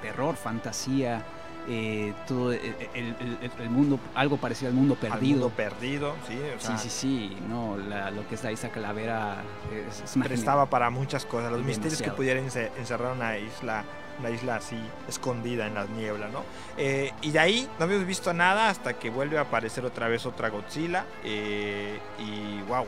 terror. 0.00 0.36
fantasía. 0.36 1.24
Eh, 1.68 2.12
todo 2.26 2.52
eh, 2.52 2.90
el, 2.92 3.70
mundo, 3.70 4.00
algo 4.16 4.36
parecido 4.36 4.68
al 4.68 4.74
mundo 4.74 4.96
perdido. 4.96 5.38
mundo 5.38 5.50
perdido, 5.50 6.16
sí. 6.26 6.36
sí, 6.58 6.72
sí, 6.76 6.90
sí. 6.90 7.36
No, 7.48 7.76
lo 7.76 8.28
que 8.28 8.34
es 8.34 8.42
la 8.42 8.50
isla 8.50 8.70
Calavera 8.70 9.44
es, 9.72 10.12
prestaba 10.20 10.66
para 10.66 10.90
muchas 10.90 11.24
cosas. 11.24 11.52
Los 11.52 11.62
misterios 11.62 12.02
que 12.02 12.10
pudieran 12.10 12.44
encerrar 12.44 13.12
una 13.12 13.38
isla 13.38 13.84
una 14.18 14.30
isla 14.30 14.56
así 14.56 14.78
escondida 15.08 15.66
en 15.66 15.74
las 15.74 15.88
nieblas, 15.90 16.30
¿no? 16.32 16.44
Eh, 16.76 17.12
y 17.22 17.30
de 17.30 17.38
ahí 17.38 17.68
no 17.78 17.84
habíamos 17.84 18.06
visto 18.06 18.32
nada 18.32 18.68
hasta 18.68 18.94
que 18.94 19.10
vuelve 19.10 19.38
a 19.38 19.42
aparecer 19.42 19.84
otra 19.84 20.08
vez 20.08 20.26
otra 20.26 20.48
Godzilla 20.48 21.04
eh, 21.24 21.98
y 22.18 22.60
wow, 22.68 22.86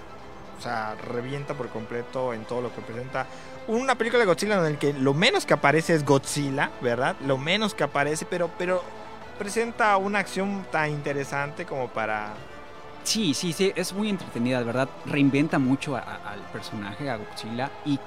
o 0.59 0.61
sea, 0.61 0.95
revienta 0.95 1.55
por 1.55 1.69
completo 1.69 2.33
en 2.33 2.45
todo 2.45 2.61
lo 2.61 2.75
que 2.75 2.81
presenta. 2.81 3.27
Una 3.67 3.95
película 3.95 4.21
de 4.21 4.27
Godzilla 4.27 4.55
en 4.67 4.73
la 4.73 4.79
que 4.79 4.93
lo 4.93 5.15
menos 5.15 5.47
que 5.47 5.55
aparece 5.55 5.95
es 5.95 6.05
Godzilla, 6.05 6.71
¿verdad? 6.83 7.17
Lo 7.27 7.39
menos 7.39 7.75
que 7.75 7.85
aparece, 7.85 8.27
pero, 8.27 8.51
pero 8.59 8.83
presenta 9.39 9.97
una 9.97 10.19
acción 10.19 10.67
tan 10.71 10.91
interesante 10.91 11.65
como 11.65 11.89
para 11.89 12.35
Sí, 13.05 13.35
sí, 13.35 13.53
sí, 13.53 13.71
es 13.77 13.93
muy 13.93 14.09
entretenida, 14.09 14.63
verdad. 14.63 14.89
Reinventa 15.05 15.59
mucho 15.59 15.95
al 15.95 16.41
personaje, 16.53 17.11
a 17.11 17.19
Godzilla. 17.19 17.71
Y, 17.85 18.01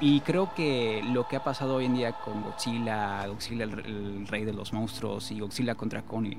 y, 0.00 0.20
creo 0.20 0.52
que 0.54 1.02
lo 1.12 1.28
que 1.28 1.36
ha 1.36 1.44
pasado 1.44 1.76
hoy 1.76 1.84
en 1.84 1.94
día 1.94 2.12
con 2.12 2.42
Godzilla, 2.42 3.26
Godzilla 3.26 3.64
el, 3.64 4.26
rey 4.26 4.46
de 4.46 4.54
los 4.54 4.72
monstruos 4.72 5.30
y 5.30 5.40
Godzilla 5.40 5.74
contra 5.74 6.00
Kong, 6.02 6.32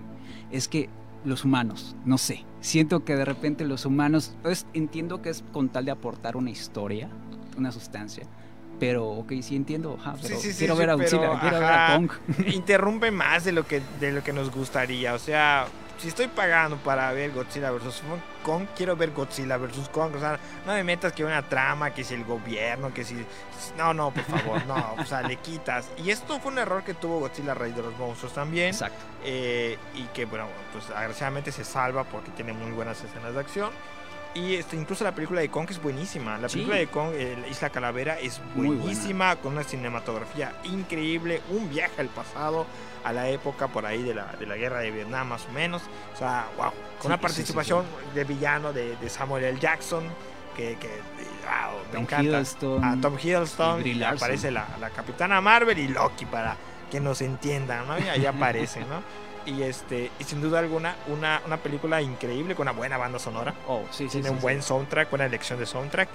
es 0.51 0.67
que 0.67 0.89
los 1.25 1.45
humanos, 1.45 1.95
no 2.05 2.17
sé, 2.17 2.45
siento 2.61 3.03
que 3.03 3.15
de 3.15 3.25
repente 3.25 3.65
los 3.65 3.85
humanos, 3.85 4.35
pues, 4.41 4.65
entiendo 4.73 5.21
que 5.21 5.29
es 5.29 5.43
con 5.51 5.69
tal 5.69 5.85
de 5.85 5.91
aportar 5.91 6.37
una 6.37 6.49
historia, 6.49 7.09
una 7.57 7.71
sustancia. 7.71 8.25
Pero, 8.79 9.09
ok, 9.09 9.33
sí 9.41 9.57
entiendo, 9.57 9.97
pero 10.21 10.37
quiero 10.57 10.75
ver 10.77 10.89
a 10.89 10.93
Godzilla, 10.93 11.37
quiero 11.41 11.59
ver 11.59 11.63
a 11.65 11.95
Kong. 11.97 12.11
Interrumpe 12.47 13.11
más 13.11 13.43
de 13.43 13.51
lo 13.51 13.67
que, 13.67 13.81
de 13.99 14.13
lo 14.13 14.23
que 14.23 14.31
nos 14.31 14.49
gustaría, 14.51 15.13
o 15.13 15.19
sea 15.19 15.67
si 15.99 16.07
estoy 16.07 16.27
pagando 16.29 16.77
para 16.77 17.11
ver 17.11 17.31
Godzilla 17.31 17.71
vs. 17.71 18.01
Kong, 18.43 18.67
quiero 18.75 18.95
ver 18.95 19.11
Godzilla 19.11 19.57
vs. 19.57 19.89
Kong. 19.89 20.15
O 20.15 20.19
sea, 20.19 20.39
no 20.65 20.73
me 20.73 20.83
metas 20.83 21.11
que 21.13 21.25
una 21.25 21.41
trama, 21.47 21.93
que 21.93 22.03
si 22.03 22.13
el 22.13 22.23
gobierno, 22.23 22.93
que 22.93 23.03
si. 23.03 23.25
No, 23.77 23.93
no, 23.93 24.11
por 24.11 24.23
favor, 24.23 24.65
no. 24.65 24.95
O 24.97 25.05
sea, 25.05 25.21
le 25.21 25.35
quitas. 25.35 25.89
Y 25.97 26.09
esto 26.09 26.39
fue 26.39 26.51
un 26.53 26.59
error 26.59 26.83
que 26.83 26.93
tuvo 26.93 27.19
Godzilla 27.19 27.53
Rey 27.53 27.73
de 27.73 27.83
los 27.83 27.97
Monstruos 27.97 28.33
también. 28.33 28.69
Exacto. 28.69 28.97
Eh, 29.23 29.77
y 29.93 30.03
que, 30.05 30.25
bueno, 30.25 30.47
pues 30.71 30.89
agradecidamente 30.89 31.51
se 31.51 31.65
salva 31.65 32.05
porque 32.05 32.31
tiene 32.31 32.53
muy 32.53 32.71
buenas 32.71 33.03
escenas 33.03 33.33
de 33.33 33.39
acción. 33.41 33.71
Y 34.35 34.55
este, 34.55 34.75
incluso 34.75 35.03
la 35.03 35.13
película 35.13 35.41
de 35.41 35.49
Kong 35.49 35.67
es 35.69 35.81
buenísima. 35.81 36.37
La 36.37 36.47
película 36.47 36.75
de 36.75 36.87
Kong, 36.87 37.13
La 37.13 37.47
Isla 37.47 37.69
Calavera, 37.69 38.19
es 38.19 38.39
buenísima, 38.55 39.35
con 39.37 39.53
una 39.53 39.63
cinematografía 39.63 40.53
increíble, 40.65 41.41
un 41.49 41.69
viaje 41.69 41.99
al 41.99 42.09
pasado, 42.09 42.67
a 43.03 43.11
la 43.11 43.27
época 43.29 43.67
por 43.67 43.85
ahí 43.85 44.03
de 44.03 44.13
la, 44.13 44.35
de 44.39 44.45
la 44.45 44.55
guerra 44.55 44.79
de 44.79 44.91
Vietnam 44.91 45.29
más 45.29 45.45
o 45.47 45.51
menos. 45.51 45.81
O 46.13 46.17
sea, 46.17 46.47
wow, 46.57 46.71
con 46.99 47.07
una 47.07 47.19
participación 47.19 47.85
de 48.13 48.23
villano 48.23 48.71
de, 48.71 48.95
de, 48.97 49.09
Samuel 49.09 49.45
L. 49.45 49.59
Jackson, 49.59 50.03
que, 50.55 50.77
que 50.79 50.87
wow, 50.87 51.81
me 51.91 51.99
encanta. 52.01 52.39
A 52.83 52.97
Tom 53.01 53.17
Hiddleston, 53.17 53.87
y 53.87 54.03
aparece 54.03 54.51
la, 54.51 54.67
la, 54.79 54.91
Capitana 54.91 55.41
Marvel 55.41 55.79
y 55.79 55.87
Loki 55.87 56.25
para 56.25 56.55
que 56.91 56.99
nos 56.99 57.21
entiendan, 57.21 57.87
¿no? 57.87 57.97
Y 57.97 58.07
ahí 58.07 58.25
aparece, 58.25 58.81
¿no? 58.81 59.01
Y 59.45 59.63
este 59.63 60.11
y 60.19 60.23
sin 60.23 60.41
duda 60.41 60.59
alguna 60.59 60.95
una, 61.07 61.41
una 61.45 61.57
película 61.57 62.01
increíble 62.01 62.55
con 62.55 62.63
una 62.63 62.71
buena 62.71 62.97
banda 62.97 63.19
sonora. 63.19 63.55
Oh, 63.67 63.83
sí, 63.91 64.05
sí, 64.05 64.21
Tiene 64.21 64.29
un 64.29 64.39
buen 64.39 64.61
soundtrack, 64.61 65.09
buena 65.09 65.25
elección 65.25 65.59
de 65.59 65.65
soundtrack 65.65 66.09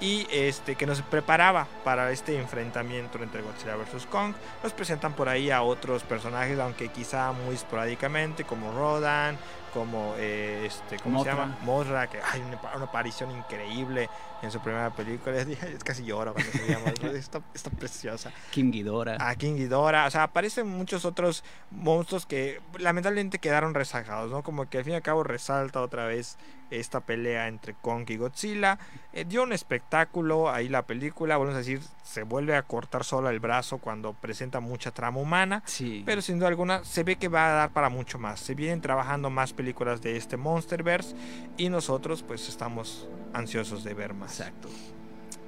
y 0.00 0.26
este 0.30 0.76
que 0.76 0.86
nos 0.86 1.02
preparaba 1.02 1.66
para 1.84 2.10
este 2.12 2.38
enfrentamiento 2.38 3.18
entre 3.22 3.42
Godzilla 3.42 3.76
vs 3.76 4.06
Kong. 4.06 4.32
Nos 4.62 4.72
presentan 4.72 5.14
por 5.14 5.28
ahí 5.28 5.50
a 5.50 5.62
otros 5.62 6.02
personajes, 6.02 6.58
aunque 6.58 6.88
quizá 6.88 7.32
muy 7.32 7.56
esporádicamente, 7.56 8.44
como 8.44 8.72
Rodan, 8.72 9.36
como 9.74 10.14
eh, 10.18 10.64
este, 10.66 10.98
¿cómo 10.98 11.22
se 11.24 11.30
llama? 11.30 11.58
Mothra, 11.62 12.06
que 12.08 12.20
hay 12.22 12.40
una, 12.40 12.84
aparición 12.84 13.30
increíble 13.30 14.08
en 14.42 14.50
su 14.50 14.60
primera 14.60 14.90
película. 14.90 15.36
Es 15.48 15.84
casi 15.84 16.04
lloro 16.04 16.32
cuando 16.34 16.52
se 16.52 16.66
llama, 16.68 16.90
está, 17.14 17.40
está, 17.54 17.70
preciosa. 17.70 18.32
King 18.50 18.70
Ghidorah. 18.70 19.16
Ah, 19.20 19.34
King 19.34 19.56
Ghidorah. 19.56 20.06
O 20.06 20.10
sea, 20.10 20.22
aparecen 20.24 20.66
muchos 20.66 21.04
otros 21.04 21.44
monstruos 21.70 22.26
que 22.26 22.60
lamentablemente 22.78 23.38
quedaron 23.38 23.74
rezagados, 23.74 24.30
¿no? 24.30 24.42
Como 24.42 24.68
que 24.68 24.78
al 24.78 24.84
fin 24.84 24.92
y 24.94 24.96
al 24.96 25.02
cabo 25.02 25.22
resalta 25.24 25.80
otra 25.80 26.06
vez 26.06 26.36
esta 26.70 27.00
pelea 27.00 27.48
entre 27.48 27.74
Kong 27.74 28.04
y 28.10 28.16
Godzilla. 28.16 28.78
Eh, 29.14 29.24
dio 29.26 29.42
un 29.42 29.52
espectáculo 29.54 30.50
ahí 30.50 30.68
la 30.68 30.82
película, 30.86 31.38
vamos 31.38 31.54
a 31.54 31.58
decir, 31.58 31.80
se 32.02 32.24
vuelve 32.24 32.54
a 32.56 32.62
cortar 32.62 33.04
solo 33.04 33.30
el 33.30 33.40
brazo 33.40 33.78
cuando 33.78 34.12
presenta 34.12 34.60
mucha 34.60 34.90
trama 34.90 35.18
humana, 35.18 35.62
Sí. 35.64 36.02
pero 36.04 36.20
sin 36.20 36.38
duda 36.38 36.48
alguna 36.48 36.84
se 36.84 37.04
ve 37.04 37.16
que 37.16 37.28
va 37.28 37.46
a 37.48 37.52
dar 37.52 37.70
para 37.70 37.88
mucho 37.88 38.18
más. 38.18 38.40
Se 38.40 38.54
vienen 38.54 38.82
trabajando 38.82 39.30
más 39.30 39.54
películas 39.54 40.02
de 40.02 40.16
este 40.18 40.36
Monsterverse 40.36 41.16
y 41.56 41.70
nosotros 41.70 42.22
pues 42.22 42.48
estamos 42.48 43.08
ansiosos 43.32 43.82
de 43.82 43.94
ver 43.94 44.12
más. 44.12 44.27
Exacto. 44.28 44.68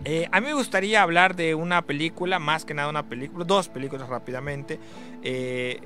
Eh, 0.04 0.28
a 0.32 0.40
mí 0.40 0.46
me 0.46 0.54
gustaría 0.54 1.02
hablar 1.02 1.36
de 1.36 1.54
una 1.54 1.82
película, 1.82 2.38
más 2.38 2.64
que 2.64 2.72
nada 2.72 2.88
una 2.88 3.02
película, 3.02 3.44
dos 3.44 3.68
películas 3.68 4.08
rápidamente. 4.08 4.78
eh, 5.22 5.80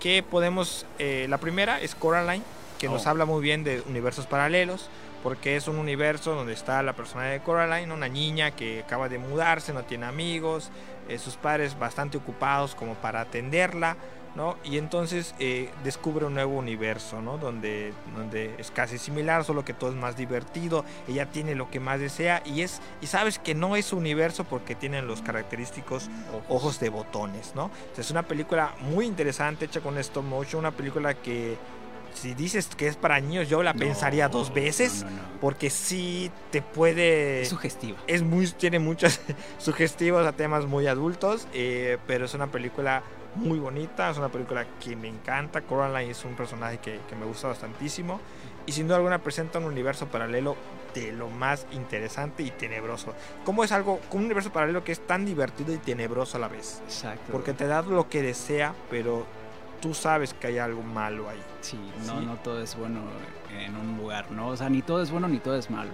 que 0.00 0.22
podemos. 0.22 0.86
eh, 0.98 1.26
la 1.28 1.38
primera 1.38 1.80
es 1.80 1.94
Coraline, 1.94 2.44
que 2.78 2.88
nos 2.88 3.06
Oh. 3.06 3.10
habla 3.10 3.24
muy 3.24 3.42
bien 3.42 3.64
de 3.64 3.82
universos 3.88 4.26
paralelos, 4.26 4.88
porque 5.24 5.56
es 5.56 5.66
un 5.66 5.76
universo 5.76 6.34
donde 6.34 6.52
está 6.52 6.82
la 6.84 6.92
persona 6.92 7.24
de 7.24 7.40
Coraline, 7.40 7.92
una 7.92 8.08
niña 8.08 8.52
que 8.52 8.80
acaba 8.82 9.08
de 9.08 9.18
mudarse, 9.18 9.72
no 9.72 9.82
tiene 9.84 10.06
amigos, 10.06 10.70
sus 11.18 11.34
padres 11.36 11.76
bastante 11.78 12.16
ocupados 12.18 12.74
como 12.76 12.94
para 12.94 13.20
atenderla. 13.22 13.96
¿No? 14.38 14.56
Y 14.62 14.78
entonces 14.78 15.34
eh, 15.40 15.68
descubre 15.82 16.24
un 16.24 16.34
nuevo 16.34 16.56
universo, 16.56 17.20
¿no? 17.20 17.36
Donde, 17.38 17.92
donde 18.16 18.54
es 18.56 18.70
casi 18.70 18.96
similar, 18.96 19.44
solo 19.44 19.64
que 19.64 19.74
todo 19.74 19.90
es 19.90 19.96
más 19.96 20.16
divertido. 20.16 20.84
Ella 21.08 21.26
tiene 21.26 21.56
lo 21.56 21.68
que 21.70 21.80
más 21.80 21.98
desea 21.98 22.40
y 22.46 22.62
es 22.62 22.80
y 23.02 23.08
sabes 23.08 23.40
que 23.40 23.56
no 23.56 23.74
es 23.74 23.86
su 23.86 23.96
universo 23.96 24.44
porque 24.44 24.76
tienen 24.76 25.08
los 25.08 25.22
característicos 25.22 26.08
ojos 26.48 26.78
de 26.78 26.88
botones, 26.88 27.52
¿no? 27.56 27.70
Sea, 27.94 28.02
es 28.02 28.10
una 28.12 28.22
película 28.22 28.74
muy 28.80 29.06
interesante 29.06 29.64
hecha 29.64 29.80
con 29.80 29.98
stop 29.98 30.24
motion, 30.24 30.60
una 30.60 30.70
película 30.70 31.14
que 31.14 31.56
si 32.14 32.34
dices 32.34 32.68
que 32.68 32.86
es 32.86 32.96
para 32.96 33.20
niños 33.20 33.48
yo 33.48 33.62
la 33.62 33.74
No, 33.74 33.80
pensaría 33.80 34.28
dos 34.28 34.52
veces 34.54 35.02
no, 35.04 35.10
no, 35.10 35.16
no. 35.16 35.22
porque 35.40 35.68
sí 35.68 36.30
te 36.50 36.62
puede 36.62 37.42
Es 37.42 37.48
sugestiva. 37.48 37.98
es 38.06 38.22
muy 38.22 38.46
tiene 38.52 38.78
muchos 38.78 39.20
sugestivos 39.58 40.26
a 40.26 40.32
temas 40.32 40.64
muy 40.64 40.86
adultos 40.86 41.46
eh, 41.52 41.98
pero 42.06 42.24
es 42.24 42.34
una 42.34 42.46
película 42.46 43.02
muy 43.38 43.58
bonita 43.58 44.10
es 44.10 44.18
una 44.18 44.28
película 44.28 44.66
que 44.80 44.96
me 44.96 45.08
encanta 45.08 45.60
Coraline 45.62 46.10
es 46.10 46.24
un 46.24 46.34
personaje 46.34 46.78
que, 46.78 47.00
que 47.08 47.16
me 47.16 47.24
gusta 47.24 47.48
bastantísimo 47.48 48.20
y 48.66 48.72
sin 48.72 48.86
duda 48.86 48.96
alguna 48.96 49.18
presenta 49.22 49.58
un 49.58 49.64
universo 49.64 50.06
paralelo 50.06 50.56
de 50.94 51.12
lo 51.12 51.28
más 51.28 51.66
interesante 51.72 52.42
y 52.42 52.50
tenebroso 52.50 53.14
como 53.44 53.62
es 53.64 53.72
algo 53.72 54.00
un 54.12 54.24
universo 54.24 54.50
paralelo 54.52 54.82
que 54.84 54.92
es 54.92 55.06
tan 55.06 55.24
divertido 55.24 55.72
y 55.72 55.78
tenebroso 55.78 56.36
a 56.36 56.40
la 56.40 56.48
vez 56.48 56.80
Exacto. 56.84 57.30
porque 57.32 57.52
te 57.52 57.66
da 57.66 57.82
lo 57.82 58.08
que 58.08 58.22
desea 58.22 58.74
pero 58.90 59.24
tú 59.80 59.94
sabes 59.94 60.34
que 60.34 60.48
hay 60.48 60.58
algo 60.58 60.82
malo 60.82 61.28
ahí 61.28 61.40
Sí, 61.60 61.78
no, 62.06 62.18
Sí. 62.20 62.26
no 62.26 62.34
todo 62.36 62.62
es 62.62 62.76
bueno 62.76 63.00
en 63.58 63.74
un 63.76 63.96
lugar, 63.98 64.30
¿no? 64.30 64.48
O 64.48 64.56
sea, 64.56 64.68
ni 64.68 64.82
todo 64.82 65.02
es 65.02 65.10
bueno 65.10 65.26
ni 65.26 65.38
todo 65.38 65.56
es 65.56 65.70
malo. 65.70 65.90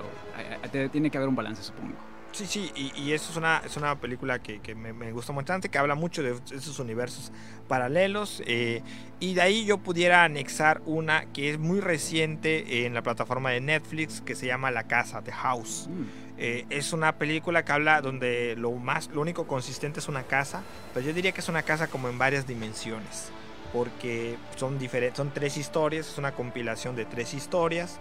Tiene 0.90 1.09
que 1.11 1.16
haber 1.16 1.28
un 1.28 1.36
balance, 1.36 1.62
supongo. 1.62 1.95
Sí, 2.35 2.47
sí, 2.47 2.72
y, 2.74 2.93
y 3.01 3.12
eso 3.12 3.30
es 3.30 3.37
una, 3.37 3.62
es 3.64 3.76
una 3.76 3.95
película 4.01 4.41
que, 4.43 4.59
que 4.61 4.74
me, 4.74 4.93
me 4.93 5.12
gusta 5.12 5.32
bastante, 5.32 5.68
que 5.68 5.78
habla 5.78 5.95
mucho 5.95 6.20
de 6.20 6.35
esos 6.53 6.80
universos 6.80 7.30
paralelos. 7.68 8.43
eh, 8.45 8.82
y 9.20 9.35
de 9.35 9.41
ahí 9.41 9.64
yo 9.64 9.78
pudiera 9.78 10.24
anexar 10.24 10.82
una 10.85 11.26
que 11.26 11.51
es 11.51 11.59
muy 11.61 11.80
reciente 11.80 12.85
en 12.87 12.93
la 12.93 13.03
plataforma 13.03 13.51
de 13.51 13.61
Netflix, 13.61 14.20
que 14.20 14.35
se 14.35 14.47
llama 14.49 14.72
La 14.72 14.82
Casa, 14.89 15.22
The 15.22 15.32
House. 15.32 15.87
Mm, 15.89 16.03
Eh, 16.37 16.66
es 16.70 16.93
una 16.93 17.12
película 17.16 17.64
que 17.64 17.70
habla 17.70 18.01
donde 18.01 18.57
lo, 18.59 18.72
más, 18.72 19.09
lo 19.14 19.20
único 19.20 19.47
consistente 19.47 20.01
es 20.01 20.09
una 20.09 20.24
casa, 20.24 20.64
pero 20.93 21.07
yo 21.07 21.12
diría 21.12 21.30
que 21.30 21.41
es 21.41 21.49
una 21.49 21.62
casa 21.62 21.87
como 21.87 22.09
en 22.09 22.18
varias 22.18 22.45
dimensiones. 22.49 23.30
Porque 23.72 24.37
son, 24.57 24.78
diferentes, 24.80 25.16
son 25.16 25.32
tres 25.32 25.57
historias, 25.57 26.09
es 26.09 26.18
una 26.18 26.32
compilación 26.32 26.97
de 26.97 27.05
tres 27.05 27.32
historias 27.35 28.01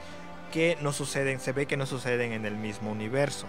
que 0.52 0.78
no 0.82 0.92
suceden, 0.94 1.40
se 1.40 1.52
ve 1.52 1.66
que 1.68 1.78
no 1.78 1.86
suceden 1.86 2.32
en 2.32 2.46
el 2.46 2.56
mismo 2.56 2.92
universo. 2.92 3.46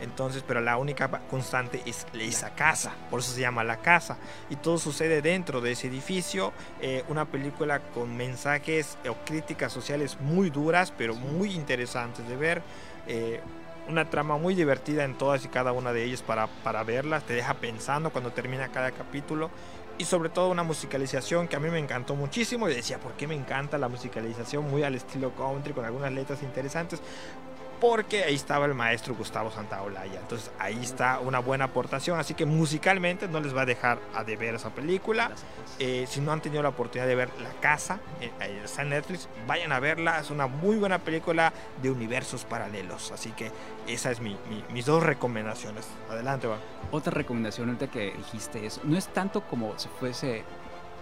Entonces, 0.00 0.44
pero 0.46 0.60
la 0.60 0.76
única 0.76 1.08
constante 1.30 1.82
es 1.86 2.06
esa 2.14 2.50
casa, 2.50 2.92
por 3.10 3.20
eso 3.20 3.32
se 3.32 3.40
llama 3.40 3.64
la 3.64 3.78
casa. 3.78 4.16
Y 4.50 4.56
todo 4.56 4.78
sucede 4.78 5.22
dentro 5.22 5.60
de 5.60 5.72
ese 5.72 5.88
edificio. 5.88 6.52
eh, 6.80 7.04
una 7.08 7.24
película 7.24 7.80
con 7.80 8.16
mensajes 8.16 8.96
o 9.08 9.14
críticas 9.24 9.72
sociales 9.72 10.18
muy 10.20 10.50
duras, 10.50 10.92
pero 10.96 11.14
muy 11.14 11.52
interesantes 11.52 12.28
de 12.28 12.36
ver. 12.36 12.62
eh, 13.06 13.40
una 13.88 14.04
trama 14.10 14.36
muy 14.36 14.54
divertida 14.54 15.04
en 15.04 15.16
todas 15.16 15.44
y 15.46 15.48
cada 15.48 15.72
una 15.72 15.92
de 15.94 16.04
ellas 16.04 16.22
para, 16.22 16.46
para 16.46 16.84
verlas. 16.84 17.24
Te 17.24 17.32
deja 17.32 17.54
pensando 17.54 18.10
cuando 18.10 18.30
termina 18.32 18.68
cada 18.68 18.90
capítulo. 18.92 19.50
Y 19.96 20.04
sobre 20.04 20.28
todo 20.28 20.50
una 20.50 20.62
musicalización 20.62 21.48
que 21.48 21.56
a 21.56 21.58
mí 21.58 21.70
me 21.70 21.78
encantó 21.78 22.14
muchísimo. 22.14 22.68
Y 22.68 22.74
decía, 22.74 22.98
¿por 22.98 23.14
qué 23.14 23.26
me 23.26 23.34
encanta 23.34 23.78
la 23.78 23.88
musicalización? 23.88 24.70
Muy 24.70 24.82
al 24.82 24.94
estilo 24.94 25.34
country, 25.34 25.72
con 25.72 25.84
algunas 25.84 26.12
letras 26.12 26.42
interesantes 26.42 27.00
porque 27.80 28.24
ahí 28.24 28.34
estaba 28.34 28.66
el 28.66 28.74
maestro 28.74 29.14
Gustavo 29.14 29.50
Santaolalla. 29.50 30.20
Entonces 30.20 30.50
ahí 30.58 30.78
está 30.82 31.18
una 31.20 31.38
buena 31.38 31.66
aportación. 31.66 32.18
Así 32.18 32.34
que 32.34 32.44
musicalmente 32.46 33.28
no 33.28 33.40
les 33.40 33.56
va 33.56 33.62
a 33.62 33.66
dejar 33.66 33.98
a 34.14 34.24
deber 34.24 34.54
esa 34.54 34.70
película. 34.70 35.30
Eh, 35.78 36.06
si 36.08 36.20
no 36.20 36.32
han 36.32 36.40
tenido 36.40 36.62
la 36.62 36.70
oportunidad 36.70 37.06
de 37.06 37.14
ver 37.14 37.30
La 37.40 37.50
Casa, 37.60 38.00
eh, 38.20 38.30
está 38.64 38.82
en 38.82 38.90
Netflix, 38.90 39.28
vayan 39.46 39.72
a 39.72 39.80
verla. 39.80 40.18
Es 40.20 40.30
una 40.30 40.46
muy 40.46 40.76
buena 40.76 40.98
película 40.98 41.52
de 41.82 41.90
universos 41.90 42.44
paralelos. 42.44 43.12
Así 43.12 43.30
que 43.32 43.50
esa 43.86 44.10
es 44.10 44.20
mi, 44.20 44.36
mi- 44.50 44.64
mis 44.72 44.86
dos 44.86 45.02
recomendaciones. 45.02 45.86
Adelante, 46.10 46.46
va. 46.46 46.58
Otra 46.90 47.12
recomendación 47.12 47.68
ahorita 47.68 47.88
que 47.90 48.12
dijiste 48.16 48.66
es, 48.66 48.80
no 48.84 48.96
es 48.96 49.06
tanto 49.08 49.42
como 49.42 49.78
si 49.78 49.88
fuese 50.00 50.42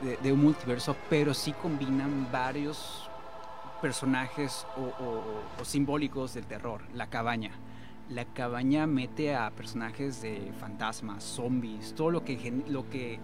de, 0.03 0.17
de 0.19 0.33
un 0.33 0.41
multiverso, 0.43 0.95
pero 1.09 1.33
sí 1.33 1.53
combinan 1.53 2.31
varios 2.31 3.06
personajes 3.81 4.67
o, 4.77 5.65
simbólicos 5.65 6.35
del 6.35 6.47
terror. 6.47 6.83
La 6.95 7.09
cabaña. 7.09 7.53
La 8.09 8.25
cabaña 8.25 8.87
mete 8.87 9.35
a 9.35 9.51
personajes 9.51 10.23
de 10.23 10.53
fantasmas, 10.61 11.25
zombies, 11.25 11.95
todo 11.95 12.11
lo 12.11 12.25
que, 12.25 12.63
lo 12.69 12.89
que 12.89 13.19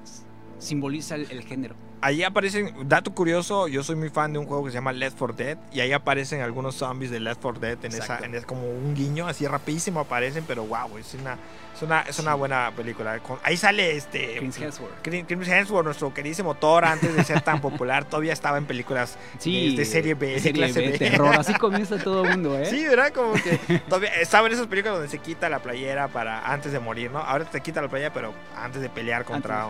simboliza 0.59 1.15
el 1.15 1.45
género. 1.45 1.77
Ahí 2.05 2.25
aparecen, 2.25 2.75
dato 2.89 3.13
curioso, 3.15 3.69
yo 3.69 3.85
soy 3.85 3.95
muy 3.95 4.11
fan 4.11 4.33
de 4.33 4.39
un 4.41 4.47
juego 4.47 4.65
que 4.65 4.71
se 4.71 4.75
llama 4.75 4.93
Left 4.93 5.17
4 5.17 5.37
Dead 5.37 5.57
y 5.73 5.79
ahí 5.81 5.93
aparecen 5.93 6.41
algunos 6.41 6.75
zombies 6.75 7.13
de 7.13 7.21
Left 7.21 7.41
4 7.41 7.61
Dead 7.61 7.79
en 7.85 7.93
esa, 7.93 8.19
en 8.19 8.35
esa- 8.35 8.45
como 8.47 8.69
un 8.69 8.93
guiño, 8.95 9.29
así 9.29 9.47
rapidísimo 9.47 10.01
aparecen, 10.01 10.43
pero 10.47 10.65
wow, 10.65 10.99
es 10.99 11.15
una, 11.15 11.39
es 11.77 11.81
una, 11.83 12.01
es 12.01 12.19
una 12.19 12.33
Sí. 12.33 12.39
buena 12.41 12.73
película. 12.77 13.21
Con- 13.21 13.39
ahí 13.45 13.57
sale 13.57 13.97
este 13.97 14.37
Chris 14.39 14.59
Hemsworth. 14.59 14.95
Chris 15.03 15.49
Hemsworth, 15.49 15.85
nuestro 15.85 16.13
queridísimo 16.13 16.55
Thor, 16.57 16.85
antes 16.85 17.15
de 17.15 17.23
ser 17.23 17.41
tan 17.43 17.61
popular, 17.63 18.05
todavía 18.05 18.33
estaba 18.33 18.59
en 18.59 18.67
películas 18.67 19.17
Sí, 19.39 19.77
de 19.77 19.85
serie 19.85 20.15
B, 20.15 20.27
de 20.27 20.41
serie 20.41 20.65
clase 20.65 20.81
B, 20.81 20.89
B. 20.91 20.99
terror. 20.99 21.37
Así 21.39 21.55
comienza 21.61 21.99
todo 21.99 22.25
el 22.25 22.31
mundo, 22.31 22.59
¿eh? 22.59 22.67
Sí, 22.67 22.85
¿verdad? 22.85 23.13
Como 23.13 23.35
que 23.35 23.79
todavía 23.89 24.11
estaba 24.21 24.49
en 24.49 24.55
esas 24.55 24.67
películas 24.67 24.95
donde 24.97 25.09
se 25.09 25.19
quita 25.19 25.49
la 25.49 25.61
playera 25.61 26.09
para 26.09 26.53
antes 26.53 26.73
de 26.73 26.81
morir, 26.81 27.13
¿no? 27.13 27.21
Ahora 27.21 27.45
te 27.45 27.61
quita 27.61 27.81
la 27.81 27.87
playera, 27.89 28.13
pero 28.13 28.35
antes 28.57 28.83
de 28.83 28.89
pelear 28.89 29.25
contra, 29.25 29.69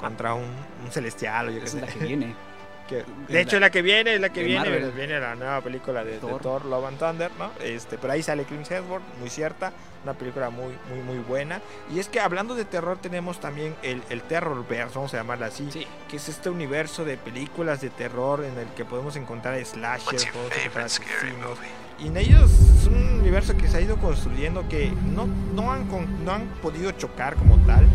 contra 0.00 0.32
un, 0.32 0.44
un 0.82 0.90
celestial 0.90 1.48
o 1.48 1.50
yo 1.50 1.60
qué 1.60 1.73
es 1.74 1.80
la 1.82 1.86
que 1.88 1.98
viene. 1.98 2.34
Que- 2.84 3.02
de 3.28 3.40
hecho, 3.40 3.56
la- 3.56 3.60
la 3.68 3.70
que 3.70 3.80
viene, 3.80 4.14
es 4.16 4.20
la 4.20 4.28
que 4.28 4.42
viene, 4.42 4.58
Marvel. 4.68 4.90
viene 4.92 5.18
la 5.18 5.34
nueva 5.34 5.62
película 5.62 6.04
de 6.04 6.12
de 6.12 6.18
Thor. 6.18 6.42
Thor. 6.42 6.64
Love 6.66 6.84
and 6.88 6.98
Thunder, 6.98 7.30
¿no? 7.38 7.50
Este, 7.62 7.96
pero 7.96 8.12
ahí 8.12 8.22
sale 8.22 8.44
Chris 8.44 8.70
Hemsworth, 8.70 9.02
muy 9.20 9.30
cierta, 9.30 9.72
una 10.02 10.12
película 10.12 10.50
muy, 10.50 10.74
muy, 10.90 10.98
muy 11.02 11.16
buena. 11.26 11.62
Y 11.90 11.98
es 11.98 12.10
que 12.10 12.20
hablando 12.20 12.54
de 12.54 12.66
terror 12.66 12.98
tenemos 13.00 13.40
también 13.40 13.74
el, 13.82 14.02
el 14.10 14.20
Terrorverse, 14.20 14.96
vamos 14.96 15.14
a 15.14 15.16
llamarla 15.16 15.46
así, 15.46 15.66
Sí. 15.70 15.86
que 16.10 16.18
es 16.18 16.28
este 16.28 16.50
universo 16.50 17.06
de 17.06 17.16
películas 17.16 17.80
de 17.80 17.88
terror 17.88 18.44
en 18.44 18.58
el 18.58 18.66
que 18.76 18.84
podemos 18.84 19.16
encontrar 19.16 19.54
slashers, 19.64 20.26
podemos 20.26 20.52
encontrar 20.58 20.84
asesinos, 20.84 21.58
y 21.98 22.08
en 22.08 22.16
ellos 22.18 22.50
es 22.52 22.86
un 22.86 23.20
universo 23.20 23.56
que 23.56 23.66
se 23.66 23.78
ha 23.78 23.80
ido 23.80 23.96
construyendo 23.96 24.68
que 24.68 24.92
no, 25.14 25.26
no, 25.54 25.72
han, 25.72 25.86
con- 25.86 26.22
no 26.22 26.32
han 26.32 26.48
podido 26.60 26.90
chocar 26.90 27.34
como 27.36 27.56
tal, 27.66 27.86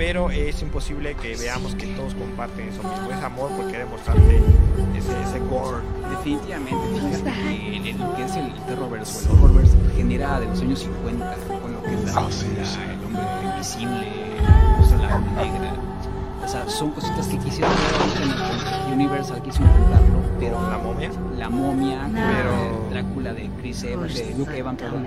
pero 0.00 0.30
es 0.30 0.62
imposible 0.62 1.14
que 1.14 1.36
veamos 1.36 1.74
que 1.74 1.86
todos 1.88 2.14
comparten 2.14 2.68
eso 2.70 2.82
mismo, 2.82 3.10
ese 3.14 3.22
amor 3.22 3.50
por 3.50 3.66
querer 3.70 3.86
mostrarte 3.86 4.38
ese, 4.96 5.12
ese 5.28 5.38
gore. 5.40 5.82
Definitivamente, 6.08 6.74
fíjate 6.94 7.32
que 7.42 7.76
el- 7.76 7.86
el- 7.86 7.98
lo 7.98 8.16
que 8.16 8.24
es 8.24 8.34
el 8.34 8.50
terrorverse 8.66 9.28
o 9.28 9.32
el 9.34 9.38
horrorverse 9.42 9.76
genera 9.94 10.40
de 10.40 10.46
los 10.46 10.58
años 10.62 10.78
50 10.78 11.34
con 11.60 11.72
lo 11.74 11.82
que 11.82 11.92
es 11.92 12.04
la 12.14 12.18
Oh, 12.22 12.30
sí, 12.30 12.46
sí. 12.64 12.78
el 12.82 13.04
hombre 13.04 13.22
invisible, 13.52 14.06
la 15.02 15.18
negra. 15.18 15.72
O 16.46 16.48
sea, 16.48 16.66
son 16.70 16.92
cositas 16.92 17.26
que 17.26 17.36
quisieron 17.36 17.70
ver 17.70 18.22
en 18.22 18.30
el 18.88 18.94
Universal, 18.94 19.42
quiso 19.42 19.62
intentarlo, 19.62 20.22
pero 20.40 20.56
la 20.70 20.78
momia. 20.78 21.10
la 21.36 21.50
momia, 21.50 22.08
No. 22.08 22.14
pero 22.14 22.88
Drácula 22.90 23.34
de 23.34 23.50
Chris 23.60 23.84
Evans, 23.84 24.14
de 24.14 24.34
Luke 24.38 24.56
Evans, 24.56 24.80
perdón, 24.80 25.06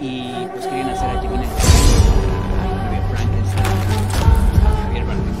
y 0.00 0.32
pues 0.52 0.66
querían 0.68 0.90
hacer 0.90 1.10
a 1.10 1.20
Gemini 1.20 1.46
Frankenstein, 3.10 3.66
a 3.66 3.69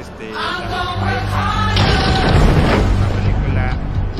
este, 0.00 0.30
una 0.30 1.74
película 3.14 3.76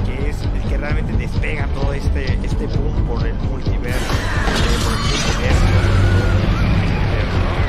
que 0.07 0.31
es 0.31 0.43
el 0.43 0.69
que 0.69 0.77
realmente 0.79 1.13
despega 1.13 1.67
todo 1.69 1.93
este, 1.93 2.39
este 2.43 2.67
boom 2.67 3.07
por 3.07 3.27
el 3.27 3.35
multiverso. 3.35 4.13
Eh, 4.13 4.77
por 4.85 4.93
el 4.93 4.99
multiverso. 5.11 5.67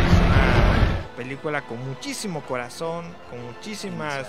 Es 0.06 0.14
una 0.26 1.16
película 1.16 1.62
con 1.64 1.86
muchísimo 1.88 2.42
corazón, 2.42 3.14
con 3.30 3.46
muchísimas 3.46 4.28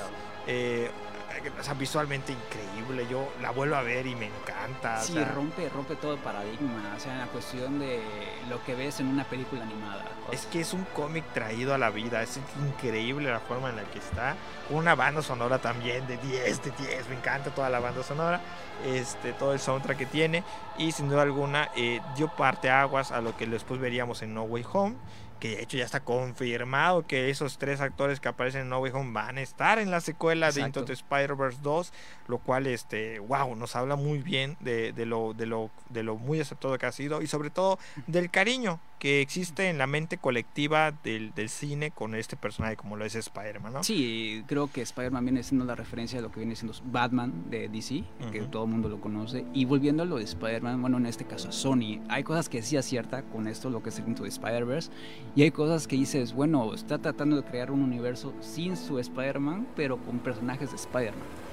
o 1.58 1.62
sea, 1.62 1.74
visualmente 1.74 2.32
increíble. 2.32 3.06
Yo 3.10 3.32
la 3.40 3.50
vuelvo 3.50 3.76
a 3.76 3.82
ver 3.82 4.06
y 4.06 4.14
me 4.14 4.26
encanta. 4.26 5.00
Sí, 5.00 5.12
o 5.12 5.16
sea, 5.16 5.24
rompe, 5.26 5.68
rompe 5.68 5.96
todo 5.96 6.14
el 6.14 6.20
paradigma. 6.20 6.94
O 6.96 7.00
sea, 7.00 7.12
en 7.12 7.18
la 7.20 7.26
cuestión 7.26 7.78
de 7.78 8.02
lo 8.48 8.62
que 8.64 8.74
ves 8.74 9.00
en 9.00 9.08
una 9.08 9.24
película 9.24 9.62
animada. 9.62 10.04
Es 10.32 10.46
que 10.46 10.60
es 10.60 10.72
un 10.72 10.84
cómic 10.94 11.24
traído 11.32 11.74
a 11.74 11.78
la 11.78 11.90
vida, 11.90 12.22
es 12.22 12.38
increíble 12.60 13.30
la 13.30 13.40
forma 13.40 13.70
en 13.70 13.76
la 13.76 13.84
que 13.84 13.98
está. 13.98 14.36
Una 14.70 14.94
banda 14.94 15.22
sonora 15.22 15.58
también 15.58 16.06
de 16.06 16.18
10 16.18 16.62
de 16.62 16.70
10, 16.70 17.08
me 17.08 17.16
encanta 17.16 17.50
toda 17.50 17.70
la 17.70 17.80
banda 17.80 18.02
sonora, 18.02 18.40
este, 18.84 19.32
todo 19.32 19.52
el 19.54 19.60
soundtrack 19.60 19.96
que 19.96 20.06
tiene 20.06 20.44
y 20.76 20.92
sin 20.92 21.08
duda 21.08 21.22
alguna 21.22 21.70
eh, 21.76 22.00
dio 22.16 22.28
parte 22.28 22.70
aguas 22.70 23.10
a 23.10 23.20
lo 23.20 23.36
que 23.36 23.46
después 23.46 23.80
veríamos 23.80 24.22
en 24.22 24.34
No 24.34 24.42
Way 24.42 24.66
Home, 24.72 24.96
que 25.38 25.56
de 25.56 25.62
hecho 25.62 25.76
ya 25.76 25.84
está 25.84 26.00
confirmado 26.00 27.06
que 27.06 27.30
esos 27.30 27.58
tres 27.58 27.80
actores 27.80 28.20
que 28.20 28.28
aparecen 28.28 28.62
en 28.62 28.68
No 28.68 28.80
Way 28.80 28.92
Home 28.94 29.12
van 29.12 29.38
a 29.38 29.40
estar 29.40 29.78
en 29.78 29.90
la 29.90 30.00
secuela 30.00 30.50
de 30.50 30.62
Into 30.62 30.84
the 30.84 30.92
Spider-Verse 30.92 31.58
2, 31.62 31.92
lo 32.28 32.38
cual 32.38 32.66
este, 32.66 33.18
wow, 33.20 33.54
nos 33.56 33.76
habla 33.76 33.96
muy 33.96 34.18
bien 34.18 34.56
de, 34.60 34.92
de 34.92 35.06
lo, 35.06 35.34
de, 35.34 35.46
lo, 35.46 35.70
de 35.90 36.02
lo 36.02 36.16
muy 36.16 36.40
aceptado 36.40 36.76
que 36.78 36.86
ha 36.86 36.92
sido 36.92 37.22
y 37.22 37.26
sobre 37.26 37.50
todo 37.50 37.78
del 38.06 38.30
cariño 38.30 38.80
que 38.98 39.20
existe 39.20 39.68
en 39.68 39.78
la 39.78 39.86
mente 39.86 40.18
colectiva 40.18 40.92
del, 41.04 41.34
del 41.34 41.48
cine 41.48 41.90
con 41.90 42.14
este 42.14 42.36
personaje 42.36 42.76
como 42.76 42.96
lo 42.96 43.04
es 43.04 43.14
Spider-Man, 43.14 43.72
¿no? 43.72 43.84
Sí, 43.84 44.44
creo 44.46 44.70
que 44.70 44.82
Spider-Man 44.82 45.24
viene 45.24 45.42
siendo 45.42 45.64
la 45.64 45.74
referencia 45.74 46.18
de 46.18 46.22
lo 46.22 46.32
que 46.32 46.40
viene 46.40 46.56
siendo 46.56 46.76
Batman 46.86 47.50
de 47.50 47.68
DC, 47.68 48.04
que 48.32 48.40
todo 48.42 48.64
el 48.64 48.70
mundo 48.70 48.88
lo 48.88 49.00
conoce. 49.00 49.44
Y 49.54 49.64
volviendo 49.64 50.02
a 50.02 50.06
lo 50.06 50.16
de 50.16 50.24
Spider-Man, 50.24 50.80
bueno, 50.80 50.98
en 50.98 51.06
este 51.06 51.24
caso 51.24 51.52
Sony, 51.52 52.00
hay 52.08 52.24
cosas 52.24 52.48
que 52.48 52.62
sí 52.62 52.76
acierta 52.76 53.22
con 53.22 53.46
esto, 53.46 53.70
lo 53.70 53.82
que 53.82 53.90
es 53.90 53.98
el 53.98 54.14
the 54.14 54.26
Spider-Verse, 54.26 54.90
y 55.36 55.42
hay 55.42 55.50
cosas 55.50 55.86
que 55.86 55.96
dices, 55.96 56.32
bueno, 56.32 56.74
está 56.74 56.98
tratando 56.98 57.36
de 57.36 57.44
crear 57.44 57.70
un 57.70 57.82
universo 57.82 58.34
sin 58.40 58.76
su 58.76 58.98
Spider-Man, 58.98 59.68
pero 59.76 59.98
con 59.98 60.18
personajes 60.18 60.70
de 60.70 60.76
Spider-Man. 60.76 61.47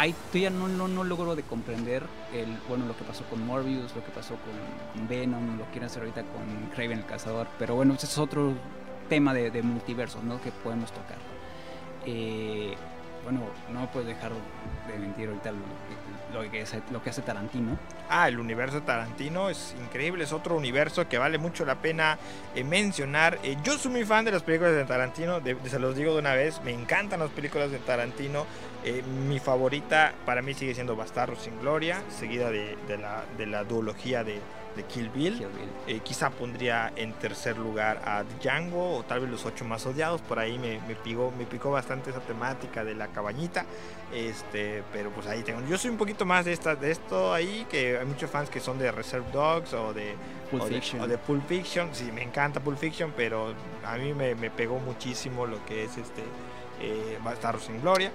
Ah, 0.00 0.04
Ahí 0.04 0.14
todavía 0.32 0.48
no, 0.48 0.66
no, 0.66 0.88
no 0.88 1.04
logro 1.04 1.36
de 1.36 1.42
comprender 1.42 2.02
el, 2.32 2.56
bueno, 2.70 2.86
lo 2.86 2.96
que 2.96 3.04
pasó 3.04 3.22
con 3.24 3.46
Morbius, 3.46 3.94
lo 3.94 4.02
que 4.02 4.10
pasó 4.10 4.34
con, 4.36 5.06
Venom, 5.06 5.58
lo 5.58 5.64
que 5.66 5.72
quieren 5.72 5.88
hacer 5.88 6.00
ahorita 6.00 6.22
con 6.22 6.70
Craven 6.74 7.00
el 7.00 7.04
Cazador, 7.04 7.46
pero 7.58 7.74
bueno, 7.74 7.92
ese 7.92 8.06
es 8.06 8.16
otro 8.16 8.54
tema 9.10 9.34
de, 9.34 9.50
de 9.50 9.62
multiversos, 9.62 10.24
¿no? 10.24 10.40
Que 10.40 10.52
podemos 10.52 10.90
tocar. 10.90 11.18
Eh, 12.06 12.74
bueno, 13.24 13.40
no 13.70 13.90
puedo 13.90 14.06
dejar 14.06 14.32
de 14.88 14.98
mentir 14.98 15.28
ahorita 15.28 15.52
lo 16.32 16.50
que, 16.50 16.62
hace, 16.62 16.80
lo 16.90 17.02
que 17.02 17.10
hace 17.10 17.20
Tarantino. 17.20 17.76
Ah, 18.12 18.26
el 18.28 18.40
universo 18.40 18.80
de 18.80 18.86
Tarantino 18.86 19.48
es 19.50 19.72
increíble, 19.80 20.24
es 20.24 20.32
otro 20.32 20.56
universo 20.56 21.08
que 21.08 21.16
vale 21.16 21.38
mucho 21.38 21.64
la 21.64 21.76
pena 21.76 22.18
eh, 22.56 22.64
mencionar. 22.64 23.38
Eh, 23.44 23.56
yo 23.62 23.78
soy 23.78 23.92
muy 23.92 24.04
fan 24.04 24.24
de 24.24 24.32
las 24.32 24.42
películas 24.42 24.74
de 24.74 24.84
Tarantino, 24.84 25.38
de- 25.40 25.56
se 25.68 25.78
los 25.78 25.94
digo 25.94 26.14
de 26.14 26.18
una 26.18 26.34
vez, 26.34 26.60
me 26.64 26.72
encantan 26.72 27.20
las 27.20 27.30
películas 27.30 27.70
de 27.70 27.78
Tarantino. 27.78 28.46
Eh, 28.82 29.02
mi 29.28 29.38
favorita 29.38 30.12
para 30.26 30.42
mí 30.42 30.54
sigue 30.54 30.74
siendo 30.74 30.96
Bastardo 30.96 31.36
sin 31.36 31.60
Gloria, 31.60 32.02
seguida 32.08 32.50
de, 32.50 32.76
de 32.88 32.98
la, 32.98 33.22
de 33.38 33.46
la 33.46 33.62
duología 33.62 34.24
de, 34.24 34.40
de 34.74 34.82
Kill 34.88 35.10
Bill. 35.10 35.36
Kill 35.38 35.48
Bill. 35.48 35.68
Eh, 35.96 36.00
quizá 36.02 36.30
pondría 36.30 36.90
en 36.96 37.12
tercer 37.12 37.58
lugar 37.58 38.00
a 38.04 38.24
Django 38.40 38.96
o 38.96 39.02
tal 39.04 39.20
vez 39.20 39.30
los 39.30 39.44
ocho 39.44 39.64
más 39.66 39.84
odiados. 39.86 40.20
Por 40.22 40.38
ahí 40.38 40.58
me, 40.58 40.80
me, 40.88 40.94
picó, 40.96 41.30
me 41.38 41.44
picó 41.44 41.70
bastante 41.70 42.10
esa 42.10 42.20
temática 42.20 42.82
de 42.82 42.94
la 42.94 43.08
cabañita. 43.08 43.66
Este, 44.14 44.82
pero 44.92 45.10
pues 45.10 45.26
ahí 45.28 45.42
tengo. 45.42 45.60
Yo 45.68 45.78
soy 45.78 45.90
un 45.90 45.96
poquito 45.96 46.24
más 46.24 46.44
de 46.44 46.52
esta, 46.52 46.74
de 46.74 46.90
esto 46.90 47.32
ahí, 47.32 47.64
que 47.70 47.99
hay 48.00 48.06
muchos 48.06 48.30
fans 48.30 48.48
que 48.48 48.60
son 48.60 48.78
de 48.78 48.90
Reserve 48.90 49.30
Dogs 49.30 49.74
o 49.74 49.92
de 49.92 50.14
Pulp 50.50 50.62
o 50.62 50.66
de, 50.66 50.74
Fiction. 50.76 51.02
o 51.02 51.06
de 51.06 51.18
Pulp 51.18 51.46
Fiction. 51.46 51.90
Sí, 51.92 52.10
me 52.12 52.22
encanta 52.22 52.58
Pulp 52.58 52.78
Fiction, 52.78 53.12
pero 53.14 53.54
a 53.84 53.96
mí 53.96 54.14
me, 54.14 54.34
me 54.34 54.50
pegó 54.50 54.78
muchísimo 54.78 55.44
lo 55.44 55.62
que 55.66 55.84
es 55.84 55.98
este 55.98 56.22
eh, 56.80 57.18
Bastardos 57.22 57.64
sin 57.64 57.80
Gloria. 57.82 58.10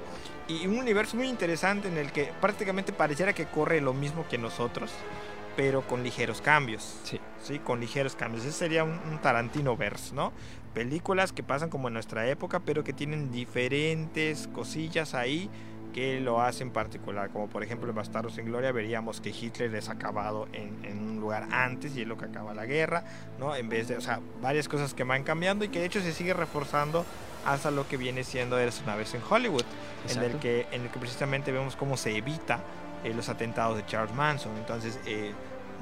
Y 0.48 0.66
un 0.66 0.80
universo 0.80 1.18
muy 1.18 1.28
interesante 1.28 1.88
en 1.88 1.98
el 1.98 2.12
que 2.12 2.32
prácticamente 2.42 2.94
pareciera 2.94 3.34
que 3.34 3.46
corre 3.46 3.80
lo 3.80 3.94
mismo 3.94 4.26
que 4.28 4.40
nosotros, 4.40 4.92
pero 5.56 5.84
con 5.84 6.04
ligeros 6.04 6.42
cambios. 6.42 7.00
Sí. 7.04 7.20
Sí, 7.44 7.60
con 7.60 7.80
ligeros 7.80 8.16
cambios. 8.16 8.44
Ese 8.44 8.58
sería 8.58 8.84
un, 8.84 9.00
un 9.08 9.20
Tarantino 9.22 9.78
verse, 9.78 10.16
¿no? 10.16 10.34
Películas 10.74 11.32
que 11.32 11.44
pasan 11.44 11.70
como 11.70 11.90
en 11.90 11.94
nuestra 11.94 12.28
época, 12.28 12.60
pero 12.60 12.84
que 12.84 12.92
tienen 12.92 13.32
diferentes 13.32 14.48
cosillas 14.48 15.14
ahí 15.14 15.48
que 15.96 16.20
lo 16.20 16.42
hacen 16.42 16.72
particular. 16.72 17.30
Como 17.30 17.48
por 17.48 17.64
ejemplo 17.64 17.90
en 17.90 17.96
Bastardos 17.96 18.34
sin 18.34 18.44
Gloria 18.44 18.74
veríamos 18.74 19.22
que 19.22 19.30
Hitler 19.30 19.74
es 19.76 19.88
acabado 19.88 20.46
en, 20.52 20.84
en 20.84 21.00
un 21.00 21.22
lugar 21.22 21.48
antes 21.52 21.96
y 21.96 22.02
es 22.02 22.08
lo 22.08 22.18
que 22.18 22.26
acaba 22.26 22.54
la 22.54 22.66
guerra, 22.66 23.06
¿no? 23.40 23.56
En 23.56 23.70
vez 23.70 23.88
de, 23.88 23.96
o 23.96 24.02
sea, 24.02 24.20
varias 24.42 24.68
cosas 24.68 24.94
que 24.94 25.06
van 25.06 25.24
cambiando 25.24 25.64
y 25.64 25.70
que 25.70 25.80
de 25.80 25.86
hecho 25.86 26.02
se 26.02 26.12
sigue 26.12 26.34
reforzando 26.34 27.06
hasta 27.46 27.72
lo 27.72 27.88
que 27.88 27.96
viene 27.96 28.26
siendo 28.26 28.60
Eres 28.60 28.82
una 28.84 28.98
vez 28.98 29.14
en 29.14 29.22
Hollywood, 29.28 29.64
en 30.10 30.22
el, 30.22 30.38
que, 30.40 30.68
en 30.74 30.82
el 30.82 30.90
que 30.90 31.00
precisamente 31.00 31.54
vemos 31.54 31.78
cómo 31.78 31.96
se 31.96 32.18
evita 32.18 32.60
eh, 33.06 33.14
los 33.14 33.30
atentados 33.30 33.78
de 33.78 33.86
Charles 33.86 34.14
Manson. 34.14 34.52
Entonces, 34.58 35.00
eh, 35.06 35.32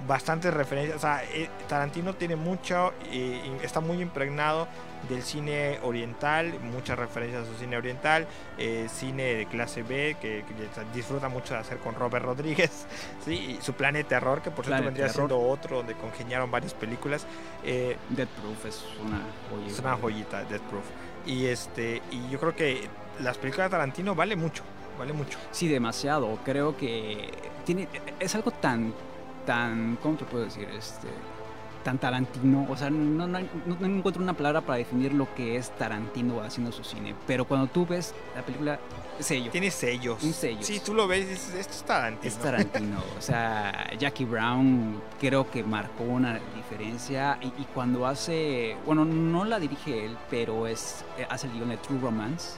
bastantes 0.08 0.54
referencias. 0.54 0.98
O 0.98 1.00
sea, 1.00 1.24
eh, 1.24 1.50
Tarantino 1.68 2.14
tiene 2.14 2.36
mucho, 2.36 2.94
eh, 3.12 3.42
está 3.64 3.80
muy 3.80 4.00
impregnado 4.00 4.68
del 5.10 5.24
cine 5.24 5.80
oriental, 5.84 6.60
muchas 6.60 6.98
referencias 6.98 7.44
a 7.44 7.52
su 7.52 7.58
cine 7.58 7.78
oriental, 7.78 8.28
eh, 8.58 8.88
cine 8.94 9.36
de 9.36 9.46
clase 9.46 9.84
B 9.84 10.18
que, 10.20 10.44
que 10.48 10.54
disfruta 10.94 11.30
mucho 11.30 11.54
de 11.54 11.60
hacer 11.60 11.78
con 11.80 11.96
Robert 11.96 12.26
Rodríguez, 12.26 12.86
¿sí? 13.26 13.58
y 13.60 13.62
su 13.62 13.74
Plan 13.74 13.94
de 13.94 14.04
Terror, 14.04 14.42
que 14.42 14.52
por 14.52 14.66
cierto 14.66 14.82
Planet 14.82 14.86
vendría 14.86 15.10
siendo 15.10 15.40
otro 15.40 15.78
donde 15.78 15.96
congeniaron 15.96 16.50
varias 16.50 16.74
películas. 16.74 17.26
Eh, 17.64 17.98
Death 18.10 18.30
Proof 18.30 18.66
es 18.66 18.86
una 19.04 19.22
joya. 19.50 19.68
es 19.68 19.80
una 19.80 19.96
joyita, 19.96 20.44
Death 20.44 20.62
Proof. 20.64 20.86
Y, 21.26 21.46
este, 21.46 22.02
y 22.12 22.30
yo 22.30 22.40
creo 22.40 22.56
que 22.56 22.88
las 23.22 23.38
películas 23.38 23.68
de 23.68 23.72
Tarantino 23.72 24.16
vale 24.16 24.36
mucho, 24.36 24.64
vale 24.98 25.14
mucho. 25.14 25.38
Sí, 25.52 25.68
demasiado. 25.68 26.40
Creo 26.44 26.76
que 26.76 27.32
tiene 27.66 27.88
es 28.20 28.36
algo 28.36 28.52
tan 28.52 28.94
tan 29.46 29.98
¿cómo 30.02 30.18
te 30.18 30.26
puedo 30.26 30.46
decir? 30.46 30.68
Este 30.70 31.08
tan 31.84 31.98
Tarantino, 32.00 32.66
o 32.70 32.78
sea, 32.78 32.90
no, 32.90 33.28
no, 33.28 33.40
no- 33.40 33.48
no 33.80 33.86
encuentro 33.86 34.24
una 34.24 34.34
palabra 34.34 34.62
para 34.62 34.78
definir 34.78 35.14
lo 35.14 35.34
que 35.36 35.58
es 35.58 35.70
Tarantino 35.76 36.42
haciendo 36.42 36.72
su 36.72 36.84
cine, 36.84 37.14
pero 37.28 37.46
cuando 37.46 37.68
tú 37.68 37.86
ves 37.86 38.14
la 38.36 38.42
película 38.42 38.80
sello, 39.20 39.52
Tiene 39.52 39.70
sellos. 39.70 40.24
Un 40.24 40.34
sello. 40.34 40.64
Sí, 40.64 40.80
tú 40.84 40.94
lo 40.94 41.08
ves 41.08 41.26
y 41.26 41.30
dices, 41.30 41.54
esto 41.56 41.74
es 41.74 41.84
Tarantino. 41.84 42.28
es 42.34 42.38
Tarantino, 42.40 43.00
o 43.18 43.22
sea, 43.22 43.92
Jackie 44.00 44.26
Brown 44.26 45.02
creo 45.20 45.50
que 45.52 45.64
marcó 45.64 46.04
una 46.04 46.40
diferencia 46.56 47.38
y, 47.42 47.48
y 47.48 47.68
cuando 47.74 48.08
hace, 48.08 48.76
bueno, 48.86 49.06
no 49.06 49.44
la 49.46 49.60
dirige 49.60 50.06
él, 50.06 50.18
pero 50.30 50.66
es 50.68 51.04
hace 51.30 51.48
el 51.48 51.54
guion 51.54 51.70
de 51.70 51.78
True 51.78 52.00
Romance. 52.02 52.58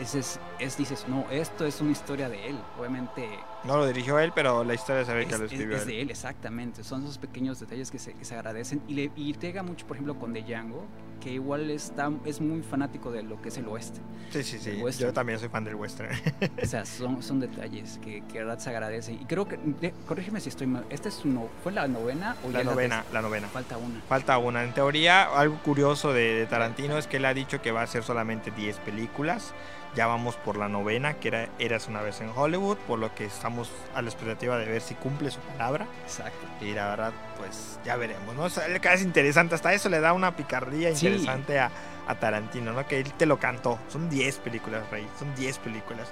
Ese 0.00 0.18
es, 0.20 0.40
es, 0.58 0.76
dices, 0.76 1.06
no, 1.08 1.26
esto 1.30 1.64
es 1.66 1.80
una 1.80 1.92
historia 1.92 2.28
de 2.28 2.48
él. 2.48 2.58
Obviamente 2.78 3.28
No 3.64 3.76
lo 3.76 3.86
dirigió 3.86 4.18
él, 4.18 4.32
pero 4.34 4.64
la 4.64 4.74
historia 4.74 5.04
se 5.04 5.14
ve 5.14 5.26
que 5.26 5.34
es, 5.34 5.38
lo 5.38 5.46
es- 5.46 5.52
escribió 5.52 5.76
es 5.76 5.82
él. 5.82 5.88
de 5.88 6.00
él, 6.02 6.10
exactamente. 6.10 6.82
Son 6.82 7.02
esos 7.04 7.18
pequeños 7.18 7.60
detalles 7.60 7.90
que 7.90 7.98
se, 7.98 8.14
que 8.14 8.24
se 8.24 8.34
agradecen. 8.34 8.82
Y, 8.88 8.94
le, 8.94 9.10
y 9.16 9.32
pega 9.34 9.62
mucho, 9.62 9.86
por 9.86 9.96
ejemplo, 9.96 10.18
con 10.18 10.32
The 10.32 10.42
Django, 10.42 10.84
que 11.20 11.30
igual 11.30 11.70
está, 11.70 12.10
es 12.24 12.40
muy 12.40 12.62
fanático 12.62 13.12
de 13.12 13.22
lo 13.22 13.40
que 13.40 13.50
es 13.50 13.56
el 13.58 13.68
oeste. 13.68 14.00
Sí, 14.30 14.42
sí, 14.42 14.58
sí. 14.58 14.82
Yo 14.98 15.12
también 15.12 15.38
soy 15.38 15.48
fan 15.48 15.62
del 15.62 15.76
western. 15.76 16.10
O 16.60 16.66
sea, 16.66 16.84
son, 16.86 17.22
son 17.22 17.38
detalles 17.38 17.98
que, 18.02 18.22
que 18.22 18.38
de 18.38 18.44
verdad 18.44 18.58
se 18.58 18.70
agradecen. 18.70 19.20
Y 19.20 19.24
creo 19.26 19.46
que, 19.46 19.56
de- 19.58 19.92
corrígeme 20.08 20.40
si 20.40 20.48
estoy 20.48 20.66
mal, 20.66 20.84
¿esta 20.90 21.08
es 21.10 21.24
no, 21.24 21.48
fue 21.62 21.70
la 21.70 21.86
novena 21.86 22.34
o 22.44 22.50
la 22.50 22.60
ya 22.60 22.64
novena, 22.64 23.04
la 23.12 23.22
novena. 23.22 23.46
des- 23.46 23.52
Falta 23.52 23.76
una. 23.76 24.00
Falta 24.08 24.38
una. 24.38 24.64
En 24.64 24.74
teoría, 24.74 25.24
algo 25.24 25.58
curioso 25.62 26.12
de, 26.12 26.34
de 26.34 26.46
Tarantino 26.46 26.98
es 26.98 27.06
que 27.06 27.18
él 27.18 27.24
ha 27.26 27.34
dicho 27.34 27.62
que 27.62 27.70
va 27.70 27.82
a 27.82 27.84
hacer 27.84 28.02
solamente 28.02 28.50
10 28.50 28.78
películas. 28.78 29.54
Ya 29.94 30.06
vamos 30.06 30.36
por 30.36 30.56
la 30.56 30.68
novena, 30.68 31.14
que 31.14 31.28
era 31.28 31.48
Eras 31.58 31.86
una 31.86 32.00
vez 32.00 32.20
en 32.22 32.30
Hollywood, 32.34 32.78
por 32.88 32.98
lo 32.98 33.14
que 33.14 33.26
estamos 33.26 33.70
a 33.94 34.00
la 34.00 34.08
expectativa 34.08 34.56
de 34.56 34.64
ver 34.64 34.80
si 34.80 34.94
cumple 34.94 35.30
su 35.30 35.38
palabra. 35.40 35.86
Exacto. 36.04 36.46
Y 36.62 36.72
la 36.72 36.88
verdad, 36.88 37.12
pues 37.36 37.78
ya 37.84 37.96
veremos, 37.96 38.34
¿no? 38.34 38.44
O 38.44 38.48
sea, 38.48 38.66
es 38.66 39.02
interesante, 39.02 39.54
hasta 39.54 39.74
eso 39.74 39.90
le 39.90 40.00
da 40.00 40.14
una 40.14 40.34
picardía 40.34 40.94
Sí. 40.96 41.06
interesante 41.08 41.58
a, 41.58 41.70
a 42.08 42.14
Tarantino, 42.14 42.72
¿no? 42.72 42.86
Que 42.86 43.00
él 43.00 43.12
te 43.12 43.26
lo 43.26 43.38
cantó. 43.38 43.78
Son 43.90 44.08
10 44.08 44.38
películas, 44.38 44.88
Rey, 44.90 45.06
son 45.18 45.34
10 45.34 45.58
películas. 45.58 46.08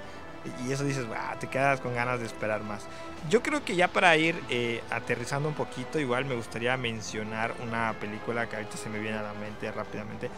Y- 0.65 0.71
eso 0.71 0.83
dices, 0.83 1.05
"Ah, 1.15 1.35
te 1.39 1.47
quedas 1.47 1.79
con 1.81 1.93
ganas 1.93 2.19
de 2.19 2.25
esperar 2.25 2.63
más. 2.63 2.85
Yo 3.29 3.43
creo 3.43 3.63
que 3.63 3.75
ya 3.75 3.87
para 3.87 4.15
ir 4.17 4.41
eh, 4.49 4.81
aterrizando 4.89 5.47
un 5.47 5.55
poquito, 5.55 5.99
igual 5.99 6.25
me 6.25 6.35
gustaría 6.35 6.75
mencionar 6.77 7.53
una 7.61 7.93
película 7.99 8.47
que 8.49 8.55
ahorita 8.55 8.77
se 8.77 8.89
me 8.89 8.99
viene 8.99 9.17
a 9.19 9.21
la 9.23 9.33
mente 9.33 9.71
rápidamente 9.71 10.29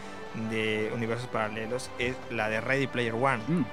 de 0.50 0.90
universos 0.94 1.26
paralelos, 1.28 1.90
es 1.98 2.14
la 2.30 2.48
de 2.48 2.60
Ready 2.60 2.86
Player 2.86 3.14
One. 3.14 3.42
Mm, 3.48 3.64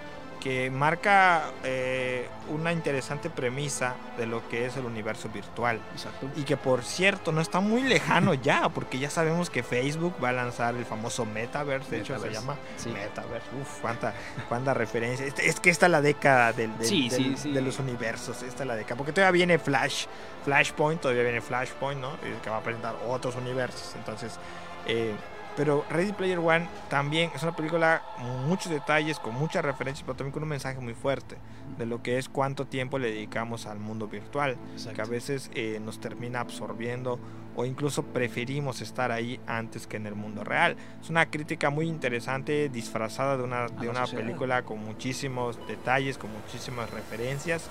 que 0.41 0.69
marca 0.71 1.51
eh, 1.63 2.27
una 2.49 2.73
interesante 2.73 3.29
premisa 3.29 3.93
de 4.17 4.25
lo 4.25 4.47
que 4.49 4.65
es 4.65 4.75
el 4.75 4.85
universo 4.85 5.29
virtual. 5.29 5.79
Exacto. 5.93 6.27
Y 6.35 6.41
que 6.43 6.57
por 6.57 6.83
cierto 6.83 7.31
no 7.31 7.41
está 7.41 7.59
muy 7.59 7.83
lejano 7.83 8.33
ya, 8.33 8.67
porque 8.69 8.97
ya 8.97 9.09
sabemos 9.11 9.49
que 9.51 9.61
Facebook 9.61 10.15
va 10.21 10.29
a 10.29 10.33
lanzar 10.33 10.73
el 10.75 10.83
famoso 10.85 11.25
Metaverse, 11.25 11.91
de 11.91 12.01
hecho 12.01 12.19
se 12.19 12.31
llama 12.31 12.55
sí. 12.75 12.89
Metaverse. 12.89 13.47
Uf, 13.61 13.79
cuánta, 13.81 14.13
cuánta 14.49 14.73
referencia. 14.73 15.25
Es, 15.27 15.37
es 15.37 15.59
que 15.59 15.69
esta 15.69 15.85
es 15.85 15.91
la 15.91 16.01
década 16.01 16.51
del, 16.53 16.75
del- 16.77 16.87
Sí, 16.87 17.07
del- 17.09 17.23
sí, 17.23 17.35
sí. 17.37 17.51
de 17.53 17.61
los 17.61 17.77
universos, 17.79 18.41
esta 18.41 18.63
es 18.63 18.67
la 18.67 18.75
década. 18.75 18.95
Porque 18.97 19.13
todavía 19.13 19.31
viene 19.45 19.59
Flash, 19.59 20.07
Flashpoint, 20.43 20.99
todavía 21.01 21.23
viene 21.23 21.39
Flashpoint, 21.41 22.01
¿no? 22.01 22.13
Que 22.43 22.49
va 22.49 22.57
a 22.57 22.61
presentar 22.63 22.95
otros 23.07 23.35
universos. 23.35 23.93
Entonces, 23.95 24.39
eh, 24.87 25.13
pero 25.55 25.85
Ready 25.89 26.13
Player 26.13 26.39
One 26.39 26.67
también 26.89 27.31
es 27.35 27.43
una 27.43 27.55
película 27.55 28.01
con 28.17 28.47
muchos 28.47 28.71
detalles, 28.71 29.19
con 29.19 29.35
muchas 29.35 29.63
referencias, 29.63 30.03
pero 30.05 30.15
también 30.15 30.31
con 30.33 30.43
un 30.43 30.49
mensaje 30.49 30.79
muy 30.79 30.93
fuerte 30.93 31.37
de 31.77 31.85
lo 31.85 32.01
que 32.01 32.17
es 32.17 32.29
cuánto 32.29 32.65
tiempo 32.65 32.99
le 32.99 33.11
dedicamos 33.11 33.65
al 33.65 33.79
mundo 33.79 34.07
virtual, 34.07 34.55
que 34.55 34.59
a 34.61 34.91
Exacto. 34.91 35.09
veces 35.11 35.51
eh, 35.53 35.79
nos 35.83 35.99
termina 35.99 36.39
absorbiendo 36.39 37.19
o 37.55 37.65
incluso 37.65 38.03
preferimos 38.03 38.81
estar 38.81 39.11
ahí 39.11 39.39
antes 39.45 39.85
que 39.87 39.97
en 39.97 40.07
el 40.07 40.15
mundo 40.15 40.43
real. 40.43 40.77
Es 41.01 41.09
una 41.09 41.25
crítica 41.29 41.69
muy 41.69 41.87
interesante, 41.87 42.69
disfrazada 42.69 43.35
de 43.37 43.43
una, 43.43 43.67
de 43.67 43.89
una 43.89 44.01
sociedad. 44.01 44.23
película 44.23 44.61
con 44.63 44.79
muchísimos 44.83 45.59
detalles, 45.67 46.17
con 46.17 46.31
muchísimas 46.31 46.89
referencias, 46.91 47.69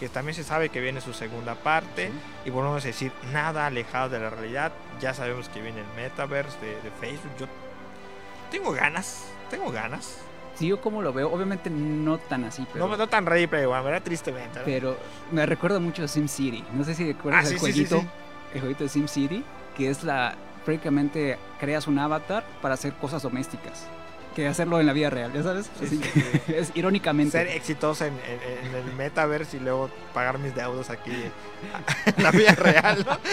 que 0.00 0.08
también 0.08 0.34
se 0.34 0.42
sabe 0.44 0.70
que 0.70 0.80
viene 0.80 1.02
su 1.02 1.12
segunda 1.12 1.54
parte. 1.54 2.06
Sí. 2.08 2.12
Y 2.46 2.50
volvemos 2.50 2.82
a 2.82 2.86
decir, 2.86 3.12
nada 3.32 3.66
alejado 3.66 4.08
de 4.08 4.18
la 4.18 4.30
realidad. 4.30 4.72
Ya 4.98 5.12
sabemos 5.12 5.50
que 5.50 5.60
viene 5.60 5.80
el 5.82 5.86
metaverse 5.94 6.58
de, 6.58 6.80
de 6.80 6.90
Facebook. 7.00 7.30
Yo 7.38 7.46
tengo 8.50 8.72
ganas, 8.72 9.26
tengo 9.50 9.70
ganas. 9.70 10.16
Sí, 10.54 10.68
yo 10.68 10.80
como 10.80 11.02
lo 11.02 11.12
veo, 11.12 11.30
obviamente 11.30 11.68
no 11.70 12.16
tan 12.18 12.44
así, 12.44 12.66
pero, 12.72 12.88
No, 12.88 12.96
no 12.96 13.06
tan 13.08 13.24
Player 13.26 13.66
One, 13.66 13.82
¿verdad? 13.82 14.02
Tristemente. 14.02 14.58
¿no? 14.58 14.64
pero 14.64 14.96
me 15.32 15.44
recuerda 15.44 15.78
mucho 15.78 16.02
a 16.04 16.08
SimCity. 16.08 16.64
No 16.72 16.82
sé 16.82 16.94
si 16.94 17.06
recuerdas 17.12 17.44
Ah, 17.44 17.48
el 17.48 17.54
sí, 17.54 17.60
jueguito, 17.60 18.00
sí. 18.00 18.08
el 18.54 18.60
jueguito 18.60 18.84
de 18.84 18.88
SimCity, 18.90 19.44
que 19.76 19.90
es 19.90 20.02
la 20.02 20.34
prácticamente 20.64 21.38
creas 21.58 21.86
un 21.86 21.98
avatar 21.98 22.44
para 22.62 22.74
hacer 22.74 22.94
cosas 22.94 23.22
domésticas. 23.22 23.86
Que 24.34 24.46
hacerlo 24.46 24.78
en 24.80 24.86
la 24.86 24.92
vida 24.92 25.10
real, 25.10 25.32
¿ya 25.32 25.42
sabes? 25.42 25.68
Sí, 25.78 25.84
Así 25.86 25.96
sí, 26.02 26.10
que 26.46 26.58
es 26.60 26.70
irónicamente. 26.74 27.32
Ser 27.32 27.48
exitosa 27.48 28.06
en, 28.06 28.14
en- 28.14 28.66
en 28.66 28.74
el 28.88 28.94
metaverse 28.94 29.56
y 29.56 29.60
luego 29.60 29.90
pagar 30.14 30.38
mis 30.38 30.54
deudas 30.54 30.88
aquí 30.90 31.10
en 32.16 32.22
la 32.22 32.30
vida 32.30 32.54
real, 32.54 33.04
¿no? 33.06 33.18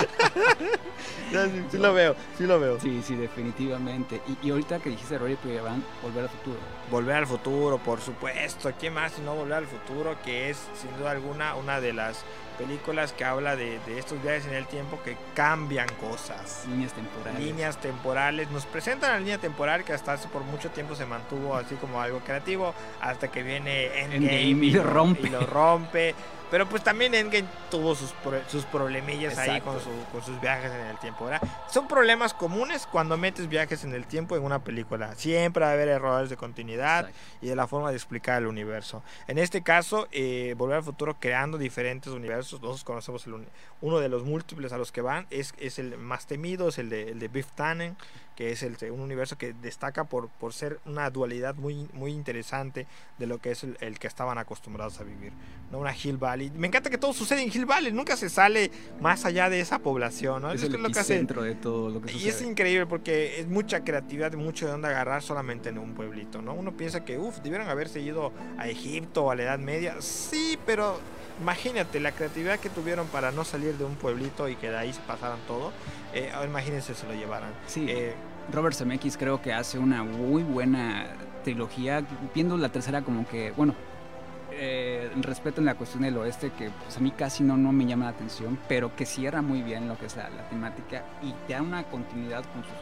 Sí, 1.30 1.64
sí 1.72 1.78
lo 1.78 1.94
veo, 1.94 2.16
sí 2.38 2.46
lo 2.46 2.58
veo. 2.60 2.80
Sí, 2.80 3.02
sí, 3.06 3.16
definitivamente. 3.16 4.22
Y, 4.42 4.48
y 4.48 4.52
ahorita 4.52 4.80
que 4.80 4.90
dijiste 4.92 5.18
Ready 5.18 5.36
Player 5.36 5.62
One, 5.62 5.82
volver 6.02 6.24
al 6.24 6.30
futuro. 6.30 6.58
Volver 6.90 7.16
al 7.18 7.28
futuro, 7.28 7.78
por 7.80 8.00
supuesto. 8.00 8.72
¿Qué 8.80 8.90
más 8.90 9.12
si 9.14 9.22
no 9.22 9.36
volver 9.36 9.58
al 9.58 9.68
futuro? 9.68 10.16
Que 10.24 10.50
es 10.50 10.58
sin 10.80 10.96
duda 10.98 11.12
alguna 11.12 11.56
una 11.56 11.82
de 11.82 11.92
las 11.92 12.24
películas 12.58 13.12
que 13.14 13.26
habla 13.26 13.56
de, 13.56 13.78
de 13.86 14.00
estos 14.00 14.22
viajes 14.24 14.46
en 14.48 14.54
el 14.54 14.66
tiempo 14.68 14.98
que 15.04 15.18
cambian 15.36 15.88
cosas. 16.00 16.64
Líneas 16.70 16.94
temporales. 16.94 17.40
líneas 17.42 17.78
temporales. 17.78 18.50
Nos 18.52 18.66
presentan 18.66 19.12
la 19.12 19.20
línea 19.20 19.38
temporal 19.38 19.84
que 19.84 19.94
hasta 19.94 20.14
hace 20.14 20.28
por 20.30 20.44
mucho 20.44 20.70
tiempo 20.72 20.96
se 20.96 21.06
mantuvo 21.06 21.56
así 21.56 21.76
como 21.76 22.02
algo 22.02 22.20
creativo, 22.22 22.74
hasta 23.02 23.28
que 23.30 23.44
viene 23.44 23.88
Endgame, 24.00 24.42
Endgame 24.44 24.66
y 24.68 24.72
lo 24.72 24.84
lo- 24.86 24.90
rompe. 24.90 25.28
y 25.28 25.30
lo 25.30 25.40
rompe. 25.42 26.16
Pero 26.50 26.68
pues 26.70 26.84
también 26.84 27.14
Endgame 27.14 27.48
tuvo 27.70 27.94
sus, 27.94 28.12
pro- 28.24 28.42
sus 28.48 28.64
problemillas 28.66 29.38
ahí 29.38 29.60
con, 29.62 29.80
su- 29.82 29.90
con 30.12 30.24
sus 30.24 30.40
viajes 30.40 30.72
en 30.72 30.88
el 30.88 30.98
tiempo. 31.00 31.26
¿verdad? 31.26 31.42
Son 31.70 31.88
problemas 31.88 32.34
comunes 32.34 32.88
cuando 32.88 33.18
metes 33.18 33.50
viajes 33.50 33.84
en 33.84 33.94
el 33.94 34.06
tiempo 34.08 34.36
en 34.38 34.44
una 34.44 34.60
película. 34.64 35.14
Siempre 35.16 35.64
va 35.66 35.72
a 35.72 35.74
haber 35.74 35.90
errores 35.90 36.30
de 36.30 36.38
continuidad 36.38 37.10
Exacto. 37.10 37.20
y 37.42 37.48
de 37.48 37.56
la 37.56 37.68
forma 37.68 37.90
de 37.90 37.96
explicar 37.98 38.42
el 38.42 38.48
universo. 38.48 39.04
En 39.28 39.38
este 39.38 39.62
caso, 39.62 40.08
eh, 40.12 40.56
Volver 40.58 40.78
al 40.78 40.84
Futuro 40.84 41.18
creando 41.20 41.58
diferentes 41.58 42.14
universos. 42.14 42.62
Nosotros 42.62 42.84
conocemos 42.84 43.28
el 43.28 43.46
uno 43.82 44.00
de 44.00 44.10
los 44.10 44.24
múltiples 44.24 44.72
a 44.72 44.78
los 44.78 44.92
que 44.92 45.02
van. 45.02 45.28
Es, 45.30 45.54
es 45.58 45.80
el 45.80 45.98
más 45.98 46.28
temido, 46.28 46.70
es 46.70 46.78
el 46.78 46.90
de, 46.90 47.12
el 47.12 47.20
de 47.20 47.28
Biff 47.28 47.48
Tannen, 47.56 47.98
que 48.38 48.52
es 48.52 48.62
el, 48.62 48.78
un 48.92 49.00
universo 49.00 49.36
que 49.36 49.54
destaca 49.54 50.04
por, 50.04 50.30
por 50.30 50.54
ser 50.54 50.80
una 50.86 51.10
dualidad 51.10 51.56
muy, 51.56 51.90
muy 51.94 52.12
interesante 52.12 52.86
de 53.18 53.26
lo 53.26 53.40
que 53.40 53.50
es 53.50 53.64
el, 53.64 53.78
el 53.82 53.98
que 53.98 54.06
estaban 54.06 54.38
acostumbrados 54.38 55.02
a 55.02 55.04
vivir. 55.04 55.34
¿no? 55.72 55.80
Una 55.80 55.92
Hill 55.92 56.18
Valley. 56.18 56.52
Me 56.52 56.68
encanta 56.68 56.92
que 56.92 57.00
todo 57.00 57.14
sucede 57.14 57.42
en 57.42 57.50
Hill 57.52 57.66
Valley. 57.66 57.92
Nunca 57.92 58.16
se 58.16 58.30
sale 58.30 58.70
más 59.02 59.26
allá 59.26 59.50
de 59.50 59.60
esa 59.60 59.80
población. 59.80 60.44
¿no? 60.44 60.52
Es 60.52 60.62
el 60.62 60.72
lo 60.72 60.90
que 60.90 61.00
hace 61.00 61.24
de 61.24 61.56
todo 61.56 61.90
lo 61.90 62.00
que 62.00 62.14
y 62.14 62.28
es 62.28 62.40
increíble 62.44 62.86
porque 62.86 63.40
es 63.40 63.48
mucha 63.48 63.84
creatividad 63.84 64.32
mucho 64.34 64.68
de 64.68 64.72
dónde 64.72 64.88
agarrar 64.88 65.24
solamente 65.24 65.70
en 65.70 65.80
un 65.80 65.96
pueblito, 65.96 66.42
¿no? 66.42 66.54
Uno 66.54 66.78
piensa 66.78 67.04
que, 67.04 67.18
uff, 67.18 67.40
debieron 67.40 67.68
haberse 67.70 68.00
ido 68.02 68.32
a 68.60 68.68
Egipto 68.68 69.26
o 69.26 69.32
a 69.32 69.36
la 69.36 69.44
Edad 69.44 69.60
Media. 69.60 69.96
Sí, 70.00 70.60
pero 70.66 71.00
imagínate 71.40 72.00
la 72.00 72.12
creatividad 72.12 72.60
que 72.60 72.70
tuvieron 72.70 73.08
para 73.08 73.32
no 73.32 73.44
salir 73.44 73.76
de 73.78 73.86
un 73.86 73.96
pueblito 73.96 74.50
y 74.50 74.56
que 74.56 74.70
de 74.70 74.78
ahí 74.78 74.94
se 74.94 75.02
pasaran 75.02 75.40
todo. 75.48 75.72
Eh, 76.18 76.32
ahora 76.34 76.48
imagínense 76.48 76.94
se 76.96 77.06
lo 77.06 77.14
llevaran. 77.14 77.52
Sí. 77.68 77.86
Eh, 77.90 78.14
Robert 78.52 78.76
Zemeckis 78.76 79.18
creo 79.18 79.42
que 79.42 79.54
hace 79.54 79.78
una 79.78 80.04
muy 80.04 80.42
buena 80.44 81.08
trilogía, 81.44 82.04
viendo 82.34 82.58
la 82.58 82.70
tercera 82.70 83.02
como 83.02 83.28
que, 83.28 83.52
bueno, 83.52 83.76
eh, 84.52 85.12
respeto 85.22 85.60
en 85.62 85.66
la 85.66 85.76
cuestión 85.76 86.04
del 86.04 86.18
oeste, 86.18 86.52
que 86.58 86.70
pues, 86.84 86.98
a 86.98 87.00
mí 87.00 87.12
casi 87.12 87.44
no, 87.44 87.58
no 87.58 87.72
me 87.72 87.86
llama 87.86 88.06
la 88.06 88.12
atención, 88.12 88.58
pero 88.68 88.96
que 88.96 89.06
cierra 89.06 89.42
muy 89.42 89.62
bien 89.62 89.88
lo 89.88 89.98
que 89.98 90.08
es 90.08 90.16
la, 90.16 90.30
la 90.30 90.48
temática 90.50 91.04
y 91.22 91.34
te 91.46 91.54
da 91.54 91.62
una 91.62 91.84
continuidad 91.84 92.44
con 92.54 92.64
sus 92.64 92.74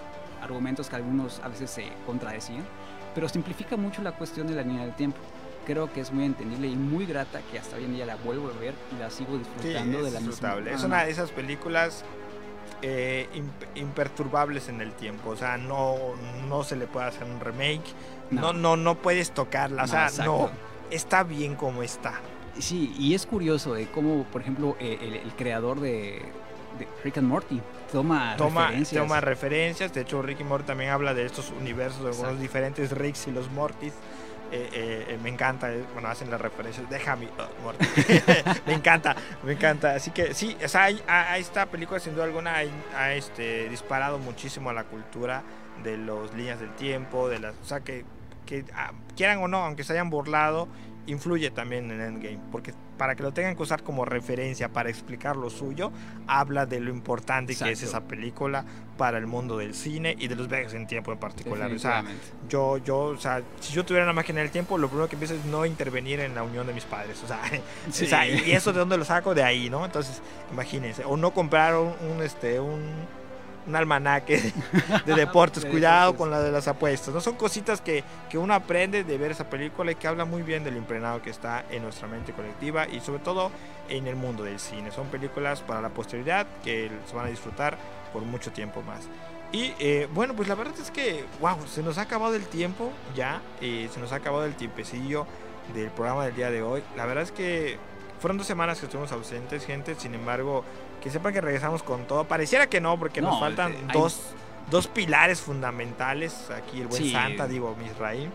argumentos 0.42 0.88
que 0.90 0.96
algunos 0.96 1.40
a 1.44 1.48
veces 1.50 1.70
se 1.72 1.88
contradecían, 2.06 2.64
pero 3.14 3.28
simplifica 3.28 3.76
mucho 3.76 4.02
la 4.04 4.12
cuestión 4.14 4.48
de 4.48 4.54
la 4.56 4.62
línea 4.62 4.84
del 4.84 4.96
tiempo. 4.96 5.18
Creo 5.66 5.92
que 5.92 6.00
es 6.02 6.12
muy 6.14 6.26
entendible 6.26 6.68
y 6.68 6.76
muy 6.76 7.08
grata 7.08 7.42
que 7.52 7.58
hasta 7.58 7.76
hoy 7.78 7.86
en 7.86 7.96
día 7.96 8.06
la 8.06 8.16
vuelvo 8.18 8.50
a 8.50 8.60
ver 8.60 8.76
y 8.96 9.00
la 9.00 9.10
sigo 9.10 9.32
sí, 9.34 9.40
disfrutando 9.40 9.98
es 9.98 10.06
de 10.06 10.12
la 10.12 10.20
misma 10.20 10.32
disfrutable. 10.32 10.74
Es 10.74 10.84
Ah, 10.84 10.86
una 10.86 11.04
de 11.04 11.12
esas 11.12 11.32
películas 11.32 12.06
eh, 12.82 13.28
imp- 13.34 13.78
imperturbables 13.80 14.70
en 14.70 14.82
el 14.82 14.92
tiempo. 14.94 15.30
O 15.32 15.36
sea, 15.36 15.58
no, 15.58 15.96
no 16.48 16.64
se 16.64 16.76
le 16.76 16.88
puede 16.88 17.08
hacer 17.08 17.24
un 17.24 17.40
remake. 17.40 17.84
No, 18.32 18.54
no, 18.54 18.76
no, 18.76 18.96
puedes 18.96 19.32
tocarla. 19.32 19.84
O 19.84 19.88
sea, 19.88 20.10
no. 20.24 20.50
Está 20.92 21.24
bien 21.24 21.56
como 21.56 21.82
está. 21.84 22.14
Sí, 22.60 22.94
y 22.98 23.16
es 23.16 23.26
curioso 23.26 23.74
de 23.74 23.88
cómo, 23.88 24.24
por 24.26 24.42
ejemplo, 24.42 24.78
eh, 24.80 24.98
el, 25.02 25.14
el 25.16 25.34
creador 25.36 25.80
de, 25.80 26.22
de 26.80 26.88
Rick 27.04 27.18
and 27.18 27.28
Morty 27.28 27.60
toma, 27.92 28.36
toma 28.38 28.68
referencias. 28.68 29.04
toma 29.04 29.20
referencias. 29.22 29.94
De 29.94 30.02
hecho, 30.02 30.22
Ricky 30.22 30.44
Morty 30.44 30.66
también 30.68 30.92
habla 30.92 31.14
de 31.14 31.26
estos 31.26 31.52
universos, 31.52 32.02
de 32.04 32.10
Exacto. 32.12 32.36
diferentes 32.38 32.92
Ricks 32.92 33.28
y 33.28 33.32
los 33.32 33.50
Mortys. 33.52 33.94
Eh, 34.52 34.70
eh, 34.74 35.06
eh, 35.10 35.20
me 35.22 35.30
encanta, 35.30 35.70
bueno, 35.94 36.08
hacen 36.08 36.30
las 36.30 36.40
referencias. 36.40 36.90
Déjame, 36.90 37.28
oh, 37.40 37.64
Morty. 37.64 37.86
me 38.68 38.74
encanta, 38.74 39.16
me 39.44 39.54
encanta. 39.54 39.96
Así 39.96 40.12
que 40.12 40.34
sí, 40.34 40.56
o 40.64 40.68
sea, 40.68 40.84
hay- 40.84 41.02
esta 41.38 41.66
película 41.66 42.00
sin 42.00 42.14
duda 42.14 42.26
alguna 42.26 42.56
ha, 42.96 43.14
este, 43.14 43.68
disparado 43.70 44.20
muchísimo 44.20 44.70
a 44.70 44.74
la 44.74 44.84
cultura 44.86 45.44
de 45.84 45.98
las 45.98 46.34
líneas 46.36 46.60
del 46.60 46.74
tiempo, 46.76 47.28
de 47.28 47.40
las, 47.40 47.56
o 47.62 47.66
sea, 47.66 47.80
que, 47.82 48.06
que 48.46 48.64
ah, 48.74 48.92
quieran 49.18 49.40
o 49.40 49.48
no, 49.48 49.58
aunque 49.66 49.84
se 49.84 49.94
hayan 49.94 50.10
burlado, 50.10 50.68
influye 51.08 51.52
también 51.52 51.92
en 51.92 52.02
Endgame, 52.02 52.40
porque 52.52 52.74
para 52.98 53.16
que 53.16 53.24
lo 53.24 53.32
tengan 53.34 53.56
que 53.56 53.64
usar 53.64 53.84
como 53.84 54.06
referencia 54.06 54.70
para 54.70 54.90
explicar 54.90 55.36
lo 55.36 55.50
suyo, 55.50 55.92
habla 56.28 56.66
de 56.66 56.80
lo 56.80 56.92
importante 56.92 57.56
que 57.56 57.72
es 57.72 57.82
Exacto. 57.84 57.86
esa 57.86 58.08
película 58.08 58.66
para 58.98 59.18
el 59.18 59.28
mundo 59.28 59.58
del 59.58 59.74
cine 59.74 60.16
y 60.18 60.28
de 60.28 60.36
los 60.36 60.48
viajes 60.48 60.74
en 60.74 60.88
tiempo 60.88 61.12
en 61.12 61.18
particular. 61.18 61.72
O 61.72 61.80
sea, 61.80 62.04
yo, 62.48 62.78
yo, 62.78 63.00
o 63.00 63.18
sea, 63.18 63.42
si 63.60 63.74
yo 63.74 63.84
tuviera 63.86 64.06
una 64.06 64.14
máquina 64.14 64.40
del 64.40 64.52
tiempo, 64.52 64.78
lo 64.78 64.88
primero 64.88 65.10
que 65.10 65.16
empiezo 65.16 65.34
es 65.36 65.44
no 65.46 65.66
intervenir 65.66 66.20
en 66.22 66.34
la 66.36 66.44
unión 66.44 66.66
de 66.66 66.74
mis 66.74 66.86
padres. 66.86 67.22
O 67.24 67.28
sea, 67.28 67.42
Sí. 67.92 68.06
o 68.06 68.08
sea, 68.08 68.28
y 68.28 68.52
eso 68.52 68.72
de 68.72 68.80
dónde 68.80 68.98
lo 68.98 69.04
saco 69.06 69.36
de 69.36 69.44
ahí, 69.44 69.70
¿no? 69.70 69.84
Entonces, 69.84 70.22
imagínense, 70.52 71.04
o 71.04 71.18
no 71.18 71.32
comprar 71.32 71.76
un, 71.76 71.94
un, 72.10 72.24
este, 72.24 72.60
un, 72.60 72.82
un 73.68 73.76
almanaque 73.76 74.54
de 75.06 75.16
deportes, 75.16 75.64
De 75.64 75.70
cuidado 75.70 76.16
con 76.16 76.30
la 76.30 76.42
de 76.42 76.52
las 76.52 76.68
apuestas, 76.68 77.14
¿no? 77.14 77.22
Son 77.22 77.36
cositas 77.36 77.82
que, 77.82 78.04
que 78.30 78.38
uno 78.38 78.54
aprende 78.54 79.04
de 79.04 79.18
ver 79.18 79.32
esa 79.32 79.50
película 79.50 79.92
y 79.92 79.96
que 79.96 80.08
habla 80.08 80.26
muy 80.26 80.44
bien 80.44 80.64
del 80.64 80.78
impregnado 80.78 81.22
que 81.22 81.30
está 81.30 81.66
en 81.70 81.84
nuestra 81.84 82.08
mente 82.08 82.34
colectiva 82.34 82.88
y 82.88 83.00
sobre 83.00 83.20
todo 83.20 83.52
en 83.90 84.08
el 84.08 84.16
mundo 84.16 84.44
del 84.44 84.60
cine. 84.60 84.92
Son 84.92 85.08
películas 85.08 85.62
para 85.62 85.82
la 85.82 85.90
posteridad 85.90 86.48
que 86.64 86.92
se 87.06 87.16
van 87.16 87.26
a 87.26 87.30
disfrutar 87.30 87.78
por 88.14 88.24
mucho 88.24 88.52
tiempo 88.52 88.82
más. 88.82 89.08
Y 89.52 89.74
eh, 89.80 90.08
bueno, 90.14 90.36
pues 90.36 90.48
la 90.48 90.56
verdad 90.56 90.74
es 90.82 90.92
que, 90.92 91.24
wow, 91.40 91.58
se 91.68 91.82
nos 91.84 91.98
ha 91.98 92.02
acabado 92.02 92.36
el 92.36 92.46
tiempo 92.46 92.92
ya, 93.16 93.42
eh, 93.62 93.90
se 93.94 94.00
nos 94.00 94.12
ha 94.12 94.16
acabado 94.16 94.46
el 94.46 94.56
tiempecillo 94.56 95.26
del 95.74 95.90
programa 95.92 96.26
del 96.26 96.36
día 96.36 96.52
de 96.52 96.62
hoy. 96.62 96.84
La 96.98 97.06
verdad 97.06 97.24
es 97.24 97.32
que 97.32 97.78
fueron 98.20 98.38
dos 98.38 98.48
semanas 98.48 98.80
que 98.80 98.86
estuvimos 98.86 99.12
ausentes, 99.12 99.66
gente, 99.66 99.96
sin 99.96 100.14
embargo, 100.14 100.64
que 101.06 101.12
sepan 101.12 101.32
que 101.34 101.40
regresamos 101.40 101.84
con 101.84 102.06
todo. 102.06 102.24
Pareciera 102.26 102.68
que 102.68 102.82
no, 102.82 102.98
porque 103.00 103.22
nos 103.22 103.36
No, 103.36 103.40
faltan 103.40 103.72
hay- 103.74 103.88
dos, 103.94 104.20
dos 104.72 104.88
pilares 104.88 105.40
fundamentales. 105.40 106.50
Aquí 106.50 106.82
el 106.82 106.88
buen 106.88 107.02
Sí. 107.02 107.12
Santa, 107.12 107.48
digo, 107.48 107.76
Misraim. 107.80 108.32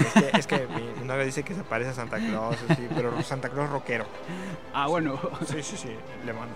Es 0.00 0.12
que, 0.14 0.38
es 0.38 0.46
que 0.46 0.66
mi, 0.74 0.82
mi 1.00 1.06
novia 1.06 1.24
dice 1.24 1.42
que 1.42 1.54
se 1.54 1.62
parece 1.62 1.90
a 1.90 1.94
Santa 1.94 2.16
Claus, 2.16 2.56
así, 2.68 2.88
pero 2.96 3.22
Santa 3.22 3.50
Claus 3.50 3.68
rockero. 3.68 4.06
Ah, 4.72 4.86
bueno. 4.88 5.20
Sí, 5.46 5.62
sí, 5.62 5.76
sí, 5.76 5.94
le 6.24 6.32
mando. 6.32 6.54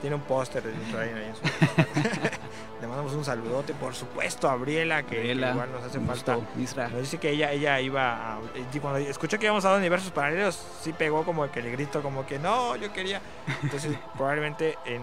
Tiene 0.00 0.14
un 0.14 0.22
póster 0.22 0.62
de 0.62 0.72
Misraim 0.72 1.16
ahí 1.16 1.24
en 1.24 1.34
su... 1.34 1.42
Le 2.80 2.86
mandamos 2.86 3.12
un 3.14 3.24
saludote, 3.24 3.74
por 3.74 3.92
supuesto, 3.94 4.48
a 4.48 4.54
Briela, 4.54 5.02
que, 5.02 5.16
igual 5.50 5.72
nos 5.72 5.82
hace 5.82 5.98
falta. 5.98 6.34
gusto. 6.36 6.50
Nos 6.88 7.00
dice 7.00 7.18
que 7.18 7.30
ella, 7.30 7.50
ella 7.50 7.80
iba 7.80 8.36
a. 8.36 8.40
y 8.72 8.78
Cuando 8.78 8.98
escuchó 9.00 9.36
que 9.38 9.46
íbamos 9.46 9.64
a 9.64 9.70
dos 9.70 9.78
universos 9.78 10.12
paralelos, 10.12 10.54
sí 10.82 10.92
pegó 10.92 11.24
como 11.24 11.50
que 11.50 11.60
le 11.60 11.72
grito, 11.72 12.02
como 12.02 12.24
que 12.24 12.38
no, 12.38 12.76
yo 12.76 12.92
quería. 12.92 13.20
Entonces, 13.64 13.96
probablemente 14.16 14.78
en- 14.86 15.02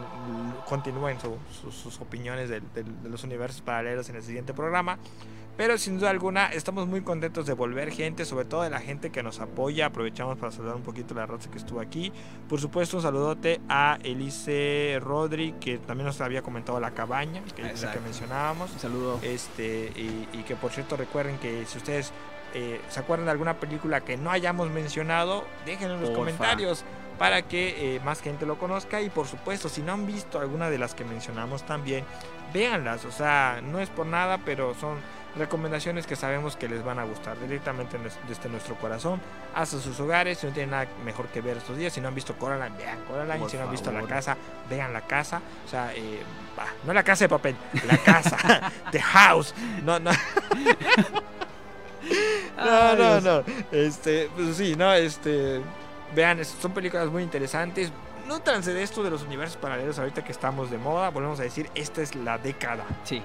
continúen 0.69 1.19
su- 1.19 1.37
su- 1.61 1.71
sus 1.71 1.99
opiniones 1.99 2.47
del- 2.49 2.63
del- 2.73 3.03
de, 3.03 3.09
los 3.09 3.23
universos 3.25 3.61
paralelos 3.61 4.07
en 4.09 4.15
el 4.15 4.23
siguiente 4.23 4.53
programa. 4.53 4.97
Pero 5.57 5.77
sin 5.77 5.97
duda 5.97 6.09
alguna, 6.09 6.47
estamos 6.47 6.85
muy 6.87 7.01
contentos 7.01 7.45
de 7.45 7.53
volver 7.53 7.91
gente, 7.91 8.25
sobre 8.25 8.45
todo 8.45 8.63
de 8.63 8.69
la 8.69 8.79
gente 8.79 9.09
que 9.09 9.23
nos 9.23 9.39
apoya. 9.39 9.85
Aprovechamos 9.85 10.37
para 10.37 10.51
saludar 10.51 10.75
un 10.75 10.81
poquito 10.83 11.13
a 11.13 11.17
la 11.17 11.25
raza 11.25 11.49
que 11.49 11.57
estuvo 11.57 11.79
aquí. 11.79 12.11
Por 12.49 12.59
supuesto, 12.59 12.97
un 12.97 13.03
saludote 13.03 13.61
a 13.69 13.97
Elise 14.03 14.99
Rodri, 15.01 15.53
que 15.53 15.77
también 15.77 16.07
nos 16.07 16.19
había 16.19 16.41
comentado 16.41 16.79
la 16.79 16.91
cabaña, 16.91 17.41
que 17.55 17.71
es 17.71 17.81
la 17.81 17.93
que 17.93 17.99
mencionábamos. 18.01 18.73
Un 18.73 18.79
saludo. 18.79 19.19
Este, 19.21 19.91
y, 19.95 20.27
y 20.33 20.43
que 20.43 20.55
por 20.57 20.71
cierto 20.71 20.97
recuerden 20.97 21.37
que 21.37 21.65
si 21.65 21.77
ustedes 21.77 22.11
eh, 22.53 22.79
se 22.89 22.99
acuerdan 22.99 23.25
de 23.25 23.31
alguna 23.31 23.59
película 23.59 24.01
que 24.01 24.17
no 24.17 24.31
hayamos 24.31 24.69
mencionado, 24.69 25.45
déjenlo 25.65 25.95
en 25.95 26.01
los 26.01 26.09
Porfa. 26.09 26.19
comentarios 26.21 26.83
para 27.17 27.41
que 27.43 27.95
eh, 27.95 27.99
más 28.01 28.21
gente 28.21 28.45
lo 28.45 28.57
conozca. 28.57 29.01
Y 29.01 29.09
por 29.09 29.27
supuesto, 29.27 29.69
si 29.69 29.81
no 29.81 29.93
han 29.93 30.05
visto 30.05 30.39
alguna 30.39 30.69
de 30.69 30.77
las 30.77 30.95
que 30.95 31.05
mencionamos 31.05 31.65
también, 31.65 32.03
véanlas. 32.53 33.05
O 33.05 33.11
sea, 33.11 33.61
no 33.63 33.79
es 33.79 33.89
por 33.89 34.05
nada, 34.05 34.39
pero 34.45 34.73
son 34.73 34.97
recomendaciones 35.37 36.07
que 36.07 36.15
sabemos 36.15 36.55
que 36.55 36.67
les 36.67 36.83
van 36.83 36.99
a 36.99 37.03
gustar 37.03 37.39
directamente 37.39 37.97
desde 38.27 38.49
nuestro 38.49 38.75
corazón 38.75 39.19
hasta 39.53 39.79
sus 39.79 39.99
hogares. 39.99 40.39
Si 40.39 40.47
no 40.47 40.53
tienen 40.53 40.71
nada 40.71 40.87
mejor 41.03 41.27
que 41.27 41.41
ver 41.41 41.57
estos 41.57 41.77
días, 41.77 41.93
si 41.93 42.01
no 42.01 42.07
han 42.07 42.15
visto 42.15 42.35
Coraline, 42.35 42.77
vean 42.77 42.99
Coraline. 43.05 43.39
Por 43.39 43.49
si 43.49 43.57
no 43.57 43.63
han 43.63 43.71
visto 43.71 43.91
La. 43.91 44.03
Casa, 44.03 44.37
vean 44.69 44.93
La 44.93 45.01
Casa. 45.01 45.41
O 45.65 45.69
sea, 45.69 45.93
eh, 45.95 46.21
bah, 46.55 46.67
no 46.85 46.93
La 46.93 47.03
Casa 47.03 47.25
de 47.25 47.29
Papel, 47.29 47.55
La 47.87 47.97
Casa, 47.97 48.71
The 48.91 49.01
House. 49.01 49.53
No, 49.83 49.99
no. 49.99 50.11
No, 52.57 52.95
no, 52.95 53.19
no. 53.19 53.43
Este, 53.71 54.29
pues 54.35 54.57
sí, 54.57 54.75
no, 54.75 54.93
este. 54.93 55.61
Vean, 56.13 56.43
son 56.45 56.71
películas 56.71 57.07
muy 57.09 57.23
interesantes. 57.23 57.91
No 58.27 58.41
trance 58.41 58.73
de 58.73 58.81
esto 58.81 59.03
de 59.03 59.09
los 59.11 59.23
universos 59.23 59.57
paralelos 59.57 59.99
ahorita 59.99 60.23
que 60.23 60.31
estamos 60.31 60.71
de 60.71 60.77
moda. 60.77 61.09
Volvemos 61.09 61.39
a 61.39 61.43
decir, 61.43 61.69
esta 61.75 62.01
es 62.01 62.15
la 62.15 62.37
década 62.37 62.85
Sí, 63.03 63.21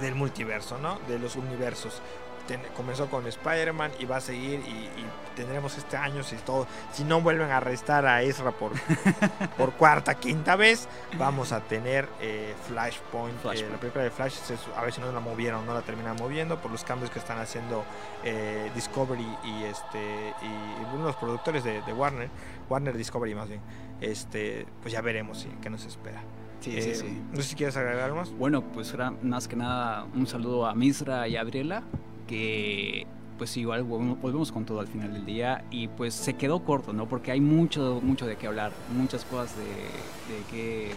del 0.00 0.14
multiverso, 0.14 0.78
¿no? 0.78 0.98
De 1.08 1.18
los 1.18 1.36
universos. 1.36 2.00
Ten- 2.48 2.62
comenzó 2.74 3.08
con 3.08 3.26
Spider-Man 3.26 3.92
y 4.00 4.06
va 4.06 4.16
a 4.16 4.20
seguir 4.20 4.60
y, 4.60 4.70
y 4.70 5.06
tendremos 5.36 5.76
este 5.78 5.96
año 5.96 6.24
si 6.24 6.34
todo 6.36 6.66
si 6.92 7.04
no 7.04 7.20
vuelven 7.20 7.50
a 7.50 7.58
arrestar 7.58 8.06
a 8.06 8.22
Ezra 8.22 8.50
por, 8.50 8.72
por 9.58 9.72
cuarta 9.74 10.14
quinta 10.16 10.56
vez 10.56 10.88
vamos 11.16 11.52
a 11.52 11.60
tener 11.60 12.08
eh, 12.20 12.54
Flashpoint, 12.66 13.36
eh, 13.44 13.68
la 13.70 13.76
película 13.76 14.02
de 14.04 14.10
Flash 14.10 14.32
se 14.32 14.56
a 14.74 14.82
ver 14.82 14.92
si 14.92 15.00
no 15.00 15.12
la 15.12 15.20
movieron 15.20 15.64
no 15.64 15.74
la 15.74 15.82
terminan 15.82 16.16
moviendo 16.16 16.58
por 16.60 16.72
los 16.72 16.82
cambios 16.82 17.10
que 17.10 17.20
están 17.20 17.38
haciendo 17.38 17.84
eh, 18.24 18.70
Discovery 18.74 19.28
y 19.44 19.64
este 19.64 20.34
y, 20.42 20.98
los 20.98 21.14
productores 21.16 21.62
de, 21.62 21.82
de 21.82 21.92
Warner 21.92 22.30
Warner 22.68 22.96
Discovery 22.96 23.34
más 23.34 23.48
bien 23.48 23.60
este 24.00 24.66
pues 24.82 24.92
ya 24.92 25.02
veremos 25.02 25.38
sí, 25.40 25.50
qué 25.62 25.70
nos 25.70 25.84
espera 25.84 26.20
sí, 26.60 26.76
Eh, 26.76 26.82
sí, 26.82 26.94
sí. 26.94 27.22
no 27.30 27.36
sé 27.36 27.42
si 27.42 27.54
quieres 27.54 27.76
agregar 27.76 28.04
algo 28.04 28.16
más 28.16 28.30
Bueno, 28.36 28.62
pues 28.62 28.92
era 28.94 29.10
más 29.22 29.48
que 29.48 29.56
nada 29.56 30.06
un 30.14 30.26
saludo 30.26 30.66
a 30.66 30.74
Misra 30.74 31.26
y 31.28 31.36
a 31.36 31.42
Gabriela, 31.42 31.82
que 32.26 33.06
pues 33.38 33.56
igual 33.56 33.84
volvemos 33.84 34.52
con 34.52 34.66
todo 34.66 34.80
al 34.80 34.86
final 34.86 35.14
del 35.14 35.24
día 35.24 35.64
y 35.70 35.88
pues 35.88 36.12
se 36.12 36.34
quedó 36.34 36.62
corto, 36.62 36.92
¿no? 36.92 37.08
Porque 37.08 37.30
hay 37.30 37.40
mucho, 37.40 38.00
mucho 38.02 38.26
de 38.26 38.36
qué 38.36 38.46
hablar, 38.46 38.70
muchas 38.94 39.24
cosas 39.24 39.56
de, 39.56 39.64
de 39.64 40.42
qué 40.50 40.90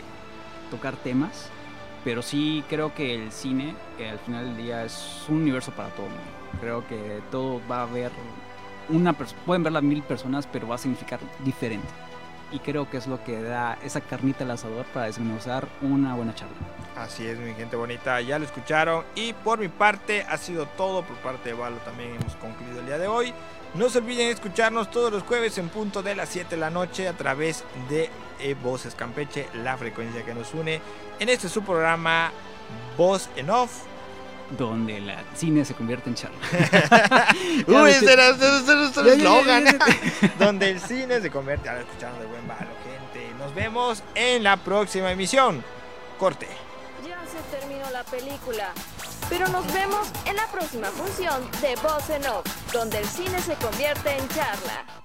tocar 0.70 0.98
temas, 0.98 1.50
pero 2.04 2.22
sí 2.22 2.62
creo 2.68 2.94
que 2.94 3.16
el 3.16 3.32
cine 3.32 3.76
eh, 3.98 4.10
al 4.10 4.20
final 4.20 4.46
del 4.46 4.58
día 4.58 4.84
es 4.84 5.24
un 5.30 5.38
universo 5.38 5.72
para 5.72 5.88
todo 5.90 6.08
el 6.08 6.12
mundo. 6.12 6.26
Creo 6.60 6.86
que 6.88 7.22
todo 7.32 7.62
va 7.72 7.80
a 7.80 7.84
haber 7.84 8.12
una 8.90 9.14
pueden 9.14 9.64
verla 9.64 9.80
mil 9.80 10.04
personas, 10.04 10.46
pero 10.46 10.68
va 10.68 10.76
a 10.76 10.78
significar 10.78 11.22
diferente. 11.46 11.88
Y 12.54 12.60
creo 12.60 12.90
que 12.90 12.98
es 12.98 13.08
lo 13.08 13.24
que 13.24 13.42
da 13.42 13.78
esa 13.84 14.00
carnita 14.00 14.44
al 14.44 14.52
asador 14.52 14.86
para 14.94 15.08
desmenuzar 15.08 15.68
una 15.82 16.14
buena 16.16 16.36
charla. 16.36 16.56
Así 16.96 17.26
es, 17.26 17.40
mi 17.40 17.54
gente 17.56 17.76
bonita, 17.76 18.22
ya 18.22 18.38
lo 18.38 18.46
escucharon. 18.46 19.04
Y 19.16 19.34
por 19.34 19.60
mi 19.60 19.68
parte, 19.68 20.24
ha 20.30 20.38
sido 20.38 20.68
todo. 20.68 21.02
Por 21.02 21.18
parte 21.18 21.50
de 21.50 21.56
Valo 21.56 21.78
también 21.78 22.16
hemos 22.16 22.36
concluido 22.36 22.80
el 22.80 22.86
día 22.86 23.00
de 23.00 23.08
hoy. 23.08 23.34
No 23.74 23.90
se 23.90 23.98
olviden 23.98 24.30
escucharnos 24.30 24.92
todos 24.92 25.12
los 25.12 25.24
jueves 25.24 25.58
en 25.58 25.70
punto 25.70 26.04
de 26.04 26.16
las 26.16 26.30
7 26.30 26.52
de 26.52 26.58
la 26.58 26.70
noche 26.70 27.08
a 27.08 27.14
través 27.14 27.64
de 27.90 28.12
eh, 28.40 28.56
Voces 28.62 28.94
Campeche, 28.94 29.48
la 29.56 29.76
frecuencia 29.78 30.24
que 30.24 30.36
nos 30.36 30.54
une. 30.54 30.80
En 31.20 31.30
este 31.30 31.50
su 31.50 31.64
programa 31.64 32.32
Voz 32.96 33.30
en 33.36 33.50
Off. 33.50 33.93
donde 34.58 34.98
el 34.98 35.14
cine 35.36 35.66
se 35.66 35.74
convierte 35.74 36.10
en 36.10 36.16
charla. 36.16 36.38
Uy, 37.68 37.92
ese 37.92 38.14
era 38.14 38.34
nuestro 38.34 39.06
eslogan. 39.06 39.66
Donde 40.40 40.72
el 40.72 40.80
cine 40.80 41.22
se 41.22 41.30
convierte. 41.30 41.72
Lo 41.72 41.80
escucharon 41.80 42.20
de 42.20 42.26
buen 42.26 42.48
Valo, 42.48 42.72
gente. 42.84 43.34
Nos 43.38 43.54
vemos 43.56 44.04
en 44.16 44.44
la 44.44 44.58
próxima 44.58 45.12
emisión. 45.12 45.64
Corte. 46.20 46.48
Ya 47.06 47.20
se 47.26 47.58
terminó 47.58 47.90
la 47.92 48.04
película. 48.04 48.72
Pero 49.30 49.48
nos 49.48 49.66
vemos 49.74 50.08
en 50.26 50.36
la 50.36 50.48
próxima 50.48 50.88
función 50.88 51.50
de 51.62 51.76
Voz 51.78 52.10
en 52.10 52.28
Off, 52.28 52.46
donde 52.72 53.00
el 53.00 53.06
cine 53.06 53.42
se 53.42 53.56
convierte 53.56 54.12
en 54.18 54.28
charla. 54.30 55.03